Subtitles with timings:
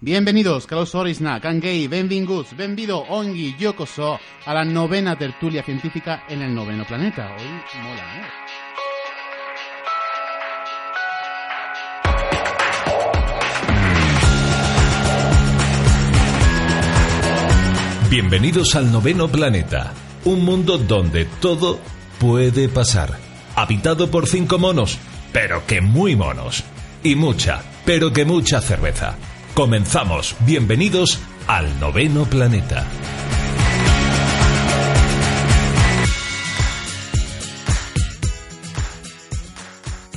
[0.00, 6.54] Bienvenidos, caros orisna, kangei, benvinguts, benvido, ongi, yokoso, a la novena tertulia científica en el
[6.54, 7.34] noveno planeta.
[7.38, 7.46] Hoy
[7.80, 8.24] mola, ¿eh?
[18.10, 21.78] Bienvenidos al noveno planeta, un mundo donde todo
[22.18, 23.16] puede pasar.
[23.56, 24.98] Habitado por cinco monos,
[25.32, 26.64] pero que muy monos.
[27.02, 29.16] Y mucha, pero que mucha cerveza.
[29.54, 32.84] Comenzamos, bienvenidos al noveno planeta.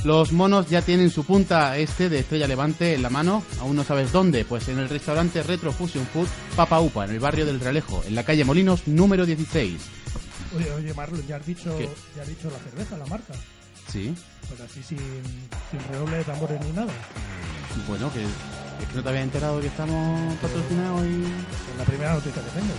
[0.02, 3.44] Los monos ya tienen su punta este de Estrella Levante en la mano.
[3.60, 4.44] ¿Aún no sabes dónde?
[4.44, 8.16] Pues en el restaurante Retro Fusion Food Papa Upa, en el barrio del Realejo, en
[8.16, 9.80] la calle Molinos, número 16.
[10.56, 11.88] Oye, oye, Marlon, ya has dicho, ¿Qué?
[12.16, 13.34] ya has dicho la cerveza, la marca.
[13.92, 14.12] Sí.
[14.48, 16.92] Pues así sin, sin redoble de tambores ni nada.
[17.86, 18.24] Bueno, que
[18.80, 21.24] es que no te había enterado que estamos patrocinados y...
[21.24, 22.74] Es la primera noticia que tengo.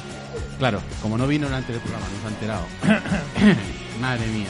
[0.58, 2.66] Claro, como no vino en el anterior programa, nos ha enterado.
[4.02, 4.48] Madre mía.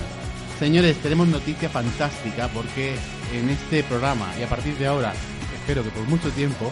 [0.59, 2.95] Señores, tenemos noticia fantástica porque
[3.33, 5.13] en este programa y a partir de ahora,
[5.55, 6.71] espero que por mucho tiempo,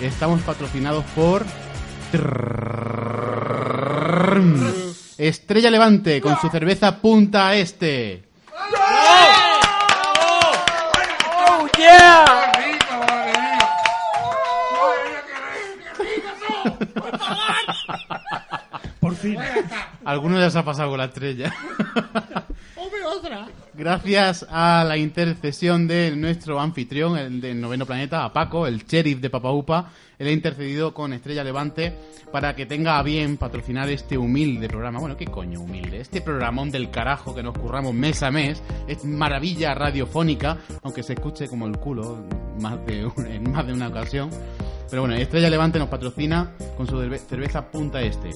[0.00, 1.44] estamos patrocinados por
[5.18, 8.24] Estrella Levante con su cerveza Punta Este.
[19.00, 19.36] Por fin.
[20.04, 21.54] Alguno ya se ha pasado con la estrella.
[23.74, 29.20] Gracias a la intercesión de nuestro anfitrión, el del noveno planeta, a Paco, el sheriff
[29.20, 31.94] de Papaupa, él ha intercedido con Estrella Levante
[32.32, 34.98] para que tenga a bien patrocinar este humilde programa.
[34.98, 36.00] Bueno, ¿qué coño humilde?
[36.00, 41.12] Este programón del carajo que nos curramos mes a mes, es maravilla radiofónica, aunque se
[41.12, 42.24] escuche como el culo
[42.60, 44.30] más de en más de una ocasión.
[44.90, 48.30] Pero bueno, Estrella Levante nos patrocina con su cerve- cerveza Punta Este.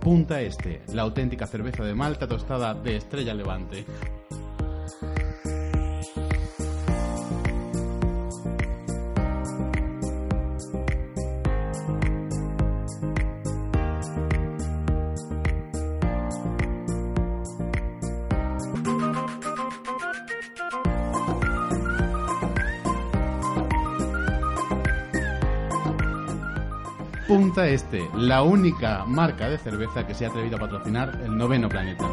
[0.00, 3.84] Punta Este, la auténtica cerveza de Malta tostada de Estrella Levante.
[27.36, 31.68] Punta Este, la única marca de cerveza que se ha atrevido a patrocinar el noveno
[31.68, 32.08] planeta.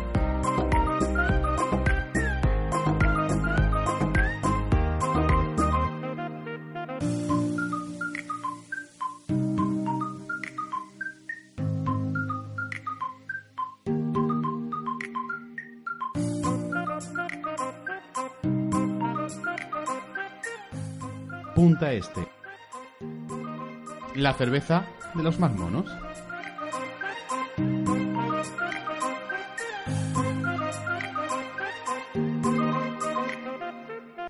[21.56, 22.28] Punta Este.
[24.16, 24.86] La cerveza
[25.16, 25.86] de los más monos.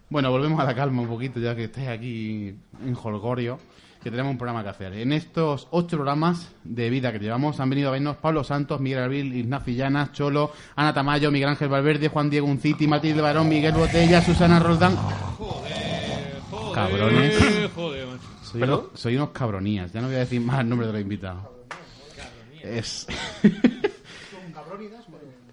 [0.09, 2.55] Bueno, volvemos a la calma un poquito, ya que estáis aquí
[2.85, 3.57] en Holgorio,
[4.03, 4.93] que tenemos un programa que hacer.
[4.93, 9.01] En estos ocho programas de vida que llevamos han venido a vernos Pablo Santos, Miguel
[9.01, 13.73] Abril, Ignacio Llanas, Cholo, Ana Tamayo, Miguel Ángel Valverde, Juan Diego Unciti, Matilde Barón, Miguel
[13.73, 14.95] Botella, Susana Roldán.
[16.75, 17.62] Cabrones.
[18.53, 21.01] Soy, unos, soy unos cabronías, ya no voy a decir más el nombre de los
[21.01, 21.43] invitados.
[22.61, 23.05] Es...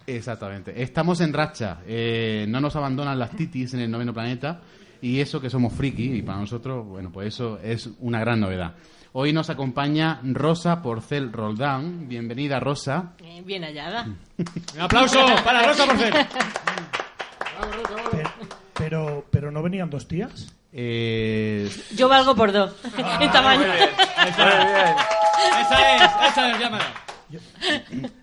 [0.07, 0.83] Exactamente.
[0.83, 1.79] Estamos en racha.
[1.87, 4.61] Eh, no nos abandonan las titis en el noveno planeta.
[5.03, 8.75] Y eso que somos friki, y para nosotros, bueno, pues eso es una gran novedad.
[9.13, 12.07] Hoy nos acompaña Rosa Porcel Roldán.
[12.09, 13.13] Bienvenida, Rosa.
[13.45, 14.05] Bien hallada.
[14.05, 16.13] Un aplauso para Rosa Porcel.
[16.13, 16.27] Pe-
[18.81, 20.53] Pero, pero no venían dos tías.
[20.73, 22.75] Eh, Yo valgo por dos.
[23.21, 23.75] Esta mañana.
[24.29, 26.85] Esa es, esa es, llámala.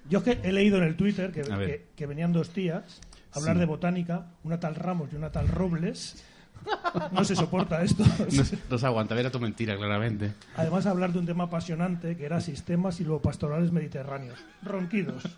[0.10, 1.68] Yo es que he leído en el Twitter que, A ver.
[1.70, 3.00] que, que venían dos tías
[3.34, 3.60] a hablar Sí.
[3.60, 6.24] de botánica, una tal Ramos y una tal Robles.
[7.12, 8.04] No se soporta esto.
[8.04, 10.34] no, no se aguanta, ver a tu mentira, claramente.
[10.58, 14.40] Además, hablar de un tema apasionante que era sistemas silvopastorales mediterráneos.
[14.64, 15.24] Ronquidos.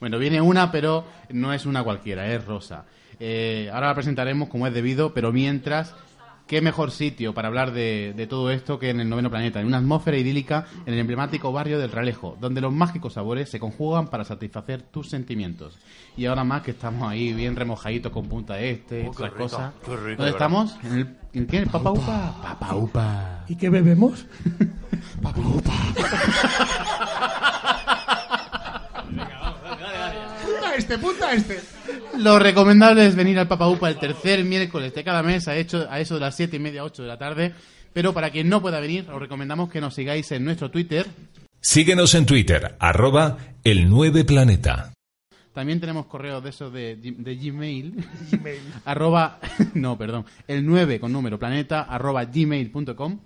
[0.00, 2.84] Bueno, viene una, pero no es una cualquiera, es Rosa.
[3.20, 5.94] Eh, ahora la presentaremos como es debido, pero mientras,
[6.46, 9.66] qué mejor sitio para hablar de, de todo esto que en el noveno planeta, en
[9.66, 14.06] una atmósfera idílica en el emblemático barrio del Ralejo, donde los mágicos sabores se conjugan
[14.06, 15.76] para satisfacer tus sentimientos.
[16.16, 19.72] Y ahora más que estamos ahí bien remojaditos con punta este, Oh, otras cosas.
[19.84, 20.76] ¿Dónde estamos?
[20.84, 21.56] ¿En el, en qué?
[21.56, 22.34] ¿En el Papa Upa?
[22.40, 23.44] Papa Upa.
[23.48, 24.26] ¿Y qué bebemos?
[25.34, 25.72] Punta
[30.78, 31.60] este, punta este.
[32.18, 35.86] Lo recomendable es venir al Papa Upa el tercer miércoles de cada mes a, hecho,
[35.90, 37.54] a eso de las siete y media, 8 de la tarde.
[37.92, 41.06] Pero para quien no pueda venir, os recomendamos que nos sigáis en nuestro Twitter.
[41.60, 44.92] Síguenos en Twitter, arroba el 9 planeta.
[45.52, 47.94] También tenemos correos de esos de, G- de Gmail.
[48.84, 49.40] arroba,
[49.74, 50.24] no, perdón.
[50.46, 53.18] El 9 con número planeta arroba gmail.com.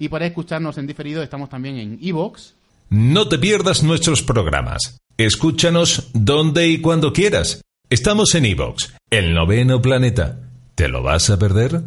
[0.00, 2.52] Y para escucharnos en diferido estamos también en iVoox.
[2.90, 4.98] No te pierdas nuestros programas.
[5.18, 7.60] Escúchanos donde y cuando quieras.
[7.90, 10.48] Estamos en iVoox, el noveno planeta.
[10.76, 11.82] ¿Te lo vas a perder?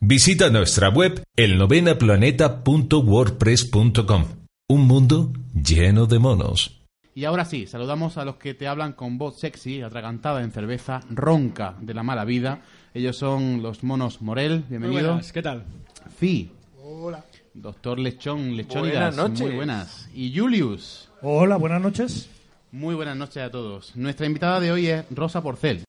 [0.00, 4.24] Visita nuestra web elnovenaplaneta.wordpress.com.
[4.68, 6.82] Un mundo lleno de monos.
[7.14, 11.00] Y ahora sí, saludamos a los que te hablan con voz sexy, atragantada en cerveza,
[11.08, 12.60] ronca de la mala vida.
[12.92, 15.08] Ellos son los monos Morel, Muy bienvenido.
[15.12, 15.64] buenas, ¿qué tal?
[16.18, 16.50] Fi.
[16.82, 17.24] Hola.
[17.54, 19.40] Doctor Lechón, Lechónidas, Buenas noches.
[19.40, 20.10] muy buenas.
[20.12, 22.28] Y Julius, Hola, buenas noches.
[22.74, 23.94] Muy buenas noches a todos.
[23.94, 25.84] Nuestra invitada de hoy es Rosa Porcel.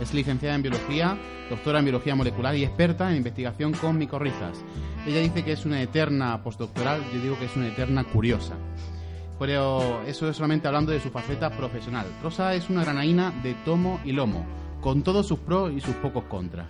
[0.00, 1.16] Es licenciada en biología,
[1.48, 4.58] doctora en biología molecular y experta en investigación con micorrizas.
[5.06, 8.54] Ella dice que es una eterna postdoctoral, yo digo que es una eterna curiosa.
[9.38, 12.06] Pero eso es solamente hablando de su faceta profesional.
[12.20, 14.44] Rosa es una granaína de tomo y lomo,
[14.80, 16.66] con todos sus pros y sus pocos contras.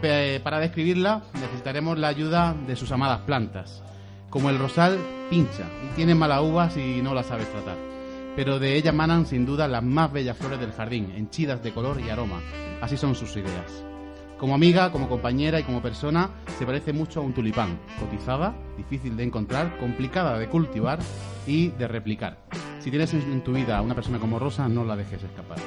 [0.00, 3.82] Pe- Para describirla necesitaremos la ayuda de sus amadas plantas.
[4.30, 4.98] Como el rosal,
[5.28, 7.76] pincha y tiene malas uvas y no la sabes tratar.
[8.36, 12.00] Pero de ella manan sin duda las más bellas flores del jardín, henchidas de color
[12.00, 12.40] y aroma.
[12.80, 13.84] Así son sus ideas.
[14.38, 17.78] Como amiga, como compañera y como persona, se parece mucho a un tulipán.
[17.98, 21.00] Cotizada, difícil de encontrar, complicada de cultivar
[21.46, 22.38] y de replicar.
[22.78, 25.58] Si tienes en en tu vida a una persona como Rosa, no la dejes escapar.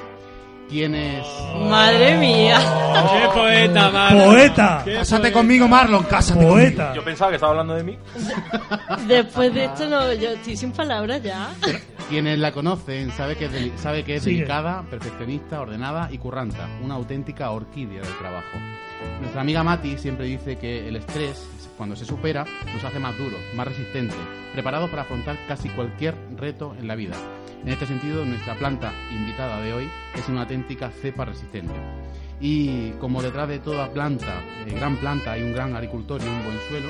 [0.68, 1.24] Tienes...
[1.68, 2.58] Madre mía.
[3.12, 4.24] ¡Qué poeta, Marlon!
[4.24, 4.82] ¡Poeta!
[4.84, 5.38] ¡Qué Cásate poeta!
[5.38, 6.92] conmigo, Marlon, cásate ¡Poeta!
[6.94, 7.98] Yo pensaba que estaba hablando de mí.
[9.06, 11.50] Después de esto, no, yo estoy sin palabras ya.
[12.08, 14.36] Quienes la conocen sabe que es, deli- sabe que es Sigue.
[14.38, 18.58] delicada, perfeccionista, ordenada y curranta, una auténtica orquídea del trabajo.
[19.20, 21.46] Nuestra amiga Mati siempre dice que el estrés,
[21.76, 22.44] cuando se supera,
[22.74, 24.16] nos hace más duros, más resistentes,
[24.52, 27.14] preparados para afrontar casi cualquier reto en la vida.
[27.64, 31.72] En este sentido, nuestra planta invitada de hoy es una auténtica cepa resistente.
[32.40, 36.44] Y como detrás de toda planta, eh, gran planta, hay un gran agricultor y un
[36.44, 36.88] buen suelo,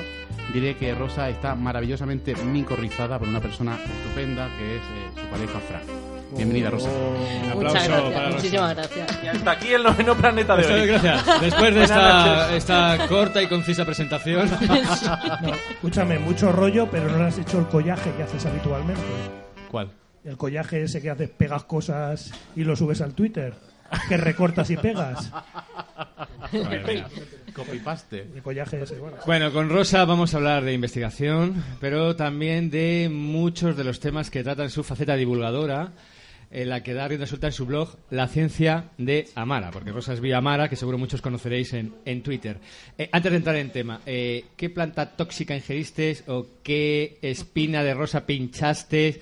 [0.53, 5.59] diré que Rosa está maravillosamente micorrizada por una persona estupenda que es eh, su pareja
[5.59, 5.81] Fran.
[6.35, 6.89] Bienvenida, Rosa.
[6.89, 8.35] Un Muchas aplauso gracias, para Rosa.
[8.35, 9.19] muchísimas gracias.
[9.23, 10.87] Y hasta aquí el noveno planeta de Muchas hoy.
[10.87, 11.41] gracias.
[11.41, 14.49] Después de esta, esta corta y concisa presentación,
[15.41, 19.01] No, escúchame, mucho rollo, pero no le has hecho el collaje que haces habitualmente.
[19.71, 19.89] ¿Cuál?
[20.25, 23.53] El collaje ese que haces, pegas cosas y lo subes al Twitter.
[24.09, 25.31] Que recortas y pegas.
[27.53, 28.27] Copy-paste.
[28.35, 29.17] El collaje ese, bueno.
[29.25, 34.31] Bueno, con Rosa vamos a hablar de investigación, pero también de muchos de los temas
[34.31, 35.93] que trata en su faceta divulgadora,
[36.51, 40.13] en la que da rienda suelta en su blog La Ciencia de Amara, porque Rosa
[40.13, 42.57] es vía Amara, que seguro muchos conoceréis en, en Twitter.
[42.97, 47.93] Eh, antes de entrar en tema, eh, ¿qué planta tóxica ingeriste o qué espina de
[47.93, 49.21] rosa pinchaste?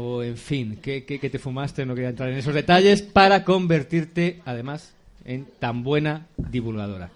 [0.00, 1.84] O, en fin, ¿qué, qué, te fumaste?
[1.84, 4.92] No quería entrar en esos detalles para convertirte, además,
[5.24, 7.10] en tan buena divulgadora.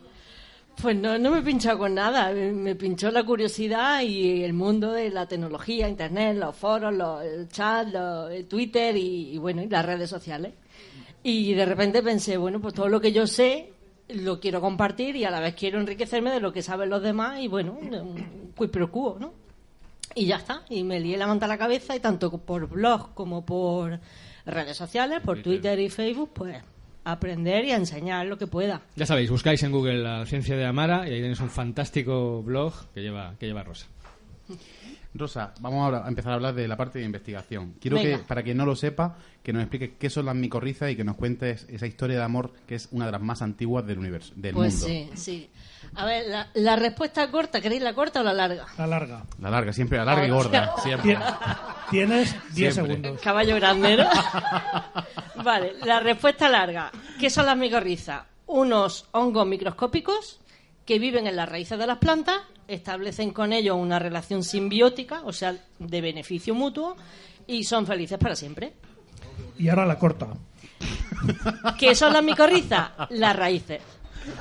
[0.82, 2.32] Pues no, no me he pinchado con nada.
[2.32, 7.48] Me pinchó la curiosidad y el mundo de la tecnología, Internet, los foros, los, el
[7.50, 10.52] chat, los, Twitter y, bueno, y las redes sociales.
[11.22, 13.74] Y de repente pensé, bueno, pues todo lo que yo sé
[14.08, 17.38] lo quiero compartir y a la vez quiero enriquecerme de lo que saben los demás
[17.38, 18.76] y bueno, un quid
[19.20, 19.41] ¿no?
[20.14, 20.62] Y ya está.
[20.68, 24.00] Y me lié la manta a la cabeza y tanto por blog como por
[24.46, 26.62] redes sociales, por Twitter y Facebook, pues
[27.04, 28.82] aprender y a enseñar lo que pueda.
[28.96, 32.72] Ya sabéis, buscáis en Google la ciencia de Amara y ahí tenéis un fantástico blog
[32.94, 33.86] que lleva, que lleva Rosa.
[35.14, 37.74] Rosa, vamos ahora a empezar a hablar de la parte de investigación.
[37.80, 38.18] Quiero Venga.
[38.18, 41.04] que, para quien no lo sepa, que nos expliques qué son las micorrizas y que
[41.04, 44.32] nos cuentes esa historia de amor que es una de las más antiguas del universo,
[44.36, 44.86] del Pues mundo.
[44.86, 45.50] sí, sí.
[45.96, 48.66] A ver, la, la respuesta corta, ¿queréis la corta o la larga?
[48.78, 49.24] Alarga.
[49.40, 51.18] La larga, siempre la larga y gorda, siempre.
[51.90, 52.94] Tienes 10 Siempre.
[52.96, 53.20] segundos.
[53.20, 54.08] Caballo grande, ¿no?
[55.44, 56.90] vale, la respuesta larga.
[57.20, 58.22] ¿Qué son las micorrizas?
[58.46, 60.40] Unos hongos microscópicos
[60.86, 62.38] que viven en las raíces de las plantas
[62.68, 66.96] establecen con ellos una relación simbiótica, o sea, de beneficio mutuo,
[67.46, 68.72] y son felices para siempre.
[69.58, 70.28] Y ahora la corta.
[71.78, 72.90] ¿Qué son las micorrizas?
[73.10, 73.80] Las raíces.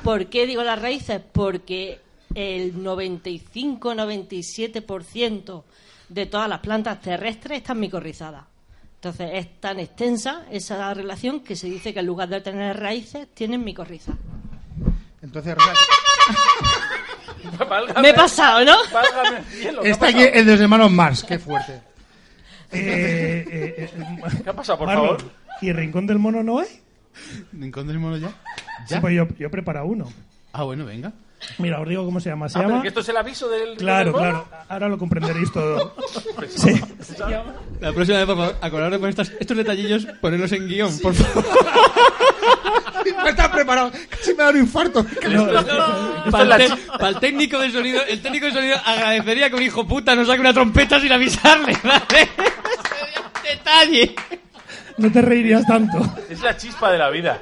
[0.02, 1.20] ¿Por qué digo las raíces?
[1.32, 2.00] Porque
[2.34, 5.64] el 95-97%
[6.08, 8.44] de todas las plantas terrestres están micorrizadas.
[8.96, 13.26] Entonces es tan extensa esa relación que se dice que en lugar de tener raíces,
[13.34, 14.14] tienen micorrizas.
[15.20, 15.56] Entonces,
[17.68, 18.76] Válgame, Me he pasado, ¿no?
[18.92, 20.34] válgame el cielo, ¿qué ha está aquí pasado?
[20.34, 21.80] el de los hermanos Mars, qué fuerte.
[22.74, 25.32] Eh, eh, eh, ¿Qué ha pasado, por Marlon, favor?
[25.60, 26.68] ¿Y Rincón del Mono no hay?
[27.52, 28.28] ¿Rincón del mono ya?
[28.86, 29.00] Sí, ¿Ya?
[29.02, 30.10] pues yo, yo he preparado uno.
[30.54, 31.12] Ah, bueno, venga.
[31.58, 32.48] Mira, os digo cómo se llama.
[32.48, 32.82] Se Ah, pero llama...
[32.82, 33.76] que esto es el aviso del...
[33.76, 34.48] Claro, del claro.
[34.68, 35.94] Ahora lo comprenderéis todo.
[36.48, 36.80] Sí.
[37.80, 41.44] La próxima vez, por favor, acordaros con estas- estos detallillos, ponerlos en guion, por favor.
[43.04, 43.90] No está preparado.
[44.08, 45.04] Casi me da un infarto.
[45.28, 45.46] No,
[46.30, 49.86] Para el, para el técnico de sonido, el técnico de sonido agradecería que un hijo
[49.86, 52.28] puta nos saque una trompeta sin avisarle, ¿vale?
[53.42, 54.14] Detalle.
[55.02, 55.98] No te reirías tanto.
[56.30, 57.40] Es la chispa de la vida.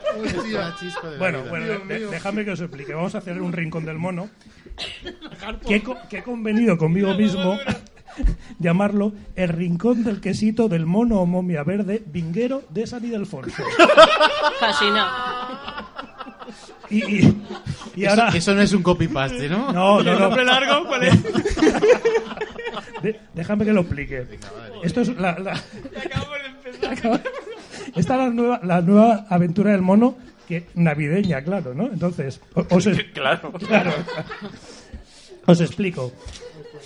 [0.50, 1.50] La chispa de la Bueno, vida.
[1.50, 2.92] bueno, de- déjame que os explique.
[2.94, 4.28] Vamos a hacer un rincón del mono.
[5.66, 7.58] Que he, co- que he convenido conmigo mismo
[8.58, 13.62] llamarlo el rincón del quesito del mono o momia verde vinguero de San Ildefonso.
[14.60, 15.86] Fascina.
[16.88, 17.42] Y, y,
[17.94, 18.28] y ahora.
[18.28, 19.72] Eso, eso no es un copy-paste, ¿no?
[19.72, 20.50] No, no, ¿El nombre no.
[20.52, 21.22] largo cuál es?
[23.02, 24.26] De- déjame que lo explique.
[24.82, 25.52] Esto es la, la-
[26.02, 27.22] Acabamos de empezar.
[27.94, 30.16] Esta es la nueva, la nueva aventura del mono,
[30.48, 31.86] que navideña, claro, ¿no?
[31.86, 33.52] Entonces, os, es- Claro.
[33.52, 33.92] Claro.
[35.46, 36.12] Os explico.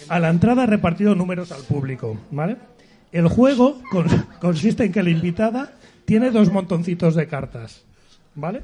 [0.09, 2.57] A la entrada he repartido números al público, ¿vale?
[3.13, 4.07] El juego con-
[4.41, 5.73] consiste en que la invitada
[6.05, 7.85] tiene dos montoncitos de cartas,
[8.35, 8.63] ¿vale?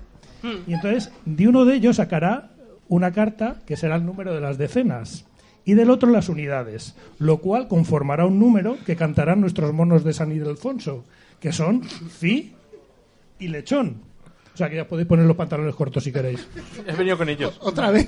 [0.66, 2.50] Y entonces, de uno de ellos sacará
[2.88, 5.26] una carta que será el número de las decenas
[5.64, 10.14] y del otro las unidades, lo cual conformará un número que cantarán nuestros monos de
[10.14, 11.04] San Ildefonso,
[11.40, 12.52] que son Fi
[13.38, 14.02] y Lechón.
[14.54, 16.46] O sea que ya podéis poner los pantalones cortos si queréis.
[16.86, 17.56] He venido con ellos.
[17.60, 18.06] Otra vez.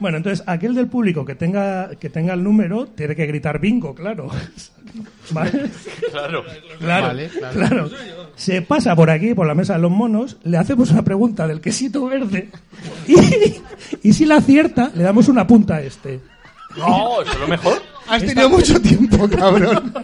[0.00, 3.94] Bueno, entonces aquel del público que tenga que tenga el número tiene que gritar bingo,
[3.94, 4.28] claro.
[5.30, 5.70] ¿Vale?
[6.10, 6.44] Claro.
[6.78, 7.54] Claro, Vale, claro.
[7.54, 7.90] claro.
[8.36, 11.60] Se pasa por aquí, por la mesa de los monos, le hacemos una pregunta del
[11.60, 12.50] quesito verde
[13.06, 16.20] y, y si la acierta, le damos una punta a este.
[16.76, 17.80] No, eso es lo mejor.
[18.08, 19.94] Has tenido mucho tiempo, cabrón.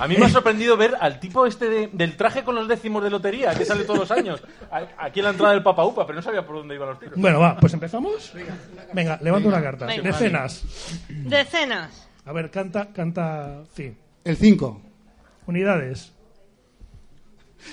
[0.00, 3.02] A mí me ha sorprendido ver al tipo este de- del traje con los décimos
[3.04, 4.42] de lotería que sale todos los años.
[4.70, 6.98] A- Aquí en la entrada del Papa Upa, pero no sabía por dónde iban los
[6.98, 7.14] tiros.
[7.16, 8.32] Bueno, va, pues empezamos.
[8.92, 9.86] Venga, levanta una carta.
[9.86, 10.02] Venga.
[10.02, 10.64] Decenas.
[11.08, 12.08] Decenas.
[12.24, 13.94] A ver, canta, canta, sí.
[14.24, 14.80] El 5.
[15.46, 16.12] Unidades.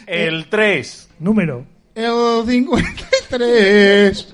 [0.05, 1.09] El 3.
[1.19, 1.65] Número.
[1.95, 4.33] El 53.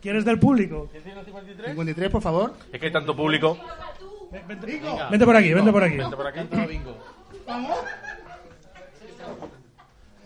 [0.00, 0.88] ¿Quién es del público?
[0.92, 2.54] 53, por favor.
[2.72, 3.56] Es que hay tanto público.
[5.10, 5.96] Vente por aquí, vente por aquí.
[5.98, 6.40] Vente por aquí.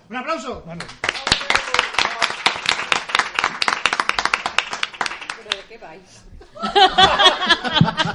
[0.09, 0.63] Un aplauso.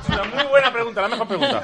[0.09, 1.61] Una muy buena pregunta, la mejor pregunta.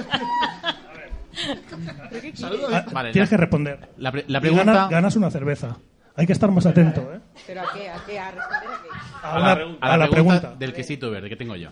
[2.72, 3.90] Ah, Vale, Tienes la- que responder.
[3.98, 4.66] La, pre- la Y pregunta...
[4.74, 5.78] ganas, ganas una cerveza.
[6.16, 7.20] Hay que estar más atento, ¿eh?
[7.46, 7.90] ¿Pero a qué?
[7.90, 8.20] ¿A qué?
[8.20, 8.90] ¿A responder a qué?
[9.28, 9.86] A, la pregunta.
[9.88, 10.56] a la pregunta.
[10.58, 11.70] del quesito verde que tengo yo.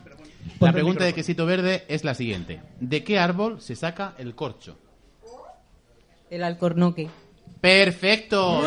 [0.59, 2.61] La pregunta de quesito verde es la siguiente.
[2.79, 4.77] ¿De qué árbol se saca el corcho?
[6.29, 7.09] El alcornoque.
[7.61, 8.63] ¡Perfecto!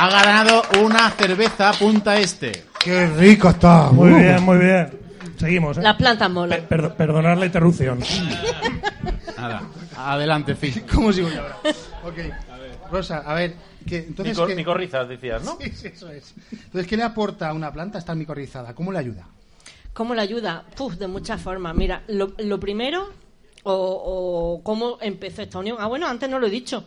[0.00, 2.64] Ha ganado una cerveza punta este.
[2.82, 3.90] Qué rico está.
[3.90, 4.16] Muy Uh.
[4.18, 4.90] bien, muy bien.
[5.36, 5.82] Seguimos, ¿eh?
[5.82, 6.62] Las plantas molan.
[6.68, 7.98] Per- perdonar la interrupción.
[9.36, 9.62] Nada.
[9.96, 10.84] Adelante, Phil.
[10.92, 11.56] ¿Cómo sigo yo ahora?
[12.04, 12.18] Ok.
[12.90, 13.54] Rosa, a ver.
[13.86, 15.56] Que, entonces, Micor- ¿qué- Micorrizas, decías, ¿no?
[15.60, 16.34] Sí, sí, eso es.
[16.52, 18.74] Entonces, ¿qué le aporta a una planta estar micorrizada?
[18.74, 19.26] ¿Cómo le ayuda?
[19.92, 20.64] ¿Cómo le ayuda?
[20.76, 21.74] Puf, de muchas formas.
[21.74, 23.08] Mira, lo, lo primero,
[23.64, 25.76] o, o cómo empezó esta unión.
[25.80, 26.86] Ah, bueno, antes no lo he dicho.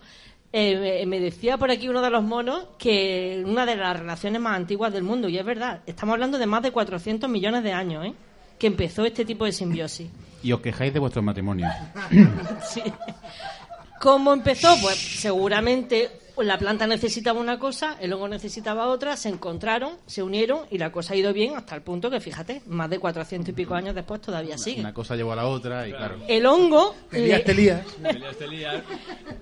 [0.53, 4.55] Eh, me- decía por aquí uno de los monos que una de las relaciones más
[4.57, 8.05] antiguas del mundo, y es verdad, estamos hablando de más de 400 millones de años,
[8.05, 8.13] ¿eh?
[8.59, 10.09] que empezó este tipo de simbiosis.
[10.43, 11.67] Y os quejáis de vuestro matrimonio.
[12.69, 12.81] Sí.
[14.01, 14.75] ¿Cómo empezó?
[14.81, 20.61] Pues seguramente la planta necesitaba una cosa, el hongo necesitaba otra, se encontraron, se unieron
[20.71, 23.51] y la cosa ha ido bien hasta el punto que, fíjate, más de 400 y
[23.53, 24.79] pico años después todavía sigue.
[24.81, 26.15] Una cosa llevó a la otra y claro.
[26.27, 27.85] El hongo, Te lías, le- te lías.
[28.39, 28.81] Te lías,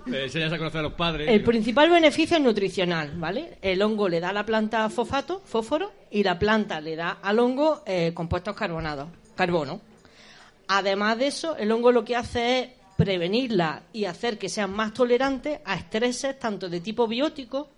[0.04, 1.26] te enseñas a conocer a los padres.
[1.30, 3.56] el principal beneficio es nutricional, ¿vale?
[3.62, 7.38] El hongo le da a la planta fosfato, fósforo, y la planta le da al
[7.38, 9.80] hongo eh, compuestos carbonados, carbono.
[10.68, 12.68] Además de eso, el hongo lo que hace es
[13.00, 17.70] prevenirla y hacer que sean más tolerantes a estreses tanto de tipo biótico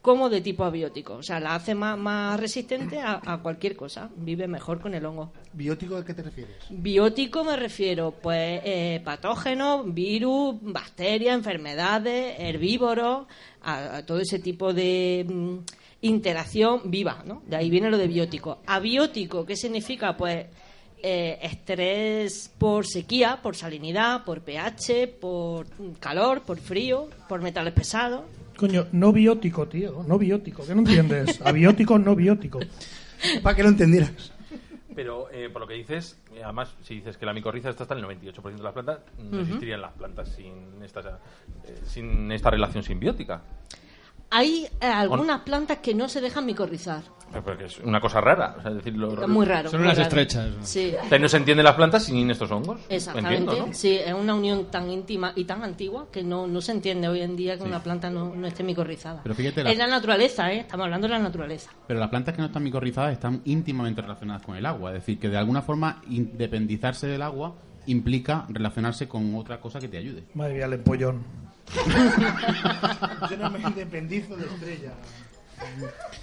[0.00, 1.16] como de tipo abiótico.
[1.16, 4.08] O sea, la hace más, más resistente a, a cualquier cosa.
[4.16, 5.32] Vive mejor con el hongo.
[5.52, 6.56] ¿Biótico a qué te refieres?
[6.70, 13.26] Biótico me refiero, pues, eh, patógenos, virus, bacterias, enfermedades, herbívoros,
[13.60, 15.56] a, a todo ese tipo de mm,
[16.00, 17.42] interacción viva, ¿no?
[17.46, 18.62] De ahí viene lo de biótico.
[18.64, 20.16] Abiótico, ¿qué significa?
[20.16, 20.46] Pues
[21.02, 25.66] eh, estrés por sequía, por salinidad, por pH, por
[25.98, 28.22] calor, por frío, por metales pesados.
[28.56, 30.04] Coño, no biótico, tío.
[30.06, 30.66] No biótico.
[30.66, 31.40] ¿Qué no entiendes?
[31.44, 32.60] Abiótico, no biótico.
[33.42, 34.32] Para que lo entendieras.
[34.94, 37.94] Pero eh, por lo que dices, eh, además, si dices que la micorriza está hasta
[37.94, 41.20] el 98% de las plantas, no existirían las plantas sin esta,
[41.64, 43.40] eh, sin esta relación simbiótica.
[44.30, 47.02] Hay eh, algunas plantas que no se dejan micorrizar.
[47.44, 48.56] Porque es una cosa rara.
[48.58, 49.70] o sea, es decir, lo- muy raro.
[49.70, 50.08] Son muy unas raro.
[50.08, 50.48] estrechas.
[50.62, 50.92] Sí.
[51.04, 52.80] O sea, no se entienden las plantas sin estos hongos.
[52.88, 53.36] Exactamente.
[53.38, 53.72] Entiendo, ¿no?
[53.74, 57.20] Sí, es una unión tan íntima y tan antigua que no, no se entiende hoy
[57.20, 59.20] en día que una planta no, no esté micorrizada.
[59.22, 60.58] Pero fíjate, la- Es la naturaleza, ¿eh?
[60.60, 61.70] Estamos hablando de la naturaleza.
[61.86, 64.90] Pero las plantas que no están micorrizadas están íntimamente relacionadas con el agua.
[64.90, 67.54] Es decir, que de alguna forma independizarse del agua
[67.86, 70.24] implica relacionarse con otra cosa que te ayude.
[70.34, 71.22] Madre mía, el empollón.
[73.30, 74.92] Yo no me independizo de estrella.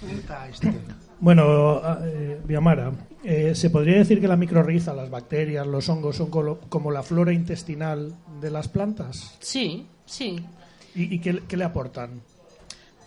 [0.00, 0.72] Punta este.
[1.20, 2.92] Bueno, eh, Viamara,
[3.24, 7.02] eh, ¿se podría decir que la microrriza, las bacterias, los hongos son colo- como la
[7.02, 9.36] flora intestinal de las plantas?
[9.40, 10.44] Sí, sí.
[10.94, 12.20] ¿Y, y qué, qué le aportan?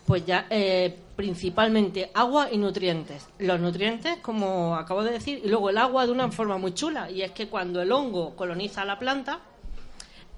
[0.06, 3.26] Pues ya, eh, principalmente agua y nutrientes.
[3.38, 7.10] Los nutrientes, como acabo de decir, y luego el agua de una forma muy chula.
[7.10, 9.38] Y es que cuando el hongo coloniza la planta,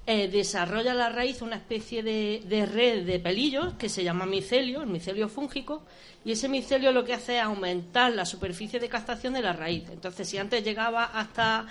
[0.07, 4.87] eh, desarrolla la raíz una especie de, red de pelillos que se llama micelio, el
[4.87, 5.81] micelio fúngico,
[6.23, 9.89] y ese micelio lo que hace es aumentar la superficie de captación de la raíz.
[9.89, 11.65] Entonces, si antes llegaba hasta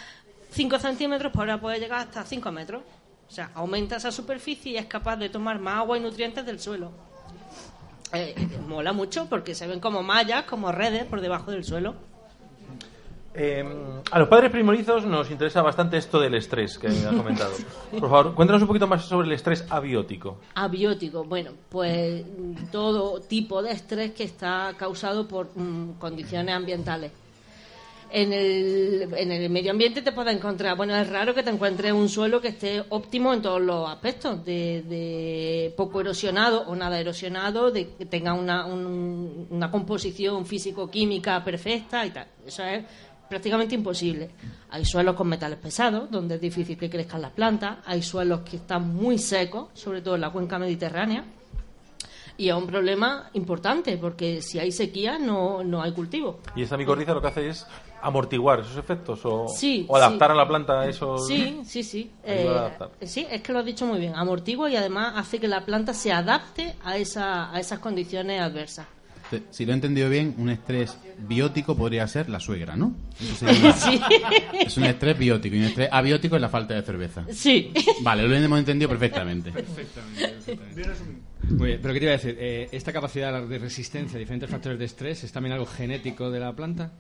[0.50, 2.82] 5 centímetros, pues ahora puede llegar hasta 5 metros.
[3.28, 6.58] O sea, aumenta esa superficie y es capaz de tomar más agua y nutrientes del
[6.60, 6.92] suelo.
[8.12, 8.34] Eh,
[8.66, 11.94] mola mucho porque se ven como mallas, como redes por debajo del suelo.
[13.36, 13.64] Eh,
[14.12, 17.52] a los padres primorizos nos interesa bastante esto del estrés que has comentado.
[17.90, 20.38] Por favor, cuéntanos un poquito más sobre el estrés abiótico.
[20.54, 27.11] Abiótico, bueno, pues mm, todo tipo de estrés que está causado por mm, condiciones ambientales.
[28.12, 31.90] En el, en el medio ambiente te puedes encontrar, bueno, es raro que te encuentres
[31.92, 37.00] un suelo que esté óptimo en todos los aspectos, de, de poco erosionado o nada
[37.00, 42.28] erosionado, de que tenga una, un- una composición físico-química perfecta y tal.
[42.46, 42.85] Eso es
[43.28, 44.30] prácticamente imposible.
[44.70, 48.56] Hay suelos con metales pesados, donde es difícil que crezcan las plantas, hay suelos que
[48.56, 51.24] están muy secos, sobre todo en la cuenca mediterránea,
[52.37, 56.40] y es un problema importante, porque si hay sequía no, no hay cultivo.
[56.56, 57.64] Y esta micorriza lo que hace es
[58.02, 60.32] amortiguar esos efectos o, Sí, o adaptar sí.
[60.32, 61.26] a la planta a esos.
[61.26, 62.10] Sí, sí, sí.
[62.24, 62.70] Eh,
[63.02, 64.14] sí, es que lo has dicho muy bien.
[64.16, 68.87] Amortigua y además hace que la planta se adapte a, esa, a esas condiciones adversas.
[69.50, 72.94] Si lo he entendido bien, un estrés biótico podría ser la suegra, ¿no?
[73.20, 74.00] Eso sería- Sí.
[74.60, 77.24] Es un estrés biótico y un estrés abiótico es la falta de cerveza.
[77.32, 77.72] Sí.
[78.02, 79.52] Vale, lo hemos entendido perfectamente.
[81.50, 82.37] Muy bien, pero ¿qué te iba a decir?
[82.38, 86.40] Eh, ¿Esta capacidad de resistencia a diferentes factores de estrés es también algo genético de
[86.40, 86.92] la planta?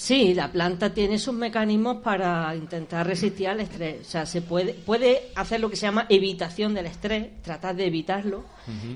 [0.00, 4.00] Sí, la planta tiene sus mecanismos para intentar resistir al estrés.
[4.00, 7.84] O sea, se puede, puede hacer lo que se llama evitación del estrés, tratar de
[7.84, 8.46] evitarlo.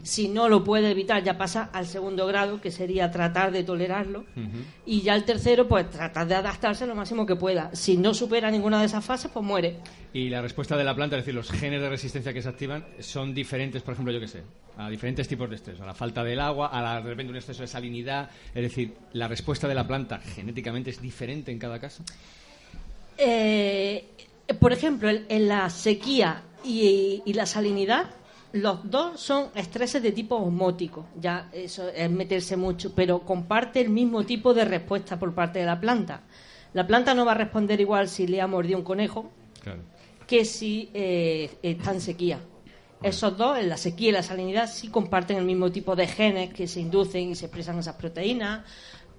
[0.02, 4.24] Si no lo puede evitar, ya pasa al segundo grado, que sería tratar de tolerarlo.
[4.86, 7.68] Y ya el tercero, pues tratar de adaptarse lo máximo que pueda.
[7.74, 9.80] Si no supera ninguna de esas fases, pues muere.
[10.14, 12.84] Y la respuesta de la planta, es decir, los genes de resistencia que se activan,
[13.00, 14.44] son diferentes, por ejemplo, yo qué sé,
[14.76, 17.36] a diferentes tipos de estrés, a la falta del agua, a la, de repente un
[17.36, 18.30] exceso de salinidad.
[18.54, 22.04] Es decir, la respuesta de la planta genéticamente es diferente en cada caso.
[23.18, 24.04] Eh,
[24.60, 28.10] por ejemplo, en, en la sequía y, y la salinidad,
[28.52, 31.08] los dos son estreses de tipo osmótico.
[31.20, 35.66] Ya eso es meterse mucho, pero comparte el mismo tipo de respuesta por parte de
[35.66, 36.20] la planta.
[36.72, 39.32] La planta no va a responder igual si le ha mordido un conejo
[39.64, 39.80] Claro.
[40.38, 42.40] Que si eh, está en sequía.
[43.02, 46.52] Esos dos, en la sequía y la salinidad, sí comparten el mismo tipo de genes
[46.52, 48.62] que se inducen y se expresan esas proteínas,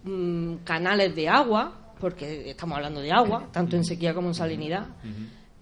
[0.04, 4.88] mm, canales de agua, porque estamos hablando de agua, tanto en sequía como en salinidad.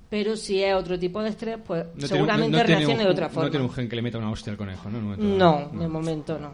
[0.10, 3.04] Pero si es otro tipo de estrés, pues No tiene- seguramente no- no reaccione un-
[3.04, 3.50] de otra No forma.
[3.52, 5.16] tiene un gen que le meta una hostia al conejo, ¿no?
[5.18, 6.52] No, de momento no.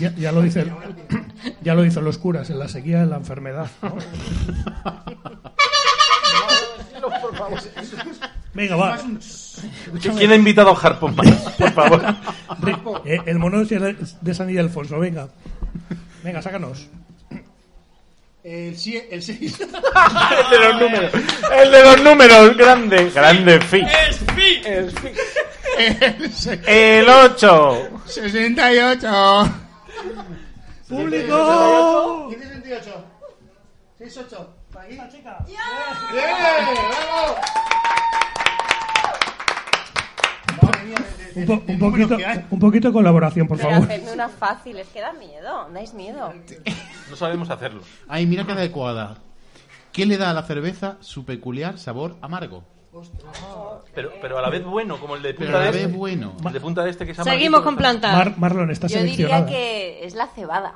[0.00, 0.72] Ya, ya lo dicen,
[1.62, 3.68] ya lo dicen los curas, en la sequía es la enfermedad.
[7.02, 7.08] ¿no?
[8.54, 8.98] Venga, va.
[10.00, 11.28] ¿Quién ha invitado a Harpon más?
[11.58, 12.02] Por favor.
[13.04, 15.28] Eh, el mono de San Ildefonso, venga.
[16.22, 16.88] Venga, sácanos.
[18.44, 19.04] El 6.
[19.10, 19.60] El seis.
[19.60, 19.70] el
[20.50, 21.12] de los números.
[21.52, 23.10] El de los números, grande.
[23.10, 23.82] Grande, fi.
[23.82, 24.62] ¡Es fi!
[26.66, 28.00] El 8.
[28.06, 29.54] 68.
[30.88, 32.30] ¡Público!
[32.30, 33.04] 68.
[34.10, 34.54] 68.
[34.72, 34.98] ¿Por aquí?
[35.10, 35.38] chica.
[35.46, 35.58] ¡Bien!
[36.12, 37.36] ¡Bravo!
[40.62, 42.46] Madre mía, de- de- Un, po- de un números poquito, que hay.
[42.50, 43.84] un poquito de colaboración, por Pero favor.
[43.90, 46.32] hacedme una fácil, es que da miedo, dais miedo.
[47.10, 47.82] No sabemos hacerlo.
[48.08, 49.16] Ay, mira qué adecuada.
[49.92, 52.64] ¿Qué le da a la cerveza su peculiar sabor amargo?
[53.94, 55.82] Pero, pero a la vez bueno, como el de Pero punta a la de vez
[55.86, 55.96] este.
[55.96, 56.36] bueno.
[56.46, 58.12] El de punta de este que se Seguimos con plantas.
[58.14, 59.46] Mar- Marlon está Yo diría seleccionada.
[59.46, 60.74] que es la cebada.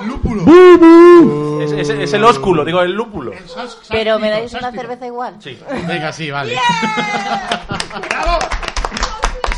[0.00, 1.62] El lúpulo.
[1.62, 3.32] Es, es- es el ósculo, digo, el lúpulo.
[3.32, 3.38] El
[3.88, 5.36] Pero me dais una cerveza igual.
[5.40, 5.58] Sí.
[5.86, 6.56] Venga, sí, vale.
[8.08, 8.38] ¡Bravo!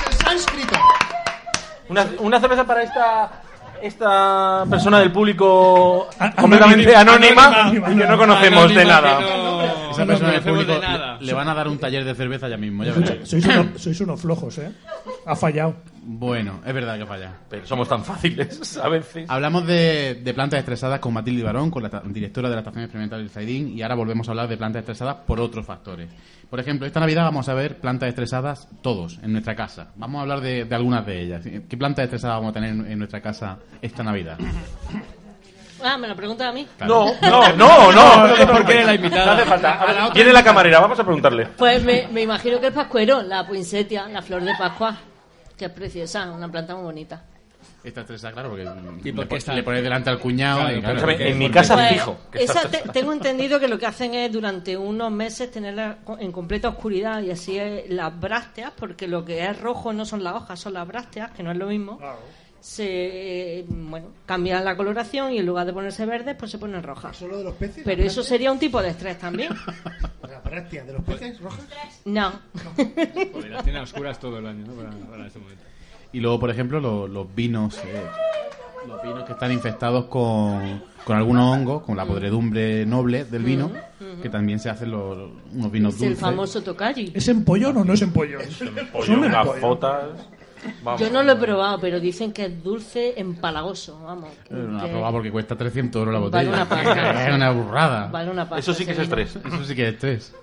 [0.01, 0.75] Es el sánscrito.
[1.88, 3.31] Una, una cerveza para esta
[3.83, 9.20] esta persona del público completamente anónima, anónima, y que no conocemos de nada.
[9.20, 11.16] no- Esa no persona del público de nada.
[11.18, 12.94] le, le van a dar un taller de cerveza ya mismo, ya.
[13.27, 14.70] Sois, uno- sois unos flojos, ¿eh?
[15.27, 15.75] Ha fallado.
[16.05, 17.33] Bueno, es verdad que falla.
[17.49, 19.29] Pero somos tan fáciles a veces.
[19.31, 23.21] Hablamos de, de plantas estresadas con Matilde Barón, con la directora de la Estación Experimental
[23.21, 26.11] del Zaidín, y ahora volvemos a hablar de plantas estresadas por otros factores.
[26.51, 29.93] Por ejemplo, esta Navidad vamos a ver plantas estresadas todos, en nuestra casa.
[29.97, 31.45] Vamos a hablar de, de algunas de ellas.
[31.69, 34.38] ¿Qué plantas estresadas vamos a tener en, en nuestra casa esta Navidad?
[35.85, 36.65] Ah, me lo preguntas a mí.
[36.87, 38.27] No, no, no, no.
[38.37, 39.27] Es porque la invitada.
[39.27, 39.73] No hace falta.
[39.83, 41.47] A ver, viene la camarera, vamos a preguntarle.
[41.59, 44.97] Pues me, me imagino que el pascuero, la puinsetia, la flor de Pascua,
[45.62, 47.22] que es preciosa, una planta muy bonita.
[47.85, 49.55] Esta estresada, claro, porque ¿Y le, por qué po- está?
[49.55, 52.16] le pones delante al cuñado Claro, y claro, Escúchame, porque- en mi casa Pues, fijo.
[52.31, 52.92] que está esa te- estresada.
[52.92, 57.22] tengo entendido que lo que hacen es durante unos meses tenerla co- en completa oscuridad
[57.22, 60.75] y así es las brácteas, porque lo que es rojo no son las hojas, son
[60.75, 61.98] las brácteas, que no es lo mismo.
[62.62, 66.81] Se eh, bueno, cambian la coloración y en lugar de ponerse verdes, pues se ponen
[66.83, 67.16] rojas.
[67.16, 67.83] ¿Solo de los peces?
[67.85, 69.53] Pero eso sería un tipo de estrés también.
[70.22, 71.61] La de los peces rojas.
[72.05, 72.31] No.
[73.33, 74.75] Joder, las tiene a oscuras todo el año, ¿no?
[74.75, 75.62] Para, para este momento.
[76.12, 78.03] Y luego, por ejemplo, lo- los vinos, eh,
[78.87, 83.72] los vinos que están infectados con, con algunos hongos, con la podredumbre noble del vino,
[84.22, 86.20] que también se hacen los, unos vinos Es el dulces.
[86.20, 87.11] famoso tocayi.
[87.14, 88.42] ¿Es empollón o no es empollón?
[88.92, 89.33] Pollo, Son empollón.
[89.33, 90.05] gafotas.
[90.83, 91.01] Vamos.
[91.01, 94.31] Yo no lo he probado, pero dicen que es dulce empalagoso, vamos.
[94.51, 96.51] Eh, No que he probado porque cuesta 300 euros la Vale botella.
[96.57, 97.25] una pasta.
[97.29, 98.07] es una burrada.
[98.09, 99.37] Vale una pasta Eso sí que es estrés.
[99.37, 100.35] Eso sí que es estrés.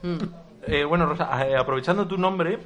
[0.67, 2.59] Eh, bueno, Rosa, eh, aprovechando tu nombre,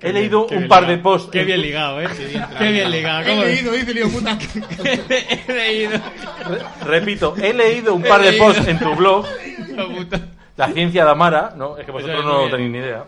[0.00, 1.02] he leído Qué un bien par de ligado.
[1.02, 1.30] posts.
[1.30, 2.08] Qué en bien ligado, ¿eh?
[2.58, 3.28] Qué bien ligado.
[3.28, 4.38] He leído, dice hijo puta.
[5.48, 5.98] He leído.
[6.46, 8.44] Re- Repito, he leído un par de leído.
[8.46, 9.26] posts en tu blog,
[9.74, 10.20] La puta.
[10.56, 11.78] La ciencia de Amara, ¿no?
[11.78, 12.50] Es que vosotros no bien.
[12.50, 13.04] tenéis ni idea.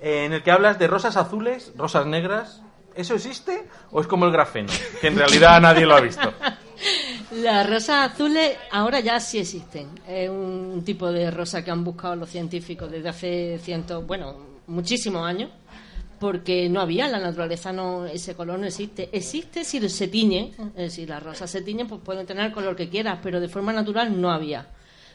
[0.00, 2.62] Eh, en el que hablas de rosas azules, rosas negras.
[2.94, 4.72] ¿Eso existe o es como el grafeno?
[5.00, 6.32] Que en realidad nadie lo ha visto.
[7.32, 9.88] Las rosas azules ahora ya sí existen.
[10.08, 14.36] Es un tipo de rosa que han buscado los científicos desde hace cientos, bueno,
[14.66, 15.50] muchísimos años,
[16.18, 19.08] porque no había en la naturaleza, no ese color no existe.
[19.12, 22.88] Existe si se tiñen, decir, las rosas se tiñen, pues pueden tener el color que
[22.88, 24.66] quieras, pero de forma natural no había.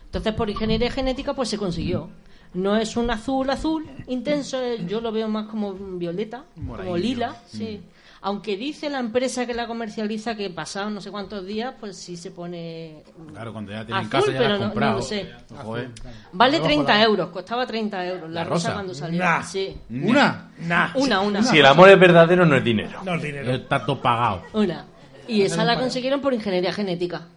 [0.06, 2.10] Entonces, por ingeniería genética, pues se consiguió.
[2.56, 6.98] No es un azul azul intenso, eh, yo lo veo más como violeta, como Moradillo.
[6.98, 7.82] lila, sí.
[8.22, 12.18] Aunque dice la empresa que la comercializa que pasados no sé cuántos días, pues sí
[12.18, 13.04] se pone.
[13.32, 15.30] Claro, cuando ya en Azul, casa ya pero la has no- no lo sé.
[15.64, 15.90] Joder.
[16.32, 18.74] Vale 30 euros, costaba 30 euros la, ¿La rosa, rosa?
[18.74, 19.20] cuando salió.
[19.24, 19.44] Nah.
[19.44, 19.78] Sí.
[19.92, 20.50] Una.
[20.60, 20.90] Nah.
[20.96, 21.44] Una, una.
[21.44, 23.00] Si el amor es verdadero, no es dinero.
[23.04, 23.52] No es dinero.
[23.52, 24.42] Está todo pagado.
[24.54, 24.86] Una.
[25.28, 27.28] Y esa la consiguieron por ingeniería genética.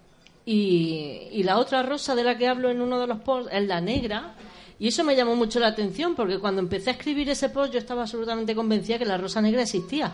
[0.47, 3.67] Y, y la otra rosa de la que hablo en uno de los posts es
[3.67, 4.33] la negra.
[4.79, 7.79] Y eso me llamó mucho la atención porque cuando empecé a escribir ese post yo
[7.79, 10.13] estaba absolutamente convencida que la rosa negra existía.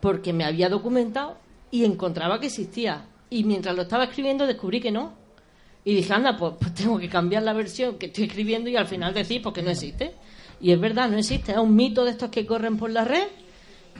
[0.00, 1.36] Porque me había documentado
[1.70, 3.06] y encontraba que existía.
[3.28, 5.12] Y mientras lo estaba escribiendo descubrí que no.
[5.84, 8.86] Y dije, anda, pues, pues tengo que cambiar la versión que estoy escribiendo y al
[8.86, 10.14] final decir porque no existe.
[10.60, 11.52] Y es verdad, no existe.
[11.52, 13.26] Es un mito de estos que corren por la red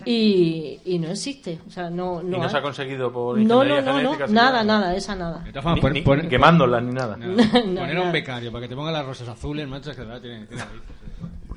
[0.04, 1.61] y, y no existe.
[1.66, 4.62] O sea, no, no, y no se ha conseguido por No, no, no, no, nada,
[4.62, 5.40] nada, esa nada.
[5.40, 7.16] De todas formas, Ni, quemándola ni nada.
[7.16, 9.96] No, No, poner a un becario para que te ponga las rosas azules, macho, es
[9.96, 10.64] que de verdad tiene, tiene.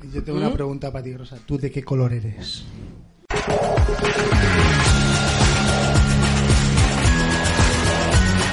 [0.02, 1.36] Y yo tengo una pregunta para ti, Rosa.
[1.44, 2.64] ¿Tú de qué color eres?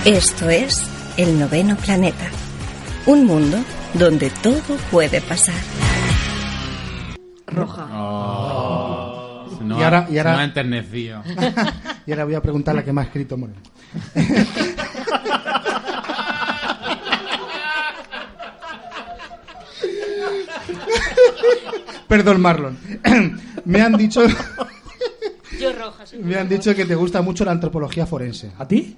[0.05, 0.83] Esto es
[1.17, 2.29] El Noveno Planeta.
[3.07, 3.57] Un mundo
[3.93, 5.55] donde todo puede pasar.
[7.47, 7.87] Roja.
[7.87, 7.91] Se
[9.65, 11.23] nos Y ahora- ha- y ahora- enternecido.
[12.07, 13.59] Y ahora voy a preguntar la que me ha escrito Moreno.
[22.07, 22.77] Perdón, Marlon.
[23.65, 24.21] me han dicho
[25.59, 26.17] Yo roja, sí.
[26.17, 28.51] me han dicho que te gusta mucho la antropología forense.
[28.57, 28.97] ¿A ti?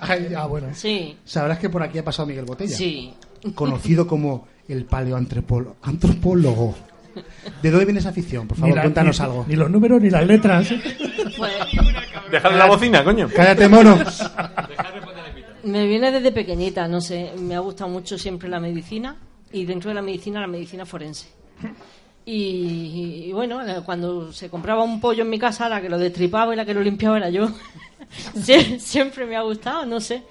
[0.00, 0.68] Ay, ah, bueno.
[0.72, 2.74] Sí, Sabrás que por aquí ha pasado Miguel Botella.
[2.76, 3.12] sí.
[3.54, 6.74] Conocido como el paleoantropólogo.
[7.62, 8.46] ¿De dónde viene esa afición?
[8.48, 9.44] Por favor, la- cuéntanos ni- algo.
[9.48, 10.68] Ni los números ni las letras.
[11.36, 11.52] Pues,
[12.30, 13.28] Dejadle la bocina, coño.
[13.34, 13.98] Cállate, mono.
[15.64, 19.16] me viene desde pequeñita, no sé, me ha gustado mucho siempre la medicina
[19.52, 21.28] y dentro de la medicina la medicina forense.
[22.24, 25.98] Y, y bueno, eh, cuando se compraba un pollo en mi casa, la que lo
[25.98, 27.48] destripaba y la que lo limpiaba era yo.
[28.36, 30.22] Sie- siempre me ha gustado, no sé.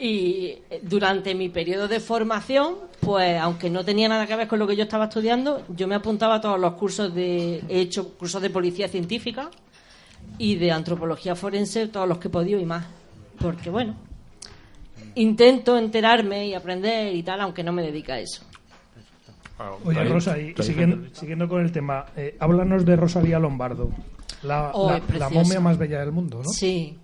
[0.00, 4.66] Y durante mi periodo de formación, pues aunque no tenía nada que ver con lo
[4.66, 7.62] que yo estaba estudiando, yo me apuntaba a todos los cursos de...
[7.68, 9.50] He hecho cursos de policía científica
[10.38, 12.86] y de antropología forense, todos los que he podido y más.
[13.40, 13.96] Porque bueno,
[15.16, 18.42] intento enterarme y aprender y tal, aunque no me dedica a eso.
[19.84, 23.90] Oye, Rosa, y siguiendo, siguiendo con el tema, eh, háblanos de Rosalía Lombardo,
[24.44, 26.50] la, Oh, la- momia más bella del mundo, ¿no?
[26.50, 26.96] Sí.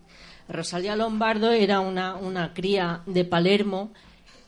[0.49, 3.91] Rosalía Lombardo era una, una cría de Palermo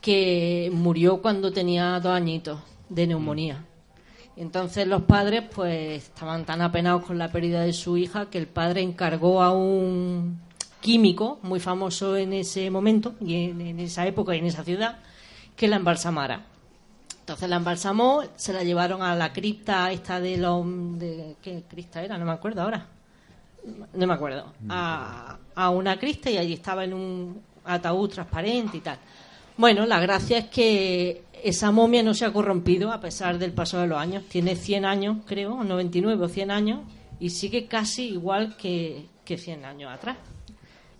[0.01, 3.65] que murió cuando tenía dos añitos de neumonía.
[4.35, 8.37] Y entonces los padres pues estaban tan apenados con la pérdida de su hija que
[8.37, 10.39] el padre encargó a un
[10.79, 14.99] químico muy famoso en ese momento y en, en esa época y en esa ciudad
[15.55, 16.45] que la embalsamara.
[17.19, 20.63] Entonces la embalsamó, se la llevaron a la cripta esta de los...
[20.97, 22.17] De, ¿Qué cripta era?
[22.17, 22.85] No me acuerdo ahora.
[23.93, 24.53] No me acuerdo.
[24.69, 28.99] A, a una crista y allí estaba en un ataúd transparente y tal.
[29.57, 33.79] Bueno, la gracia es que esa momia no se ha corrompido a pesar del paso
[33.79, 34.23] de los años.
[34.29, 36.81] Tiene 100 años, creo, 99 o 100 años,
[37.19, 40.17] y sigue casi igual que, que 100 años atrás.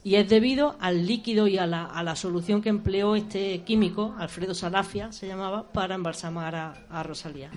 [0.04, 4.16] Y es debido al líquido y a la, a la solución que empleó este químico,
[4.18, 7.52] Alfredo Salafia se llamaba, para embalsamar a, a Rosalía.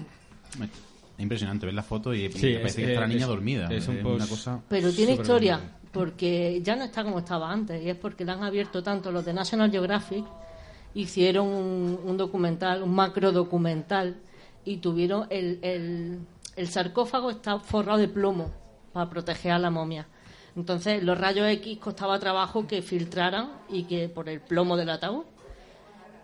[1.21, 3.69] Es impresionante ver la foto y, parece es- que está la es- niña dormida.
[3.71, 4.61] es un una cosa...
[4.69, 5.61] Pero tiene historia,
[5.93, 9.25] porque ya no está como estaba antes, y es porque le han abierto tanto los
[9.25, 10.25] de National Geographic,
[10.95, 14.17] hicieron un, un documental, un macro documental,
[14.65, 16.19] y tuvieron el, el,
[16.57, 18.51] el sarcófago está forrado de plomo
[18.93, 20.07] para proteger a la momia.
[20.57, 25.25] Entonces los rayos X costaba trabajo que filtraran y que por el plomo del ataúd.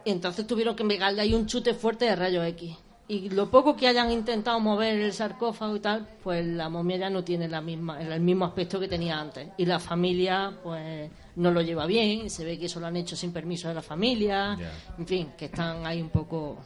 [0.04, 2.76] Y entonces tuvieron que pegarle ahí un chute fuerte de rayos X.
[3.08, 7.10] Y lo poco que hayan intentado mover el sarcófago y tal, pues la momia ya
[7.10, 9.48] no tiene la misma, el mismo aspecto que tenía antes.
[9.56, 13.14] Y la familia, pues, no lo lleva bien, se ve que eso lo han hecho
[13.14, 14.56] sin permiso de la familia.
[14.98, 16.58] En fin, que están ahí un poco.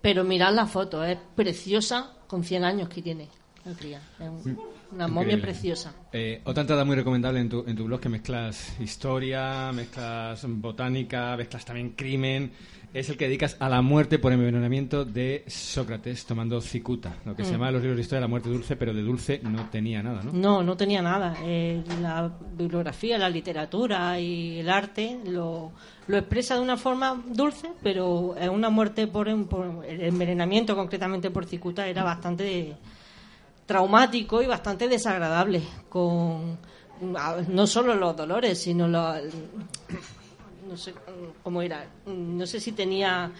[0.00, 3.28] Pero mirad la foto, es preciosa con 100 años que tiene
[3.64, 4.00] la cría.
[4.20, 4.60] Es un-
[4.94, 5.42] una momia Increíble.
[5.52, 5.94] preciosa.
[6.12, 11.36] Eh, otra entrada muy recomendable en tu, en tu blog que mezclas historia, mezclas botánica,
[11.36, 12.52] mezclas también crimen.
[12.92, 17.42] Es el que dedicas a la muerte por envenenamiento de Sócrates tomando cicuta, lo que
[17.42, 17.52] se Mm.
[17.54, 20.22] llama en los libros de historia la muerte dulce, pero de dulce no tenía nada,
[20.22, 20.30] ¿no?
[20.32, 21.34] No, no tenía nada.
[21.42, 25.72] Eh, la bibliografía, la literatura y el arte lo,
[26.06, 31.32] lo expresa de una forma dulce, pero es una muerte por, por el envenenamiento, concretamente
[31.32, 32.76] por cicuta, era bastante
[33.66, 35.62] traumático y bastante desagradable.
[35.88, 36.58] Con
[37.00, 39.18] no solo los dolores, sino los
[40.68, 40.94] no sé
[41.42, 43.30] cómo era, no sé si tenía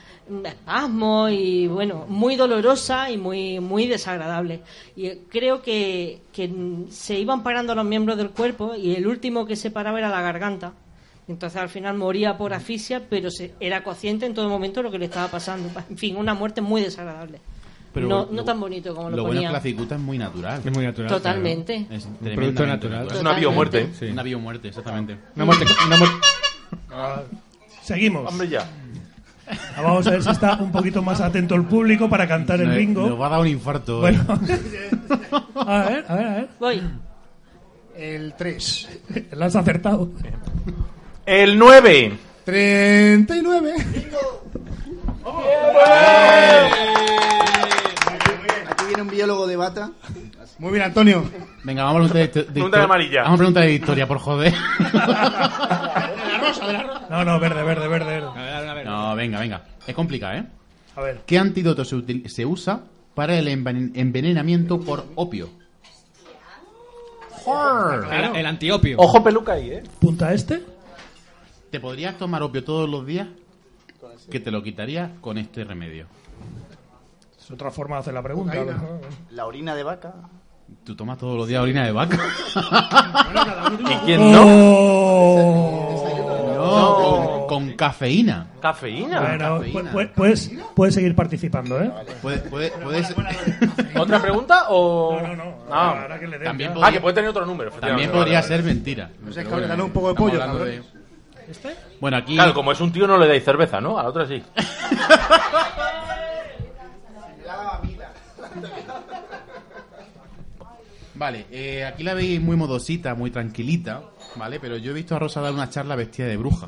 [0.44, 4.60] espasmos y bueno, muy dolorosa y muy muy desagradable.
[4.94, 6.52] Y eh, creo que, que
[6.90, 10.20] se iban parando los miembros del cuerpo y el último que se paraba era la
[10.20, 10.74] garganta.
[11.26, 14.90] Entonces al final moría por asfixia, pero se, era consciente en todo momento de lo
[14.90, 15.70] que le estaba pasando.
[15.88, 17.40] En fin, una muerte muy desagradable.
[17.94, 20.00] Pero no, lo- no tan bonito como lo, Lo bueno es que la cicuta es
[20.00, 20.61] muy natural.
[20.64, 21.09] Es muy natural.
[21.11, 21.87] Totalmente.
[21.90, 23.07] Es Un producto natural.
[23.11, 23.88] Es una biomuerte.
[23.98, 24.07] Sí.
[24.07, 25.16] Una biomuerte, exactamente.
[25.37, 26.16] Una muerte, una muerte-
[27.83, 28.30] Seguimos.
[28.33, 28.66] Hombre, ya.
[29.76, 32.70] Ah, Vamos a ver si está un poquito más atento el público para cantar el
[32.76, 33.07] bingo.
[33.09, 34.00] Nos va a dar un infarto.
[34.00, 34.90] Bueno, eh.
[35.54, 36.48] a ver, a ver, a ver.
[36.59, 36.83] Voy.
[37.96, 38.88] El 3.
[39.33, 40.09] La has acertado.
[41.26, 42.12] El 9.
[42.44, 43.74] 39.
[46.44, 47.84] Aquí
[48.94, 49.90] viene un biólogo de bata.
[50.59, 51.24] Muy bien, Antonio.
[51.64, 52.85] Venga, vamos a preguntar de, de Pregunta de historia.
[52.85, 53.22] amarilla.
[53.22, 54.54] Vamos a preguntar de historia, por joder.
[57.11, 58.07] No, no, verde, verde, verde.
[58.07, 58.26] verde.
[58.28, 58.87] A ver, a ver.
[58.87, 59.62] No, venga, venga.
[59.87, 60.44] Es complicado, ¿eh?
[60.96, 61.20] A ver.
[61.26, 62.80] ¿Qué antídoto se, util- se usa
[63.14, 65.50] para el enven- envenenamiento por opio?
[68.11, 68.96] El, el antiopio.
[68.98, 69.83] Ojo peluca ahí, ¿eh?
[70.00, 70.62] ¿Punta este?
[71.70, 73.28] ¿Te podrías tomar opio todos los días?
[74.30, 76.07] Que te lo quitaría con este remedio.
[77.44, 78.54] Es otra forma de hacer la pregunta.
[78.54, 79.00] ¿no?
[79.30, 80.14] La orina de vaca.
[80.83, 82.18] ¿Tú tomas todos los días orina de vaca?
[83.80, 84.42] ¿Y quién no?
[84.46, 85.90] Oh.
[86.57, 88.46] No, con, con cafeína.
[88.61, 89.20] Cafeína.
[89.20, 90.11] Bueno, Cafeína.
[90.14, 91.92] puedes, puedes seguir participando, ¿eh?
[92.22, 93.14] Puede- puede- puedes-
[93.94, 95.20] ¿Otra pregunta o.?
[95.20, 95.54] No, no, no.
[95.70, 96.00] Ah.
[96.02, 97.70] Ahora que le den También podría- Ah, que puede tener otro número.
[97.72, 99.11] También podría ser mentira.
[99.22, 100.85] Pues es que bueno, dale un poco de pollo, de- cabrones.
[102.00, 102.35] Bueno, aquí...
[102.37, 103.98] Claro, como es un tío no le dais cerveza, ¿no?
[103.98, 104.42] A la otra sí.
[111.17, 114.03] Vale, eh, aquí la veis muy modosita, muy tranquilita,
[114.35, 114.59] ¿vale?
[114.59, 116.67] Pero yo he visto a Rosa dar una charla vestida de bruja,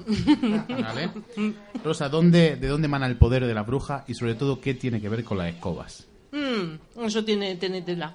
[0.69, 1.11] ¿vale?
[1.85, 5.01] Rosa, ¿dónde, ¿de dónde emana el poder de la bruja y sobre todo qué tiene
[5.01, 6.07] que ver con las escobas?
[6.31, 8.15] Mm, eso tiene, tiene tela.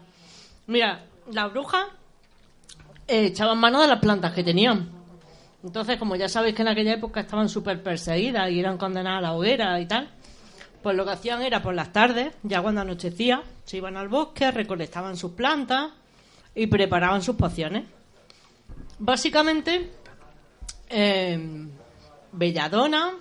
[0.68, 1.04] Mira,
[1.34, 1.88] las brujas
[3.08, 4.90] eh, echaban mano de las plantas que tenían.
[5.64, 9.22] Entonces, como ya sabéis que en aquella época estaban súper perseguidas y eran condenadas a
[9.22, 10.10] la hoguera y tal,
[10.82, 14.52] pues lo que hacían era por las tardes, ya cuando anochecía, se iban al bosque,
[14.52, 15.92] recolectaban sus plantas
[16.56, 17.86] y preparaban sus pociones.
[19.00, 19.92] Básicamente,
[20.90, 21.40] eh,
[22.32, 23.14] Belladona,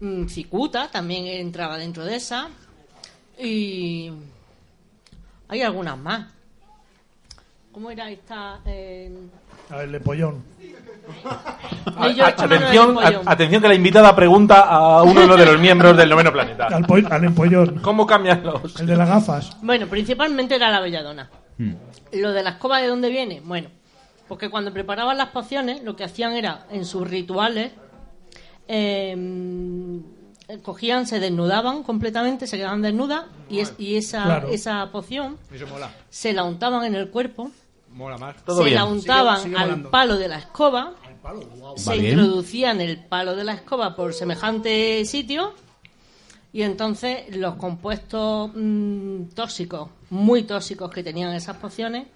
[0.00, 2.48] mm, Cicuta también entraba dentro de esa
[3.38, 4.10] y
[5.48, 6.32] hay algunas más.
[7.72, 8.60] ¿Cómo era esta?
[8.66, 9.10] Eh,
[9.70, 10.42] A ver, el pollón.
[11.96, 16.66] Atención, a- atención que la invitada pregunta a uno de los miembros del noveno planeta.
[16.66, 17.78] Al, po- al empollón.
[17.80, 18.78] ¿Cómo cambian los...?
[18.80, 19.56] El de las gafas.
[19.62, 21.30] Bueno, principalmente era la belladona.
[22.12, 23.40] Lo de la escoba, ¿de dónde viene?
[23.44, 23.68] Bueno,
[24.28, 27.72] porque cuando preparaban las pociones, lo que hacían era, en sus rituales,
[28.68, 29.16] eh,
[30.62, 34.48] cogían, se desnudaban completamente, se quedaban desnudas, y, es- y esa, Claro.
[34.48, 35.36] esa poción
[36.08, 37.50] se la untaban en el cuerpo,
[37.92, 38.36] Mola más.
[38.46, 40.92] se la untaban al palo de la escoba,
[41.76, 42.18] se bien.
[42.18, 45.54] introducían el palo de la escoba por semejante sitio
[46.52, 52.08] y entonces los compuestos mm, tóxicos, muy tóxicos que tenían esas pociones,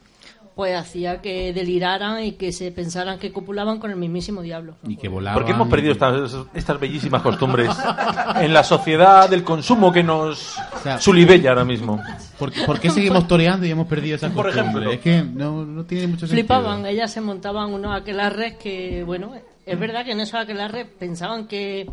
[0.55, 4.77] pues hacía que deliraran y que se pensaran que copulaban con el mismísimo diablo.
[4.87, 5.35] Y que volaban.
[5.39, 7.71] ¿Por qué hemos perdido estas, estas bellísimas costumbres
[8.37, 10.57] en la sociedad del consumo que nos
[11.01, 12.01] sulibella ahora mismo?
[12.39, 14.91] ¿Por, por qué seguimos toreando y hemos perdido esa Por costumbre?
[14.91, 14.93] ejemplo.
[14.93, 16.47] Es que no, no tiene mucho sentido.
[16.47, 19.33] Flipaban, ellas se montaban unos aquelarres que, bueno,
[19.67, 21.91] es verdad que en esos aquelarres pensaban que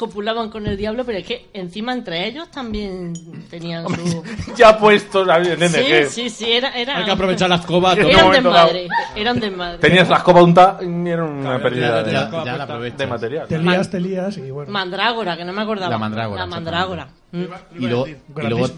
[0.00, 3.12] copulaban con el diablo, pero es que encima entre ellos también
[3.50, 4.22] tenían su...
[4.56, 5.26] Ya puestos.
[5.26, 6.96] Nene, Sí, que sí, sí, era, era...
[6.96, 7.92] Hay que aprovechar la escoba.
[7.92, 9.78] En un Era un momento desmadre, era un desmadre.
[9.78, 13.06] Tenías la escoba unta y era una Claro, pérdida ya- ya- de, ya la de
[13.06, 13.46] material.
[13.46, 14.72] Te lías, te lías y bueno.
[14.72, 15.90] Mandrágora, que no me acordaba.
[15.90, 17.08] La mandrágora, La mandrágora.
[17.32, 17.42] Mm.
[17.76, 18.16] Y luego, y
[18.48, 18.68] luego-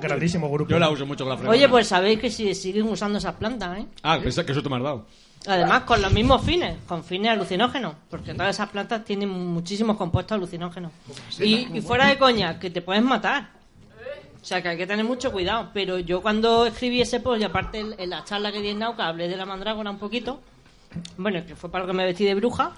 [0.00, 0.68] grandísimo grupo.
[0.68, 1.56] Yo la uso mucho con la fregona.
[1.56, 3.86] Oye, pues sabéis que si siguen usando esas plantas, ¿eh?
[4.02, 5.06] Ah, que eso te me has dado.
[5.46, 10.36] Además, con los mismos fines, con fines alucinógenos, porque todas esas plantas tienen muchísimos compuestos
[10.36, 10.92] alucinógenos.
[11.40, 13.50] Y, y fuera de coña, que te puedes matar.
[14.40, 15.70] O sea, que hay que tener mucho cuidado.
[15.74, 19.06] Pero yo cuando escribí ese post, y aparte en- la charla que di en Nauca,
[19.08, 20.40] hablé de la mandrágora un poquito,
[21.16, 22.72] bueno, que fue para lo que me vestí de bruja,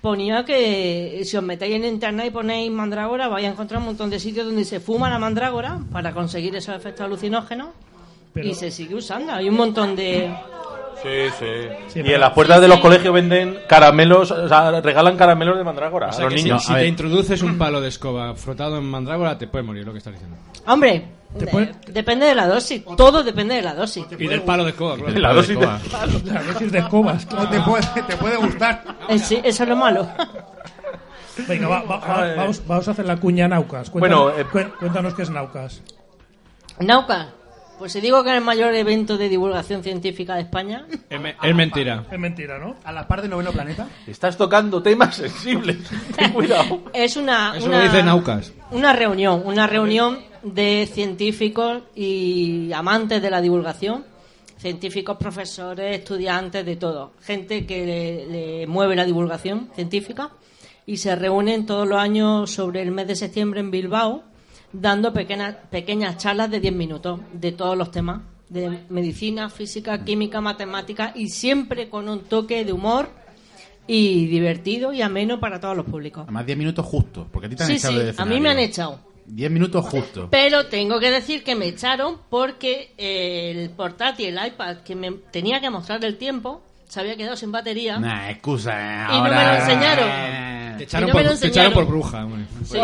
[0.00, 4.08] ponía que si os metéis en internet y ponéis mandrágora, vais a encontrar un montón
[4.10, 7.68] de sitios donde se fuma la mandrágora para conseguir esos efectos alucinógenos.
[8.32, 9.32] Pero- Y se sigue usando.
[9.32, 10.34] Hay un montón de...
[11.02, 11.46] Sí, sí.
[11.88, 15.62] Sí, y en las puertas de los colegios venden caramelos, o sea, regalan caramelos de
[15.64, 16.64] mandrágora O a los si, niños.
[16.64, 19.98] si te introduces un palo de escoba frotado en mandrágora, te puede morir, lo que
[19.98, 20.36] estás diciendo.
[20.66, 21.06] Hombre,
[21.38, 22.82] Te de- puede- depende de la dosis.
[22.96, 24.04] Todo depende de la dosis.
[24.18, 25.12] Y del palo de escoba, claro.
[25.20, 25.66] La dosis de...
[26.24, 27.26] La dosis de escobas.
[27.28, 28.82] Te puede, te puede gustar.
[29.08, 30.08] Eh, sí, eso es lo malo.
[31.46, 33.90] Venga, va- va- va- vamos, vamos a hacer la cuña Naucas.
[33.92, 35.82] Bueno, Cuéntanos, eh, cuen- cuéntanos qué es Naucas.
[36.80, 37.28] Nauca,
[37.78, 41.34] pues si digo que es el mayor evento de divulgación científica de España, Es, me-
[41.42, 42.04] es mentira.
[42.10, 42.76] Es mentira, ¿no?
[42.84, 43.86] A la par de noveno planeta.
[44.06, 45.78] Estás tocando temas sensibles.
[46.16, 46.82] Ten cuidado.
[46.92, 48.52] es una, Eso una, lo dice Naucas.
[48.70, 54.04] una reunión, una reunión de científicos y amantes de la divulgación,
[54.58, 58.26] científicos, profesores, estudiantes, de todo, gente que le,
[58.60, 60.30] le mueve la divulgación científica
[60.86, 64.22] y se reúnen todos los años sobre el mes de septiembre en Bilbao
[64.72, 70.40] dando pequeñas, pequeñas charlas de 10 minutos de todos los temas, de medicina, física, química,
[70.40, 73.08] matemática y siempre con un toque de humor
[73.86, 76.22] y divertido y ameno para todos los públicos.
[76.24, 78.40] Además, 10 minutos justos, porque a ti te han Sí, echado sí, del a mí
[78.40, 79.00] me han echado.
[79.26, 80.28] 10 minutos justos.
[80.30, 85.60] Pero tengo que decir que me echaron porque el portátil, el iPad, que me tenía
[85.60, 87.98] que mostrar el tiempo, se había quedado sin batería.
[87.98, 90.08] Nah, excusa, eh, Y no me lo enseñaron.
[90.78, 92.28] Te echaron, no por, lo te echaron por bruja.
[92.64, 92.78] Sí.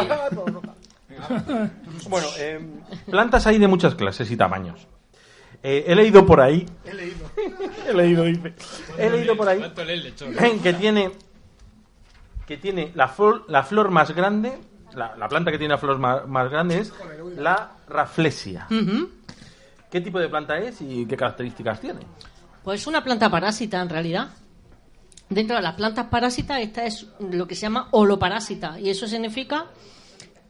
[2.09, 2.61] Bueno, eh,
[3.11, 4.87] plantas hay de muchas clases y tamaños.
[5.63, 6.67] Eh, he leído por ahí.
[6.85, 7.31] He leído.
[7.89, 8.55] he leído, dice.
[8.99, 9.63] He leído por ahí
[10.63, 11.13] que tiene
[12.47, 14.59] que tiene la flor, la flor más grande,
[14.95, 16.93] la, la planta que tiene la flor más, más grande es
[17.37, 18.67] la raflesia.
[19.91, 22.01] ¿Qué tipo de planta es y qué características tiene?
[22.65, 24.29] Pues una planta parásita en realidad.
[25.29, 28.79] Dentro de las plantas parásitas, esta es lo que se llama holoparásita.
[28.79, 29.67] Y eso significa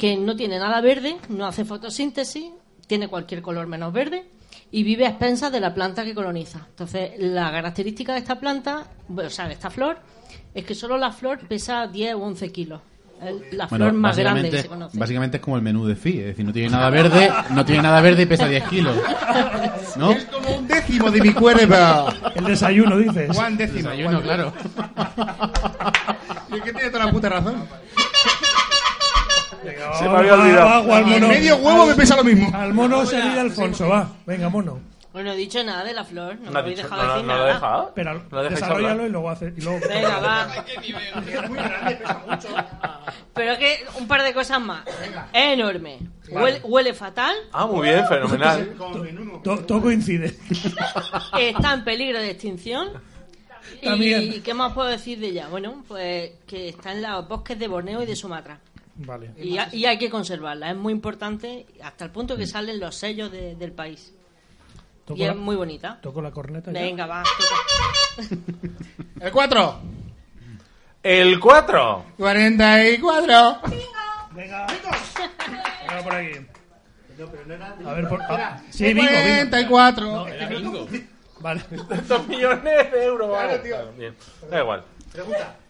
[0.03, 2.51] que no tiene nada verde, no hace fotosíntesis,
[2.89, 4.25] tiene cualquier color menos verde
[4.73, 6.67] y vive a expensas de la planta que coloniza.
[6.71, 9.99] Entonces, la característica de esta planta, o sea, de esta flor,
[10.53, 12.81] es que solo la flor pesa 10 o 11 kilos.
[13.53, 14.99] La Bueno, flor más grande que básicamente, se conoce.
[14.99, 17.83] básicamente es como el menú de FI, es decir, no tiene nada verde, no tiene
[17.83, 18.97] nada verde y pesa 10 kilos.
[19.95, 20.11] ¿No?
[20.11, 22.13] Es como un décimo de mi cuerpo.
[22.35, 23.37] El desayuno, dices.
[23.37, 23.91] Juan décimo.
[23.91, 24.53] Desayuno, claro.
[26.51, 27.55] Y es que tiene toda la puta razón.
[29.99, 30.69] Se me había olvidado.
[30.69, 31.29] Agua, al mono.
[31.29, 32.51] Medio huevo me pesa lo mismo.
[32.55, 34.09] Al mono se de Alfonso, va.
[34.27, 34.81] Venga, mono.
[35.13, 37.03] Bueno, no he dicho nada de la flor, no, No me ha habéis dicho- dejado
[37.03, 37.51] no, no, decir no lo nada.
[37.51, 37.89] he dejado.
[37.89, 39.53] Espera, ¿Lo desarrollalo y luego hace.
[39.55, 39.81] Y luego...
[39.87, 40.49] Venga, va.
[40.57, 42.49] Es muy grande, pesa mucho.
[43.35, 44.87] Pero que un par de cosas más.
[45.35, 45.99] Es enorme.
[46.31, 47.35] Huele, huele fatal.
[47.53, 48.75] Ah, muy bien, fenomenal.
[49.45, 50.35] To- todo coincide.
[51.39, 52.89] Está en peligro de extinción.
[53.85, 54.23] También.
[54.33, 55.49] ¿Y qué más puedo decir de ella?
[55.51, 58.59] Bueno, pues que está en los bosques de Borneo y de Sumatra.
[58.97, 59.31] Vale.
[59.39, 60.71] Y, ha- y hay que conservarla.
[60.71, 64.13] Es muy importante hasta el punto que salen los sellos de- del país.
[65.05, 65.99] Toco Y la- es muy bonita.
[66.01, 66.71] Toco la corneta.
[66.73, 66.81] ya.
[66.81, 67.23] Venga, va.
[67.23, 68.27] toca.
[69.21, 69.81] El 4.
[71.03, 72.05] El 4.
[72.17, 73.61] 44.
[74.35, 74.67] Venga.
[75.89, 76.47] Venga por aquí.
[77.85, 78.23] A ver, por...
[78.23, 79.51] ah, sí, bingo, bingo.
[79.51, 80.27] 44.
[81.41, 81.61] Vale.
[82.09, 83.29] Dos millones de euros.
[83.31, 83.61] vale.
[83.63, 84.15] Claro, bien.
[84.49, 84.85] Da igual.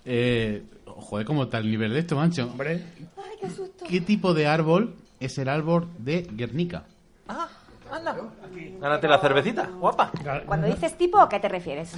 [0.04, 0.62] Eh,
[1.00, 2.44] joder, ¿cómo está el nivel de esto, mancho?
[2.44, 2.82] Hombre,
[3.88, 6.84] ¿Qué tipo de árbol es el árbol de Guernica?
[8.80, 10.10] Gánate la cervecita, guapa.
[10.46, 11.92] Cuando dices tipo, ¿a qué te refieres?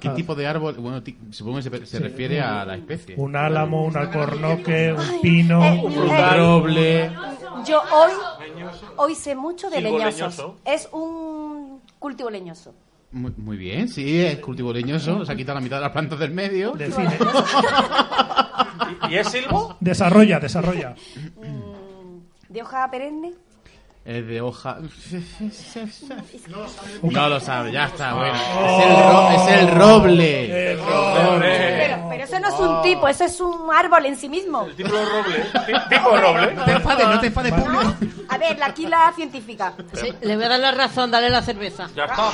[0.00, 0.74] ¿Qué tipo de árbol?
[0.78, 3.14] Bueno, ti- supongo que se, se refiere a la especie.
[3.16, 7.12] un álamo, un alcornoque, un pino, eh, Un eh, roble.
[7.66, 8.12] Yo hoy,
[8.96, 10.14] hoy sé mucho de leñosos.
[10.14, 10.56] leñoso.
[10.64, 12.74] Es un cultivo leñoso.
[13.12, 15.24] Muy, muy bien, sí, es cultivo leñoso.
[15.24, 16.72] Se ha quitado la mitad de las plantas del medio.
[16.72, 17.18] Define.
[19.10, 19.76] ¿Y es silbo?
[19.80, 20.94] Desarrolla, desarrolla.
[22.48, 23.32] ¿De hoja perenne?
[24.04, 24.78] Es de hoja.
[27.02, 28.34] No lo sabe, ya está, bueno.
[28.34, 30.76] Es el, ro- es el roble.
[30.76, 34.66] Pero, pero eso no es un tipo, eso es un árbol en sí mismo.
[34.76, 35.38] Tipo roble.
[35.66, 36.52] Ti- Tipo roble.
[36.54, 37.94] No te enfades, no te enfades público.
[38.28, 39.72] A ver, aquí la científica.
[39.92, 41.88] Sí, le voy a dar la razón, dale la cerveza.
[41.94, 42.30] Ya está.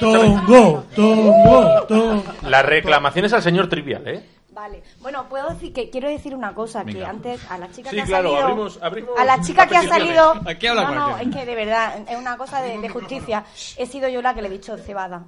[0.00, 2.24] Tongo, tongo, tongo.
[2.42, 4.24] Las reclamaciones al señor Trivial, ¿eh?
[4.54, 4.82] Vale.
[5.00, 8.02] Bueno, puedo decir que quiero decir una cosa que antes a la chica Sí, que
[8.02, 11.18] ha claro, salido abrimos- abrimos a la chica que ha salido Aquí habla no, no,
[11.18, 13.44] es que de verdad es una cosa de, de justicia.
[13.76, 15.24] He sido yo la que le he dicho cebada.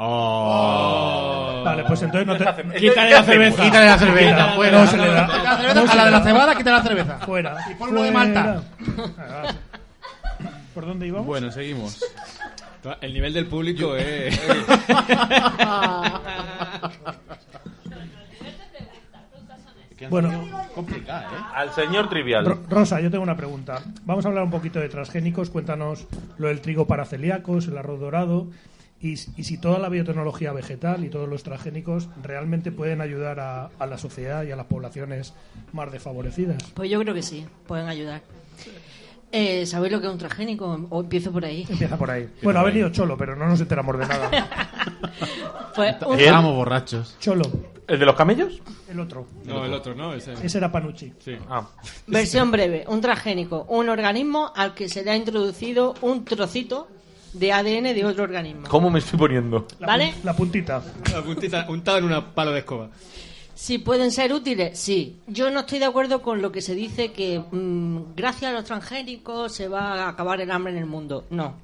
[0.00, 1.62] Oh.
[1.64, 2.44] Vale, pues entonces no te...
[2.78, 3.62] Quítale la cerveza.
[3.62, 4.78] Quítale la cerveza, fuera.
[4.80, 5.26] No se le da.
[5.26, 7.18] Quita la cerveza, a la de la cebada, quita la cerveza.
[7.18, 7.56] Fuera.
[7.68, 8.62] Y de Malta.
[10.74, 11.26] ¿Por dónde íbamos?
[11.26, 11.98] Bueno, seguimos.
[13.00, 14.40] El nivel del público es...
[20.08, 21.42] Bueno, Complicada, ¿eh?
[21.54, 22.44] Al señor Trivial.
[22.46, 23.82] Ro- Rosa, yo tengo una pregunta.
[24.04, 25.50] Vamos a hablar un poquito de transgénicos.
[25.50, 26.06] Cuéntanos
[26.38, 28.46] lo del trigo para celíacos, el arroz dorado
[29.00, 33.70] y, y si toda la biotecnología vegetal y todos los transgénicos realmente pueden ayudar a,
[33.78, 35.34] a la sociedad y a las poblaciones
[35.72, 36.62] más desfavorecidas.
[36.74, 38.22] Pues yo creo que sí, pueden ayudar.
[39.30, 40.86] Eh, ¿Sabéis lo que es un transgénico?
[40.90, 41.66] O empiezo por ahí.
[41.68, 42.28] Empieza por ahí.
[42.42, 44.30] Bueno, ha venido Cholo, pero no nos enteramos de nada.
[45.74, 47.16] Pues Estábamos borrachos.
[47.20, 47.44] Cholo,
[47.86, 48.60] ¿El de los camellos?
[48.90, 49.26] el otro.
[49.44, 50.12] No, el otro, ¿no?
[50.12, 50.32] Ese.
[50.32, 51.12] Ese era Panucci.
[51.20, 51.36] Sí.
[51.48, 51.68] Ah.
[52.06, 56.88] Versión breve, un transgénico, un organismo al que se le ha introducido un trocito
[57.32, 58.66] de ADN de otro organismo.
[58.68, 59.66] ¿Cómo me estoy poniendo?
[59.78, 60.14] La, ¿Vale?
[60.24, 60.82] la puntita.
[61.12, 62.88] La puntita untada en una palo de escoba.
[63.58, 65.18] Si pueden ser útiles, sí.
[65.26, 68.62] Yo no estoy de acuerdo con lo que se dice que mm, gracias a los
[68.62, 71.26] transgénicos se va a acabar el hambre en el mundo.
[71.30, 71.56] No.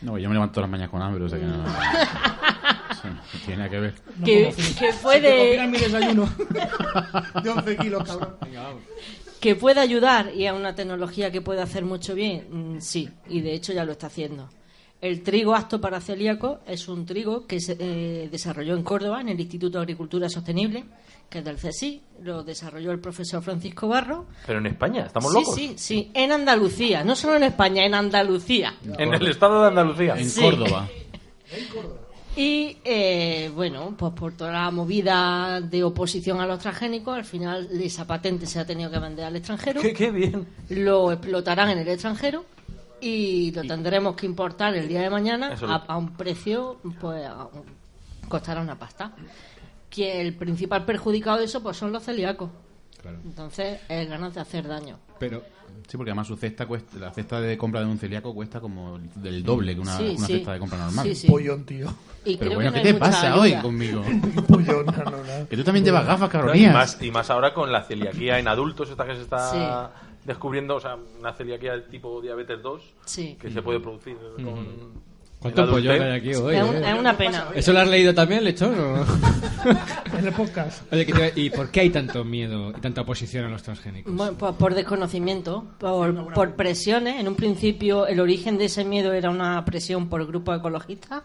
[0.00, 1.62] No, yo me levanto las mañanas con hambre, o sea que no.
[3.44, 3.94] Tiene que ver.
[4.24, 6.26] que, que puede mi desayuno.
[7.42, 8.34] De 11 kilos, cabrón.
[9.38, 13.42] que puede ayudar y es una tecnología que puede hacer mucho bien, mm, sí, y
[13.42, 14.48] de hecho ya lo está haciendo.
[15.02, 19.30] El trigo apto para celíacos es un trigo que se eh, desarrolló en Córdoba, en
[19.30, 20.84] el Instituto de Agricultura Sostenible,
[21.28, 24.26] que es del CSI, lo desarrolló el profesor Francisco Barro.
[24.46, 25.54] Pero en España, estamos sí, locos.
[25.56, 28.74] sí, sí, en Andalucía, no solo en España, en Andalucía.
[28.96, 30.14] En el estado de Andalucía.
[30.16, 30.40] En Sí.
[30.40, 30.88] Córdoba.
[32.36, 37.68] Y eh, bueno, pues por toda la movida de oposición a los transgénicos, al final
[37.72, 39.80] esa patente se ha tenido que vender al extranjero.
[39.82, 40.46] Qué, qué bien.
[40.70, 42.44] Lo explotarán en el extranjero
[43.02, 45.54] y lo tendremos que importar el día de mañana
[45.88, 49.12] a, un precio, pues a un- costará una pasta.
[49.90, 52.48] Que el principal perjudicado de eso pues son los celíacos.
[53.24, 54.98] Entonces es ganas de hacer daño.
[55.18, 55.42] Pero
[55.88, 58.98] Sí, porque además su cesta cuesta, la cesta de compra de un celíaco cuesta como
[59.16, 60.34] del doble que una, Sí, una sí.
[60.34, 61.04] cesta de compra normal.
[61.06, 61.26] Sí, sí.
[61.26, 61.92] Pollón, tío.
[62.24, 63.40] Y Pero bueno, que ¿qué te pasa ayuda.
[63.40, 64.02] hoy conmigo?
[64.48, 65.48] Pollón, no, no, no.
[65.48, 66.72] Que tú también llevas gafas, Y Carolina.
[66.72, 69.58] más, y más ahora con la celiaquía en adultos, esta que se está Sí.
[70.24, 73.36] Descubriendo, o sea, una celiaquía tipo diabetes 2, Sí.
[73.40, 75.12] que se puede producir con
[75.42, 76.54] ¿Cuánto El pollo hay aquí hoy?
[76.54, 76.90] Es, un- eh?
[76.92, 77.48] es una pena.
[77.52, 78.78] ¿Eso lo has leído también, Lechón?
[78.78, 79.04] o?
[80.16, 80.92] En el podcast.
[80.92, 84.14] Oye, que te- ¿y por qué hay tanto miedo y tanta oposición a los transgénicos?
[84.14, 87.18] Bueno, pues por desconocimiento, por, por presiones.
[87.18, 91.24] En un principio el origen de ese miedo era una presión por grupos ecologistas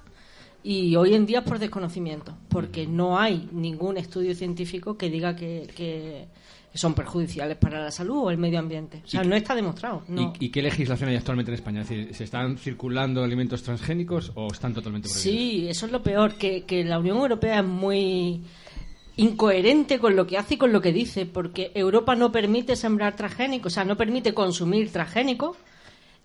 [0.63, 5.35] y hoy en día es por desconocimiento, porque no hay ningún estudio científico que diga
[5.35, 6.27] que, que
[6.73, 9.01] son perjudiciales para la salud o el medio ambiente.
[9.03, 10.03] O sea, no está demostrado.
[10.07, 10.33] No.
[10.39, 11.81] ¿Y, y qué legislación hay actualmente en España?
[11.81, 15.23] Es decir, ¿se están circulando alimentos transgénicos o están totalmente prohibidos?
[15.39, 18.43] Sí, eso es lo peor, que, que la Unión Europea es muy
[19.15, 23.15] incoherente con lo que hace y con lo que dice, porque Europa no permite sembrar
[23.15, 25.57] transgénicos, o sea, no permite consumir transgénicos,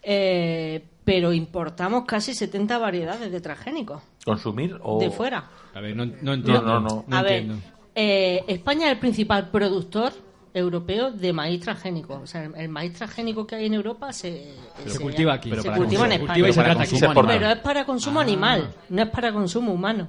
[0.03, 5.01] eh, pero importamos casi 70 variedades de transgénicos ¿Consumir o...?
[5.01, 5.49] de fuera.
[5.74, 6.62] A ver, no, no entiendo.
[6.62, 7.16] No, no, no.
[7.16, 7.62] A ver, entiendo.
[7.95, 10.12] eh, España es el principal productor
[10.55, 12.20] europeo de maíz transgénico.
[12.22, 14.55] O sea, el, maíz transgénico que hay en Europa se,
[14.86, 15.48] Se cultiva aquí.
[15.50, 16.12] Se Pero para cultiva en.
[16.12, 16.26] España.
[16.34, 17.26] Cultiva se trata aquí.
[17.26, 20.09] Pero es para consumo animal, no es para consumo humano.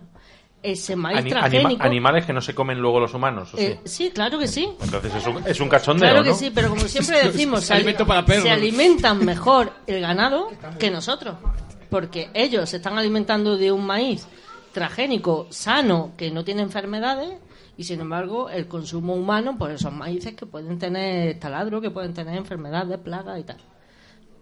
[0.62, 1.84] Ese maíz Ani- anima- transgénico.
[1.84, 3.64] animales que no se comen luego los humanos, ¿o sí?
[3.66, 4.70] eh, sí, claro que sí.
[4.82, 6.36] Entonces es un, es un cachondeo, Claro que ¿no?
[6.36, 11.36] sí, pero como siempre decimos, se, para se alimentan mejor el ganado que nosotros.
[11.90, 14.26] Porque ellos se están alimentando de un maíz
[14.72, 17.34] transgénico, sano, que no tiene enfermedades,
[17.78, 22.14] y sin embargo el consumo humano, pues son maíces que pueden tener taladro, que pueden
[22.14, 23.58] tener enfermedades, plagas y tal.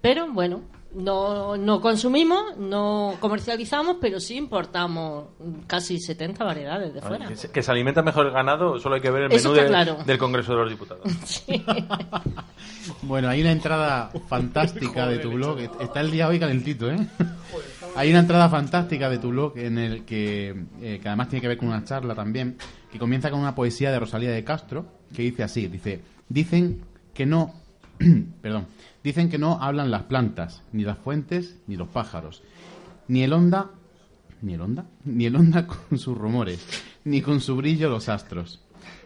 [0.01, 0.61] Pero bueno,
[0.95, 5.25] no, no consumimos, no comercializamos, pero sí importamos
[5.67, 7.27] casi 70 variedades de fuera.
[7.27, 9.61] Que se, que se alimenta mejor el ganado, solo hay que ver el Eso menú
[9.61, 10.03] está de- claro.
[10.03, 11.03] del Congreso de los Diputados.
[13.03, 15.59] Bueno, hay una entrada fantástica de tu blog.
[15.79, 16.97] Está el día hoy calentito, ¿eh?
[17.93, 21.49] Hay una entrada fantástica de tu blog en el que, eh, que además tiene que
[21.49, 22.55] ver con una charla también,
[22.89, 26.81] que comienza con una poesía de Rosalía de Castro, que dice así, dice, dicen
[27.13, 27.53] que no,
[28.41, 28.67] perdón,
[29.03, 32.43] dicen que no hablan las plantas, ni las fuentes, ni los pájaros,
[33.09, 33.71] ni el onda,
[34.41, 36.65] ni el onda, ni el onda con sus rumores,
[37.03, 38.61] ni con su brillo los astros.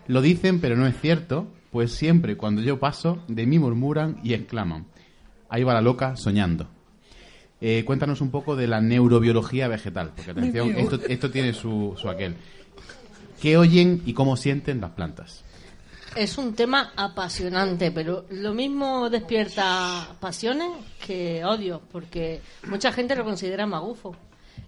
[0.07, 4.33] Lo dicen, pero no es cierto, pues siempre cuando yo paso, de mí murmuran y
[4.33, 4.85] exclaman.
[5.49, 6.67] Ahí va la loca soñando.
[7.61, 12.09] Eh, cuéntanos un poco de la neurobiología vegetal, porque atención, esto, esto tiene su, su
[12.09, 12.35] aquel.
[13.41, 15.43] ¿Qué oyen y cómo sienten las plantas?
[16.15, 20.69] Es un tema apasionante, pero lo mismo despierta pasiones
[21.05, 24.15] que odio, porque mucha gente lo considera magufo.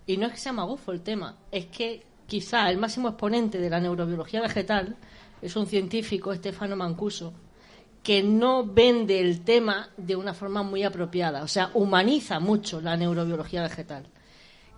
[0.06, 3.70] Y no es que sea magufo el tema, es que quizá el máximo exponente de
[3.70, 4.98] la neurobiología vegetal
[5.42, 7.34] es un científico, Stefano Mancuso,
[8.08, 12.96] que no vende el tema de una forma muy apropiada, o sea, humaniza mucho la
[12.96, 14.06] neurobiología vegetal.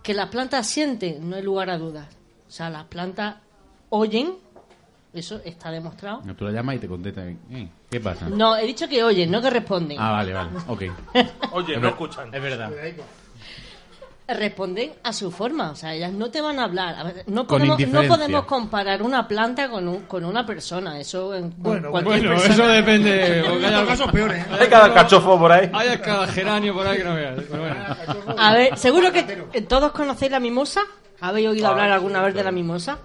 [0.02, 2.08] Que las plantas sienten, no hay lugar a dudas.
[2.48, 3.36] O sea, las plantas
[3.90, 4.34] oyen,
[5.14, 6.24] eso está demostrado.
[6.36, 7.24] Tú la llamas y te contesta.
[7.24, 8.28] eh, ¿Qué pasa?
[8.30, 10.00] No, he dicho que oyen, no que responden.
[10.00, 10.50] Ah, vale, vale.
[10.68, 10.84] Ok.
[11.52, 12.34] Oye, no escuchan.
[12.34, 12.72] Es verdad.
[14.32, 16.96] Responden a su forma, o sea, ellas no te van a hablar.
[17.00, 18.16] A ver, no, podemos, no indiferencia.
[18.18, 22.54] podemos comparar una planta con, un- con una persona, eso en Bueno, cualquier Bueno, persona.
[22.54, 23.24] eso depende.
[23.24, 24.46] hay- ¿eh?
[24.60, 25.70] Hay cada cachofo por ahí.
[25.74, 27.50] Hay cada geranio por ahí que no veas.
[27.50, 27.76] Bueno.
[28.38, 30.82] A ver, seguro que eh, todos conocéis la mimosa.
[31.22, 32.98] ¿Habéis oído Ah, hablar alguna vez de la mimosa?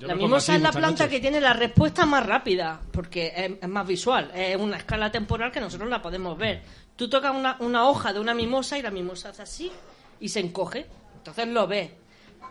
[0.00, 1.08] La mimosa es la planta noches.
[1.08, 5.52] que tiene la respuesta más rápida, porque es, es más visual, es una escala temporal
[5.52, 6.62] que nosotros la podemos ver.
[6.96, 9.70] Tú tocas una, una hoja de una mimosa y la mimosa hace así
[10.20, 11.90] y se encoge, entonces lo ves.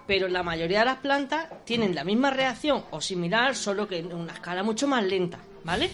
[0.05, 4.13] Pero la mayoría de las plantas tienen la misma reacción o similar, solo que en
[4.13, 5.89] una escala mucho más lenta, ¿vale?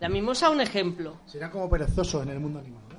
[0.00, 1.20] La mimosa es un ejemplo.
[1.26, 2.82] Será como perezoso en el mundo animal.
[2.88, 2.96] ¿no?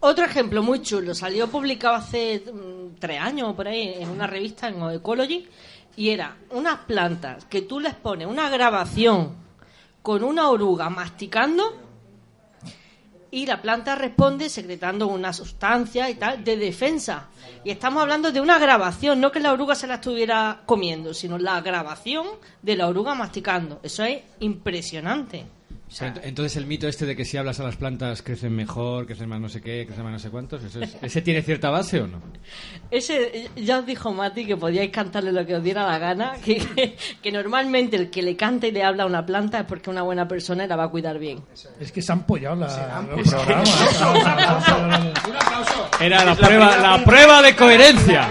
[0.00, 4.26] Otro ejemplo muy chulo, salió publicado hace mm, tres años o por ahí en una
[4.26, 5.48] revista en Ecology
[5.96, 9.34] y era unas plantas que tú les pones una grabación
[10.02, 11.83] con una oruga masticando
[13.34, 17.30] y la planta responde secretando una sustancia y tal de defensa.
[17.64, 21.36] Y estamos hablando de una grabación, no que la oruga se la estuviera comiendo, sino
[21.36, 22.28] la grabación
[22.62, 23.80] de la oruga masticando.
[23.82, 25.46] Eso es impresionante.
[25.94, 28.52] O sea, ent- entonces el mito este de que si hablas a las plantas crecen
[28.52, 31.40] mejor, crecen más no sé qué, crecen más no sé cuántos, ¿eso es- ¿ese tiene
[31.40, 32.20] cierta base o no?
[32.90, 36.56] Ese, ya os dijo Mati que podíais cantarle lo que os diera la gana, que,
[36.74, 39.88] que, que normalmente el que le canta y le habla a una planta es porque
[39.88, 41.44] una buena persona y la va a cuidar bien.
[41.78, 42.66] Es que se han pollado la,
[43.12, 43.62] el Es que- programa.
[44.18, 44.26] Un
[45.36, 45.88] aplauso.
[46.00, 48.28] Era la prueba, la prueba de coherencia.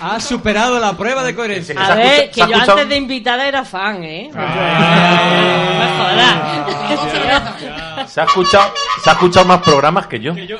[0.00, 1.74] Ha superado la prueba de coherencia.
[1.80, 4.30] A ver, que yo antes de invitada era fan, ¿eh?
[4.34, 5.70] Ah.
[5.72, 6.55] No me jodas.
[8.06, 10.34] Se ha escuchado, se ha escuchado más programas que yo.
[10.34, 10.56] Yo,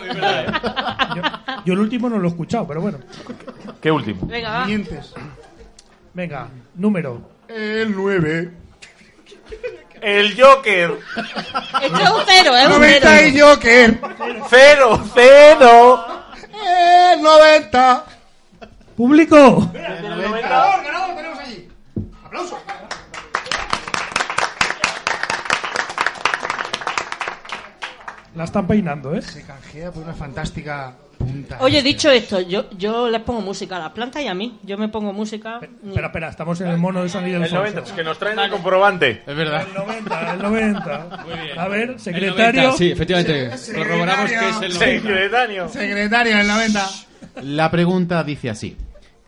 [1.65, 2.99] yo el último no lo he escuchado, pero bueno.
[3.81, 4.27] ¿Qué último?
[4.27, 4.65] Venga, va.
[4.67, 5.15] Mientes.
[6.13, 7.21] Venga, número.
[7.49, 8.51] El 9.
[10.01, 10.99] El Joker.
[11.83, 12.67] Esto es un cero, ¿eh?
[12.67, 13.29] Un 90 cero.
[13.29, 14.01] y Joker.
[14.49, 16.07] Cero, cero.
[17.13, 18.05] El 90.
[18.97, 19.71] ¡Público!
[19.75, 21.17] ¡Ganador, ganador!
[21.17, 21.69] Tenemos allí.
[22.25, 22.59] ¡Aplausos!
[28.37, 29.23] La están peinando, ¿eh?
[29.23, 31.57] Se canjea por una fantástica punta.
[31.61, 34.59] Oye, dicho esto, yo, yo les pongo música a las plantas y a mí.
[34.63, 35.59] Yo me pongo música.
[35.63, 37.93] Espera, espera, estamos en el mono de sonido del El 90, Fonso.
[37.93, 39.23] es que nos traen el comprobante.
[39.27, 39.67] Es verdad.
[39.67, 41.19] El 90, el 90.
[41.25, 41.59] Muy bien.
[41.59, 42.63] A ver, El secretario.
[42.63, 43.51] 90, sí, efectivamente.
[43.75, 44.79] Corroboramos que es el 90.
[44.79, 45.69] Secretario.
[45.71, 46.91] Secretario, el 90.
[47.43, 48.77] La pregunta dice así.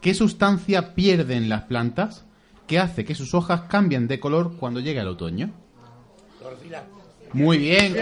[0.03, 2.27] ¿Qué sustancia pierden las plantas
[2.67, 5.51] que hace que sus hojas cambien de color cuando llegue el otoño?
[7.33, 7.97] Muy bien.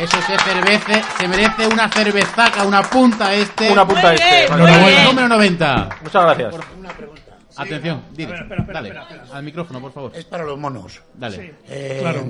[0.00, 3.70] Eso se cervece, se merece una cervezaca, una punta este.
[3.70, 4.24] Una punta Muy este.
[4.28, 5.04] bien, muy Número, bien.
[5.04, 5.88] número 90.
[6.02, 6.54] Muchas gracias.
[7.56, 8.34] Atención, dile.
[8.34, 8.88] espera, espera, Dale.
[8.88, 9.36] espera, espera.
[9.36, 10.12] Al micrófono, por favor.
[10.14, 11.00] Es para los monos.
[11.14, 11.54] Dale.
[11.68, 12.24] Eh, Claro.